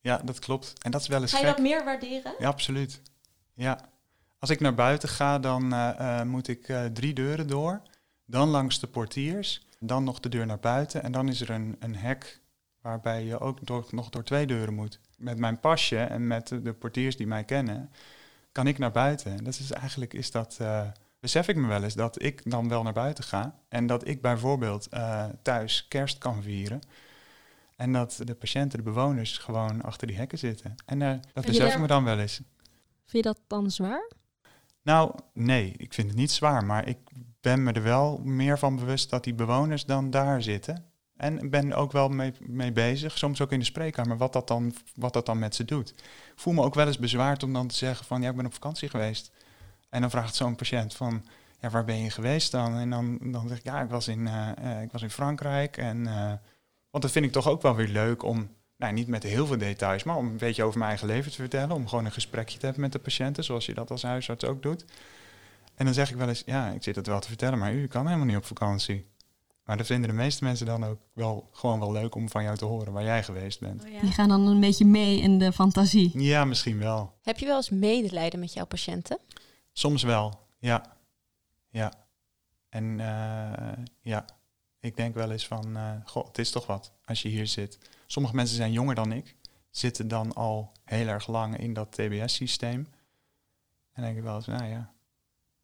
Ja, 0.01 0.17
dat 0.17 0.39
klopt. 0.39 0.73
En 0.83 0.91
dat 0.91 1.01
is 1.01 1.07
wel 1.07 1.21
eens 1.21 1.31
Ga 1.31 1.37
je 1.37 1.45
gek. 1.45 1.55
dat 1.55 1.63
meer 1.65 1.83
waarderen? 1.83 2.35
Ja, 2.39 2.47
absoluut. 2.47 3.01
Ja. 3.53 3.89
Als 4.39 4.49
ik 4.49 4.59
naar 4.59 4.75
buiten 4.75 5.09
ga, 5.09 5.39
dan 5.39 5.73
eh, 5.73 6.19
eh, 6.19 6.27
moet 6.27 6.47
ik 6.47 6.69
eh, 6.69 6.85
drie 6.85 7.13
deuren 7.13 7.47
door. 7.47 7.81
Dan 8.25 8.49
langs 8.49 8.79
de 8.79 8.87
portiers. 8.87 9.65
Dan 9.79 10.03
nog 10.03 10.19
de 10.19 10.29
deur 10.29 10.45
naar 10.45 10.59
buiten. 10.59 11.03
En 11.03 11.11
dan 11.11 11.29
is 11.29 11.41
er 11.41 11.49
een, 11.49 11.75
een 11.79 11.95
hek 11.95 12.41
waarbij 12.81 13.23
je 13.23 13.39
ook 13.39 13.65
door, 13.65 13.87
nog 13.91 14.09
door 14.09 14.23
twee 14.23 14.47
deuren 14.47 14.73
moet. 14.73 14.99
Met 15.17 15.37
mijn 15.37 15.59
pasje 15.59 15.99
en 15.99 16.27
met 16.27 16.47
de 16.47 16.73
portiers 16.73 17.17
die 17.17 17.27
mij 17.27 17.43
kennen, 17.43 17.91
kan 18.57 18.67
ik 18.67 18.77
naar 18.77 18.91
buiten. 18.91 19.37
En 19.37 19.43
dat 19.43 19.59
is 19.59 19.71
eigenlijk, 19.71 20.13
is 20.13 20.31
dat, 20.31 20.57
eh, 20.59 20.87
besef 21.19 21.47
ik 21.47 21.55
me 21.55 21.67
wel 21.67 21.83
eens, 21.83 21.93
dat 21.93 22.23
ik 22.23 22.51
dan 22.51 22.69
wel 22.69 22.83
naar 22.83 22.93
buiten 22.93 23.23
ga. 23.23 23.59
En 23.69 23.87
dat 23.87 24.07
ik 24.07 24.21
bijvoorbeeld 24.21 24.87
eh, 24.87 25.25
thuis 25.41 25.87
kerst 25.87 26.17
kan 26.17 26.43
vieren. 26.43 26.81
En 27.75 27.93
dat 27.93 28.19
de 28.23 28.35
patiënten, 28.35 28.77
de 28.77 28.83
bewoners, 28.83 29.37
gewoon 29.37 29.81
achter 29.81 30.07
die 30.07 30.15
hekken 30.15 30.37
zitten. 30.37 30.75
En 30.85 31.01
eh, 31.01 31.13
dat 31.33 31.45
besef 31.45 31.73
ik 31.73 31.79
me 31.79 31.87
dan 31.87 32.03
wel 32.03 32.19
eens. 32.19 32.35
Vind 32.35 32.45
je 33.05 33.21
dat 33.21 33.39
dan 33.47 33.71
zwaar? 33.71 34.11
Nou, 34.81 35.15
nee, 35.33 35.73
ik 35.77 35.93
vind 35.93 36.07
het 36.07 36.17
niet 36.17 36.31
zwaar, 36.31 36.65
maar 36.65 36.87
ik 36.87 36.97
ben 37.41 37.63
me 37.63 37.71
er 37.71 37.83
wel 37.83 38.17
meer 38.23 38.59
van 38.59 38.75
bewust 38.75 39.09
dat 39.09 39.23
die 39.23 39.33
bewoners 39.33 39.85
dan 39.85 40.09
daar 40.09 40.41
zitten. 40.43 40.85
En 41.17 41.49
ben 41.49 41.73
ook 41.73 41.91
wel 41.91 42.09
mee, 42.09 42.33
mee 42.39 42.71
bezig, 42.71 43.17
soms 43.17 43.41
ook 43.41 43.51
in 43.51 43.59
de 43.59 43.65
spreekkamer, 43.65 44.17
wat 44.17 44.33
dat, 44.33 44.47
dan, 44.47 44.73
wat 44.95 45.13
dat 45.13 45.25
dan 45.25 45.39
met 45.39 45.55
ze 45.55 45.65
doet. 45.65 45.89
Ik 45.89 46.33
voel 46.35 46.53
me 46.53 46.63
ook 46.63 46.75
wel 46.75 46.87
eens 46.87 46.99
bezwaard 46.99 47.43
om 47.43 47.53
dan 47.53 47.67
te 47.67 47.75
zeggen 47.75 48.05
van, 48.05 48.21
ja, 48.21 48.29
ik 48.29 48.35
ben 48.35 48.45
op 48.45 48.53
vakantie 48.53 48.89
geweest. 48.89 49.31
En 49.89 50.01
dan 50.01 50.09
vraagt 50.09 50.35
zo'n 50.35 50.55
patiënt 50.55 50.93
van, 50.95 51.23
ja, 51.59 51.69
waar 51.69 51.85
ben 51.85 52.03
je 52.03 52.09
geweest 52.09 52.51
dan? 52.51 52.75
En 52.75 52.89
dan, 52.89 53.17
dan 53.21 53.47
zeg 53.47 53.57
ik, 53.57 53.63
ja, 53.63 53.81
ik 53.81 53.89
was 53.89 54.07
in, 54.07 54.27
eh, 54.27 54.49
eh, 54.57 54.81
ik 54.81 54.91
was 54.91 55.01
in 55.01 55.09
Frankrijk. 55.09 55.77
En, 55.77 56.07
eh, 56.07 56.33
want 56.89 57.03
dat 57.03 57.11
vind 57.11 57.25
ik 57.25 57.31
toch 57.31 57.47
ook 57.47 57.61
wel 57.61 57.75
weer 57.75 57.87
leuk 57.87 58.23
om, 58.23 58.49
nou, 58.77 58.93
niet 58.93 59.07
met 59.07 59.23
heel 59.23 59.47
veel 59.47 59.57
details, 59.57 60.03
maar 60.03 60.15
om 60.15 60.25
een 60.27 60.37
beetje 60.37 60.63
over 60.63 60.77
mijn 60.77 60.89
eigen 60.89 61.07
leven 61.07 61.31
te 61.31 61.37
vertellen. 61.37 61.75
Om 61.75 61.87
gewoon 61.87 62.05
een 62.05 62.11
gesprekje 62.11 62.57
te 62.57 62.65
hebben 62.65 62.83
met 62.83 62.91
de 62.91 62.99
patiënten, 62.99 63.43
zoals 63.43 63.65
je 63.65 63.73
dat 63.73 63.91
als 63.91 64.03
huisarts 64.03 64.45
ook 64.45 64.61
doet. 64.61 64.85
En 65.75 65.85
dan 65.85 65.93
zeg 65.93 66.09
ik 66.09 66.15
wel 66.15 66.27
eens, 66.27 66.43
ja, 66.45 66.69
ik 66.69 66.83
zit 66.83 66.95
het 66.95 67.07
wel 67.07 67.19
te 67.19 67.27
vertellen, 67.27 67.59
maar 67.59 67.73
u 67.73 67.87
kan 67.87 68.05
helemaal 68.05 68.25
niet 68.25 68.37
op 68.37 68.45
vakantie. 68.45 69.05
Maar 69.67 69.77
dat 69.77 69.85
vinden 69.85 70.09
de 70.09 70.15
meeste 70.15 70.43
mensen 70.43 70.65
dan 70.65 70.85
ook 70.85 70.99
wel 71.13 71.49
gewoon 71.51 71.79
wel 71.79 71.91
leuk 71.91 72.15
om 72.15 72.29
van 72.29 72.43
jou 72.43 72.57
te 72.57 72.65
horen 72.65 72.93
waar 72.93 73.03
jij 73.03 73.23
geweest 73.23 73.59
bent. 73.59 73.83
Die 74.01 74.11
gaan 74.11 74.29
dan 74.29 74.47
een 74.47 74.59
beetje 74.59 74.85
mee 74.85 75.19
in 75.19 75.39
de 75.39 75.51
fantasie. 75.51 76.19
Ja, 76.19 76.45
misschien 76.45 76.79
wel. 76.79 77.13
Heb 77.21 77.37
je 77.37 77.45
wel 77.45 77.55
eens 77.55 77.69
medelijden 77.69 78.39
met 78.39 78.53
jouw 78.53 78.65
patiënten? 78.65 79.17
Soms 79.71 80.03
wel, 80.03 80.47
ja. 80.59 80.97
Ja. 81.69 81.93
En 82.69 82.99
eh, 82.99 83.83
ja, 84.01 84.25
ik 84.79 84.95
denk 84.95 85.15
wel 85.15 85.31
eens 85.31 85.47
van, 85.47 85.77
eh 85.77 85.91
goh, 86.05 86.27
het 86.27 86.37
is 86.37 86.51
toch 86.51 86.65
wat 86.65 86.93
als 87.05 87.21
je 87.21 87.29
hier 87.29 87.47
zit. 87.47 87.77
Sommige 88.05 88.35
mensen 88.35 88.55
zijn 88.55 88.71
jonger 88.71 88.95
dan 88.95 89.11
ik, 89.11 89.35
zitten 89.69 90.07
dan 90.07 90.33
al 90.33 90.71
heel 90.83 91.07
erg 91.07 91.27
lang 91.27 91.57
in 91.57 91.73
dat 91.73 91.91
TBS-systeem. 91.91 92.79
En 92.79 92.87
dan 93.93 94.03
denk 94.03 94.17
ik 94.17 94.23
wel 94.23 94.35
eens, 94.35 94.45
nou 94.45 94.65
ja. 94.65 94.93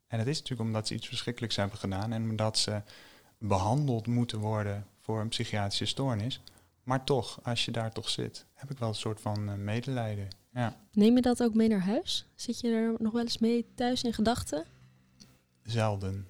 En 0.06 0.18
het 0.18 0.28
is 0.28 0.38
natuurlijk 0.38 0.68
omdat 0.68 0.86
ze 0.86 0.94
iets 0.94 1.08
verschrikkelijks 1.08 1.56
hebben 1.56 1.78
gedaan 1.78 2.12
en 2.12 2.30
omdat 2.30 2.58
ze 2.58 2.82
behandeld 3.48 4.06
moeten 4.06 4.38
worden 4.38 4.86
voor 5.00 5.20
een 5.20 5.28
psychiatrische 5.28 5.86
stoornis. 5.86 6.40
Maar 6.82 7.04
toch, 7.04 7.38
als 7.42 7.64
je 7.64 7.70
daar 7.70 7.92
toch 7.92 8.08
zit, 8.08 8.46
heb 8.54 8.70
ik 8.70 8.78
wel 8.78 8.88
een 8.88 8.94
soort 8.94 9.20
van 9.20 9.48
eh, 9.48 9.54
medelijden. 9.54 10.28
Ja. 10.52 10.76
Neem 10.92 11.14
je 11.14 11.22
dat 11.22 11.42
ook 11.42 11.54
mee 11.54 11.68
naar 11.68 11.84
huis? 11.84 12.26
Zit 12.34 12.60
je 12.60 12.68
er 12.68 12.94
nog 12.98 13.12
wel 13.12 13.22
eens 13.22 13.38
mee 13.38 13.66
thuis 13.74 14.02
in 14.02 14.12
gedachten? 14.12 14.64
Zelden. 15.62 16.28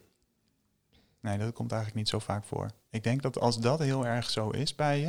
Nee, 1.21 1.39
dat 1.39 1.53
komt 1.53 1.73
eigenlijk 1.73 2.01
niet 2.01 2.09
zo 2.09 2.19
vaak 2.19 2.45
voor. 2.45 2.71
Ik 2.91 3.03
denk 3.03 3.23
dat 3.23 3.39
als 3.39 3.61
dat 3.61 3.79
heel 3.79 4.07
erg 4.07 4.31
zo 4.31 4.51
is 4.51 4.75
bij 4.75 5.01
je. 5.01 5.09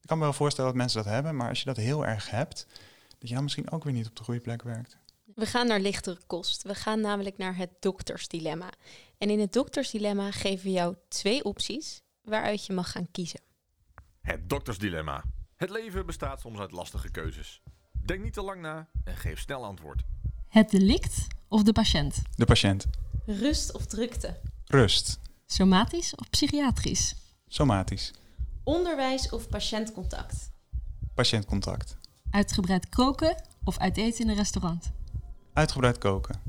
Ik 0.00 0.06
kan 0.12 0.18
me 0.18 0.24
wel 0.24 0.32
voorstellen 0.32 0.70
dat 0.70 0.80
mensen 0.80 1.02
dat 1.02 1.12
hebben, 1.12 1.36
maar 1.36 1.48
als 1.48 1.58
je 1.58 1.64
dat 1.64 1.76
heel 1.76 2.06
erg 2.06 2.30
hebt, 2.30 2.66
dat 3.18 3.28
je 3.28 3.34
dan 3.34 3.42
misschien 3.42 3.70
ook 3.70 3.84
weer 3.84 3.92
niet 3.92 4.06
op 4.06 4.16
de 4.16 4.24
goede 4.24 4.40
plek 4.40 4.62
werkt. 4.62 4.96
We 5.36 5.46
gaan 5.46 5.66
naar 5.66 5.80
lichtere 5.80 6.18
kost. 6.26 6.62
We 6.62 6.74
gaan 6.74 7.00
namelijk 7.00 7.38
naar 7.38 7.56
het 7.56 7.70
doktersdilemma. 7.80 8.70
En 9.18 9.30
in 9.30 9.40
het 9.40 9.52
doktersdilemma 9.52 10.30
geven 10.30 10.64
we 10.64 10.70
jou 10.70 10.96
twee 11.08 11.44
opties 11.44 12.02
waaruit 12.22 12.66
je 12.66 12.72
mag 12.72 12.90
gaan 12.90 13.10
kiezen. 13.10 13.40
Het 14.20 14.48
doktersdilemma. 14.48 15.24
Het 15.56 15.70
leven 15.70 16.06
bestaat 16.06 16.40
soms 16.40 16.58
uit 16.58 16.72
lastige 16.72 17.10
keuzes. 17.10 17.62
Denk 17.92 18.22
niet 18.22 18.32
te 18.32 18.42
lang 18.42 18.60
na 18.60 18.88
en 19.04 19.16
geef 19.16 19.40
snel 19.40 19.64
antwoord. 19.64 20.02
Het 20.48 20.70
delict 20.70 21.26
of 21.48 21.62
de 21.62 21.72
patiënt? 21.72 22.22
De 22.34 22.44
patiënt. 22.44 22.86
Rust 23.26 23.72
of 23.72 23.86
drukte? 23.86 24.40
Rust. 24.64 25.18
Somatisch 25.46 26.14
of 26.14 26.30
psychiatrisch? 26.30 27.14
Somatisch. 27.48 28.12
Onderwijs 28.64 29.30
of 29.30 29.48
patiëntcontact? 29.48 30.50
Patiëntcontact. 31.14 31.96
Uitgebreid 32.30 32.88
koken 32.88 33.42
of 33.64 33.78
uit 33.78 33.96
eten 33.96 34.24
in 34.24 34.30
een 34.30 34.36
restaurant? 34.36 34.94
Uitgebreid 35.56 35.98
koken. 35.98 36.40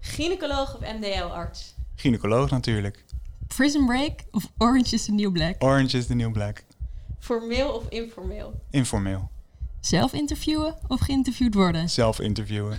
Gynaecoloog 0.00 0.74
of 0.74 0.80
MDL-arts? 0.80 1.74
Gynaecoloog 1.94 2.50
natuurlijk. 2.50 3.04
Prison 3.46 3.86
Break 3.86 4.24
of 4.30 4.50
Orange 4.58 4.94
is 4.94 5.04
the 5.04 5.12
New 5.12 5.32
Black? 5.32 5.62
Orange 5.62 5.96
is 5.96 6.06
the 6.06 6.14
new 6.14 6.32
black. 6.32 6.64
Formeel 7.18 7.72
of 7.72 7.88
informeel? 7.88 8.60
Informeel. 8.70 9.30
Zelf 9.80 10.12
interviewen 10.12 10.76
of 10.88 11.00
geïnterviewd 11.00 11.54
worden? 11.54 11.88
Zelf 11.90 12.20
interviewen. 12.20 12.78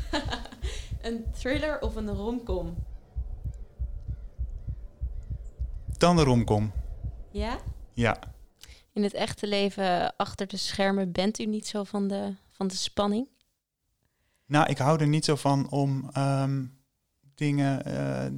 Een 1.02 1.26
thriller 1.40 1.82
of 1.82 1.96
een 1.96 2.10
romcom? 2.10 2.76
Dan 5.98 6.16
de 6.16 6.24
romcom. 6.24 6.72
Ja? 7.32 7.58
Ja. 7.94 8.20
In 8.94 9.04
het 9.04 9.14
echte 9.14 9.48
leven 9.48 10.16
achter 10.16 10.48
de 10.48 10.58
schermen 10.58 11.12
bent 11.12 11.40
u 11.40 11.46
niet 11.46 11.68
zo 11.68 11.84
van 11.84 12.08
de, 12.08 12.36
van 12.52 12.68
de 12.68 12.76
spanning? 12.76 13.28
Nou, 14.46 14.70
ik 14.70 14.78
hou 14.78 15.00
er 15.00 15.08
niet 15.08 15.26
zo 15.26 15.36
van 15.36 15.70
om 15.70 16.10
ehm, 16.14 16.66
dingen 17.36 17.86
eh, 17.86 18.32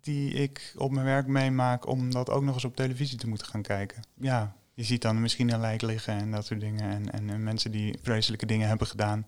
die 0.00 0.32
ik 0.32 0.74
op 0.76 0.90
mijn 0.90 1.06
werk 1.06 1.26
meemaak, 1.26 1.86
om 1.86 2.10
dat 2.10 2.30
ook 2.30 2.42
nog 2.42 2.54
eens 2.54 2.64
op 2.64 2.76
televisie 2.76 3.18
te 3.18 3.28
moeten 3.28 3.46
gaan 3.46 3.62
kijken. 3.62 4.02
Ja, 4.14 4.56
je 4.74 4.82
ziet 4.82 5.02
dan 5.02 5.20
misschien 5.20 5.52
een 5.52 5.60
lijk 5.60 5.82
liggen 5.82 6.14
en 6.14 6.30
dat 6.30 6.46
soort 6.46 6.60
dingen. 6.60 6.90
En, 6.90 7.12
en, 7.12 7.30
en 7.30 7.42
mensen 7.42 7.70
die 7.70 7.98
vreselijke 8.02 8.46
dingen 8.46 8.68
hebben 8.68 8.86
gedaan. 8.86 9.26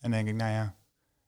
En 0.00 0.10
denk 0.10 0.28
ik, 0.28 0.34
nou 0.34 0.52
ja, 0.52 0.74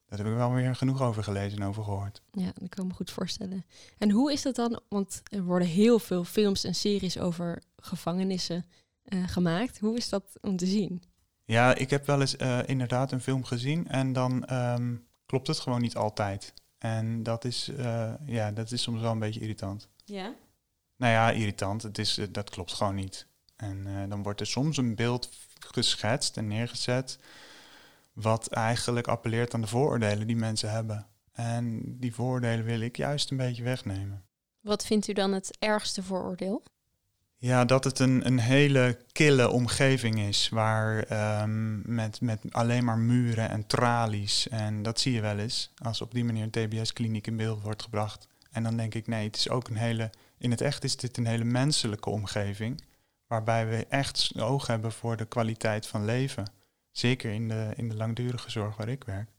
daar 0.06 0.18
heb 0.18 0.28
ik 0.28 0.34
wel 0.34 0.52
weer 0.52 0.76
genoeg 0.76 1.02
over 1.02 1.24
gelezen 1.24 1.58
en 1.58 1.66
over 1.66 1.84
gehoord. 1.84 2.22
Ja, 2.30 2.50
dat 2.54 2.68
kan 2.68 2.84
ik 2.84 2.90
me 2.90 2.96
goed 2.96 3.10
voorstellen. 3.10 3.64
En 3.98 4.10
hoe 4.10 4.32
is 4.32 4.42
dat 4.42 4.54
dan? 4.54 4.80
Want 4.88 5.22
er 5.24 5.42
worden 5.42 5.68
heel 5.68 5.98
veel 5.98 6.24
films 6.24 6.64
en 6.64 6.74
series 6.74 7.18
over 7.18 7.62
gevangenissen 7.76 8.64
eh, 9.02 9.28
gemaakt. 9.28 9.78
Hoe 9.78 9.96
is 9.96 10.08
dat 10.08 10.38
om 10.40 10.56
te 10.56 10.66
zien? 10.66 11.02
Ja, 11.44 11.74
ik 11.74 11.90
heb 11.90 12.06
wel 12.06 12.20
eens 12.20 12.36
eh, 12.36 12.58
inderdaad 12.66 13.12
een 13.12 13.20
film 13.20 13.44
gezien 13.44 13.88
en 13.88 14.12
dan 14.12 14.44
ehm, 14.44 14.96
klopt 15.26 15.46
het 15.46 15.58
gewoon 15.58 15.80
niet 15.80 15.96
altijd. 15.96 16.54
En 16.78 17.22
dat 17.22 17.44
is, 17.44 17.68
eh, 17.68 18.12
ja, 18.26 18.52
dat 18.52 18.70
is 18.70 18.82
soms 18.82 19.00
wel 19.00 19.12
een 19.12 19.18
beetje 19.18 19.40
irritant. 19.40 19.88
Ja. 20.04 20.34
Nou 20.96 21.12
ja, 21.12 21.30
irritant. 21.30 21.82
Het 21.82 21.98
is, 21.98 22.18
eh, 22.18 22.26
dat 22.30 22.50
klopt 22.50 22.72
gewoon 22.72 22.94
niet. 22.94 23.26
En 23.56 24.08
dan 24.08 24.22
wordt 24.22 24.40
er 24.40 24.46
soms 24.46 24.76
een 24.76 24.94
beeld 24.94 25.30
geschetst 25.58 26.36
en 26.36 26.46
neergezet. 26.46 27.18
wat 28.12 28.46
eigenlijk 28.46 29.06
appelleert 29.06 29.54
aan 29.54 29.60
de 29.60 29.66
vooroordelen 29.66 30.26
die 30.26 30.36
mensen 30.36 30.70
hebben. 30.70 31.06
En 31.32 31.82
die 31.98 32.14
vooroordelen 32.14 32.64
wil 32.64 32.80
ik 32.80 32.96
juist 32.96 33.30
een 33.30 33.36
beetje 33.36 33.62
wegnemen. 33.62 34.24
Wat 34.60 34.86
vindt 34.86 35.08
u 35.08 35.12
dan 35.12 35.32
het 35.32 35.56
ergste 35.58 36.02
vooroordeel? 36.02 36.62
Ja, 37.42 37.64
dat 37.64 37.84
het 37.84 37.98
een, 37.98 38.26
een 38.26 38.38
hele 38.38 38.98
kille 39.12 39.50
omgeving 39.50 40.18
is. 40.18 40.48
Waar 40.48 41.02
ehm, 41.02 41.94
met, 41.94 42.20
met 42.20 42.40
alleen 42.50 42.84
maar 42.84 42.98
muren 42.98 43.50
en 43.50 43.66
tralies. 43.66 44.48
En 44.48 44.82
dat 44.82 45.00
zie 45.00 45.12
je 45.12 45.20
wel 45.20 45.38
eens. 45.38 45.72
Als 45.82 46.00
op 46.00 46.14
die 46.14 46.24
manier 46.24 46.42
een 46.42 46.50
TBS-kliniek 46.50 47.26
in 47.26 47.36
beeld 47.36 47.62
wordt 47.62 47.82
gebracht. 47.82 48.28
En 48.50 48.62
dan 48.62 48.76
denk 48.76 48.94
ik, 48.94 49.06
nee, 49.06 49.26
het 49.26 49.36
is 49.36 49.48
ook 49.48 49.68
een 49.68 49.76
hele. 49.76 50.10
In 50.38 50.50
het 50.50 50.60
echt 50.60 50.84
is 50.84 50.96
dit 50.96 51.16
een 51.16 51.26
hele 51.26 51.44
menselijke 51.44 52.10
omgeving. 52.10 52.84
Waarbij 53.26 53.68
we 53.68 53.86
echt 53.88 54.32
oog 54.36 54.66
hebben 54.66 54.92
voor 54.92 55.16
de 55.16 55.26
kwaliteit 55.26 55.86
van 55.86 56.04
leven. 56.04 56.52
Zeker 56.90 57.32
in 57.32 57.48
de, 57.48 57.72
in 57.76 57.88
de 57.88 57.96
langdurige 57.96 58.50
zorg 58.50 58.76
waar 58.76 58.88
ik 58.88 59.04
werk. 59.04 59.30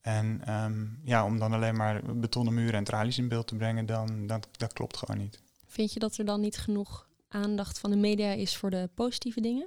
En 0.00 0.42
ehm, 0.44 0.86
ja, 1.04 1.24
om 1.24 1.38
dan 1.38 1.52
alleen 1.52 1.76
maar 1.76 2.16
betonnen 2.16 2.54
muren 2.54 2.74
en 2.74 2.84
tralies 2.84 3.18
in 3.18 3.28
beeld 3.28 3.46
te 3.46 3.56
brengen, 3.56 3.86
dan 3.86 4.26
dat, 4.26 4.48
dat 4.56 4.72
klopt 4.72 4.96
gewoon 4.96 5.18
niet. 5.20 5.40
Vind 5.66 5.92
je 5.92 6.00
dat 6.00 6.16
er 6.16 6.24
dan 6.24 6.40
niet 6.40 6.58
genoeg 6.58 7.08
aandacht 7.30 7.78
van 7.78 7.90
de 7.90 7.96
media 7.96 8.32
is 8.32 8.56
voor 8.56 8.70
de 8.70 8.90
positieve 8.94 9.40
dingen? 9.40 9.66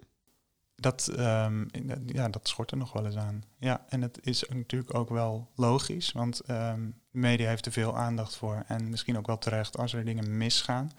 Dat, 0.75 1.07
ehm, 1.07 1.65
ja, 2.05 2.29
dat 2.29 2.47
schort 2.47 2.71
er 2.71 2.77
nog 2.77 2.93
wel 2.93 3.05
eens 3.05 3.15
aan. 3.15 3.43
Ja, 3.59 3.85
en 3.89 4.01
het 4.01 4.19
is 4.21 4.43
natuurlijk 4.49 4.93
ook 4.93 5.09
wel 5.09 5.49
logisch, 5.55 6.11
want 6.11 6.39
ehm, 6.39 6.89
de 7.11 7.19
media 7.19 7.49
heeft 7.49 7.65
er 7.65 7.71
veel 7.71 7.97
aandacht 7.97 8.35
voor. 8.35 8.63
En 8.67 8.89
misschien 8.89 9.17
ook 9.17 9.27
wel 9.27 9.37
terecht 9.37 9.77
als 9.77 9.93
er 9.93 10.05
dingen 10.05 10.37
misgaan. 10.37 10.91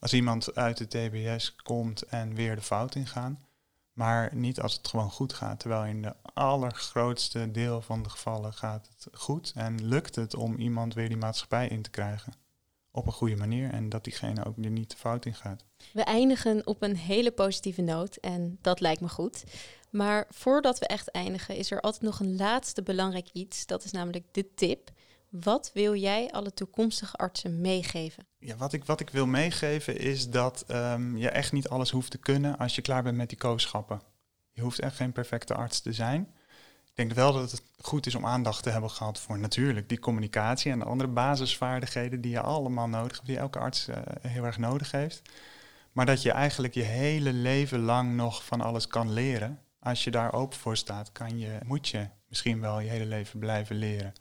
Als 0.00 0.12
iemand 0.12 0.54
uit 0.54 0.76
de 0.76 0.88
TBS 0.88 1.56
komt 1.56 2.02
en 2.02 2.34
weer 2.34 2.54
de 2.56 2.62
fout 2.62 2.94
ingaan. 2.94 3.44
Maar 3.92 4.30
niet 4.34 4.60
als 4.60 4.72
het 4.76 4.88
gewoon 4.88 5.10
goed 5.10 5.32
gaat. 5.32 5.60
Terwijl 5.60 5.84
in 5.84 6.02
de 6.02 6.14
allergrootste 6.34 7.50
deel 7.50 7.82
van 7.82 8.02
de 8.02 8.10
gevallen 8.10 8.52
gaat 8.52 8.88
het 8.88 9.08
goed. 9.12 9.52
En 9.54 9.84
lukt 9.84 10.14
het 10.14 10.34
om 10.34 10.56
iemand 10.56 10.94
weer 10.94 11.08
die 11.08 11.16
maatschappij 11.16 11.68
in 11.68 11.82
te 11.82 11.90
krijgen. 11.90 12.32
Op 12.92 13.06
een 13.06 13.12
goede 13.12 13.36
manier. 13.36 13.70
En 13.70 13.88
dat 13.88 14.04
diegene 14.04 14.44
ook 14.44 14.56
er 14.56 14.70
niet 14.70 14.90
de 14.90 14.96
fout 14.96 15.24
in 15.24 15.34
gaat. 15.34 15.64
We 15.92 16.02
eindigen 16.02 16.66
op 16.66 16.82
een 16.82 16.96
hele 16.96 17.30
positieve 17.30 17.82
noot. 17.82 18.16
En 18.16 18.58
dat 18.60 18.80
lijkt 18.80 19.00
me 19.00 19.08
goed. 19.08 19.44
Maar 19.90 20.26
voordat 20.30 20.78
we 20.78 20.86
echt 20.86 21.10
eindigen, 21.10 21.56
is 21.56 21.70
er 21.70 21.80
altijd 21.80 22.02
nog 22.02 22.20
een 22.20 22.36
laatste 22.36 22.82
belangrijk 22.82 23.28
iets. 23.32 23.66
Dat 23.66 23.84
is 23.84 23.90
namelijk 23.90 24.24
de 24.30 24.54
tip. 24.54 24.90
Wat 25.28 25.70
wil 25.74 25.94
jij 25.94 26.30
alle 26.30 26.54
toekomstige 26.54 27.16
artsen 27.16 27.60
meegeven? 27.60 28.26
Ja, 28.38 28.56
wat 28.56 28.72
ik, 28.72 28.84
wat 28.84 29.00
ik 29.00 29.10
wil 29.10 29.26
meegeven 29.26 29.98
is 29.98 30.30
dat 30.30 30.64
um, 30.68 31.16
je 31.16 31.28
echt 31.28 31.52
niet 31.52 31.68
alles 31.68 31.90
hoeft 31.90 32.10
te 32.10 32.18
kunnen 32.18 32.58
als 32.58 32.74
je 32.74 32.82
klaar 32.82 33.02
bent 33.02 33.16
met 33.16 33.28
die 33.28 33.38
kooschappen. 33.38 34.02
Je 34.50 34.60
hoeft 34.60 34.78
echt 34.78 34.96
geen 34.96 35.12
perfecte 35.12 35.54
arts 35.54 35.80
te 35.80 35.92
zijn. 35.92 36.34
Ik 36.92 36.98
denk 36.98 37.12
wel 37.12 37.32
dat 37.32 37.50
het 37.50 37.62
goed 37.80 38.06
is 38.06 38.14
om 38.14 38.26
aandacht 38.26 38.62
te 38.62 38.70
hebben 38.70 38.90
gehad 38.90 39.20
voor 39.20 39.38
natuurlijk 39.38 39.88
die 39.88 39.98
communicatie 39.98 40.72
en 40.72 40.78
de 40.78 40.84
andere 40.84 41.10
basisvaardigheden 41.10 42.20
die 42.20 42.30
je 42.30 42.40
allemaal 42.40 42.88
nodig 42.88 43.16
hebt, 43.16 43.26
die 43.26 43.38
elke 43.38 43.58
arts 43.58 43.88
uh, 43.88 43.96
heel 44.20 44.44
erg 44.44 44.58
nodig 44.58 44.90
heeft. 44.90 45.22
Maar 45.92 46.06
dat 46.06 46.22
je 46.22 46.30
eigenlijk 46.30 46.74
je 46.74 46.82
hele 46.82 47.32
leven 47.32 47.80
lang 47.80 48.14
nog 48.14 48.44
van 48.44 48.60
alles 48.60 48.86
kan 48.86 49.12
leren. 49.12 49.60
Als 49.78 50.04
je 50.04 50.10
daar 50.10 50.32
open 50.32 50.58
voor 50.58 50.76
staat, 50.76 51.12
kan 51.12 51.38
je, 51.38 51.58
moet 51.64 51.88
je 51.88 52.08
misschien 52.28 52.60
wel 52.60 52.80
je 52.80 52.88
hele 52.88 53.06
leven 53.06 53.38
blijven 53.38 53.76
leren. 53.76 54.12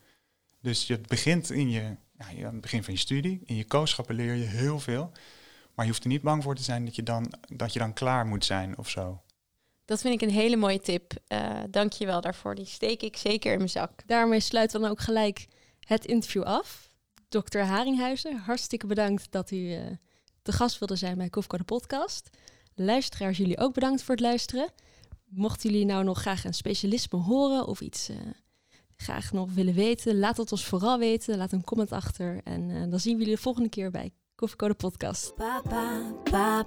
Dus 0.61 0.87
je 0.87 0.99
begint 0.99 1.49
in 1.49 1.69
je, 1.69 1.95
ja, 2.17 2.45
aan 2.45 2.53
het 2.53 2.61
begin 2.61 2.83
van 2.83 2.93
je 2.93 2.99
studie, 2.99 3.41
in 3.45 3.55
je 3.55 3.65
kooschappen 3.65 4.15
leer 4.15 4.33
je 4.33 4.45
heel 4.45 4.79
veel. 4.79 5.11
Maar 5.75 5.85
je 5.85 5.91
hoeft 5.91 6.03
er 6.03 6.09
niet 6.09 6.21
bang 6.21 6.43
voor 6.43 6.55
te 6.55 6.63
zijn 6.63 6.85
dat 6.85 6.95
je 6.95 7.03
dan, 7.03 7.33
dat 7.55 7.73
je 7.73 7.79
dan 7.79 7.93
klaar 7.93 8.25
moet 8.25 8.45
zijn 8.45 8.77
of 8.77 8.89
zo. 8.89 9.21
Dat 9.91 10.01
vind 10.01 10.21
ik 10.21 10.21
een 10.21 10.35
hele 10.35 10.55
mooie 10.55 10.79
tip. 10.79 11.13
Uh, 11.27 11.59
Dank 11.69 11.93
je 11.93 12.05
wel 12.05 12.21
daarvoor. 12.21 12.55
Die 12.55 12.65
steek 12.65 13.01
ik 13.01 13.17
zeker 13.17 13.51
in 13.51 13.57
mijn 13.57 13.69
zak. 13.69 13.91
Daarmee 14.05 14.39
sluiten 14.39 14.77
we 14.77 14.83
dan 14.83 14.91
ook 14.91 15.01
gelijk 15.01 15.47
het 15.79 16.05
interview 16.05 16.43
af. 16.43 16.89
Dokter 17.29 17.63
Haringhuizen, 17.63 18.37
hartstikke 18.37 18.87
bedankt 18.87 19.31
dat 19.31 19.51
u 19.51 19.55
uh, 19.55 19.81
te 20.41 20.51
gast 20.51 20.79
wilde 20.79 20.95
zijn 20.95 21.17
bij 21.17 21.29
Kofko 21.29 21.57
de 21.57 21.63
podcast. 21.63 22.29
Luisteraars, 22.75 23.37
jullie 23.37 23.57
ook 23.57 23.73
bedankt 23.73 24.03
voor 24.03 24.15
het 24.15 24.23
luisteren. 24.23 24.69
Mochten 25.25 25.69
jullie 25.69 25.85
nou 25.85 26.03
nog 26.03 26.21
graag 26.21 26.43
een 26.43 26.53
specialisme 26.53 27.19
horen 27.19 27.67
of 27.67 27.81
iets 27.81 28.09
uh, 28.09 28.17
graag 28.95 29.31
nog 29.31 29.53
willen 29.53 29.73
weten, 29.73 30.19
laat 30.19 30.37
het 30.37 30.51
ons 30.51 30.65
vooral 30.65 30.99
weten. 30.99 31.37
Laat 31.37 31.51
een 31.51 31.63
comment 31.63 31.91
achter. 31.91 32.41
En 32.43 32.69
uh, 32.69 32.89
dan 32.89 32.99
zien 32.99 33.13
we 33.13 33.19
jullie 33.19 33.35
de 33.35 33.41
volgende 33.41 33.69
keer 33.69 33.91
bij 33.91 34.11
Koffiecode 34.35 34.73
Podcast. 34.73 35.35
Pa, 35.35 35.61
pa, 36.23 36.63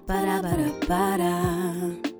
pa, 0.86 2.13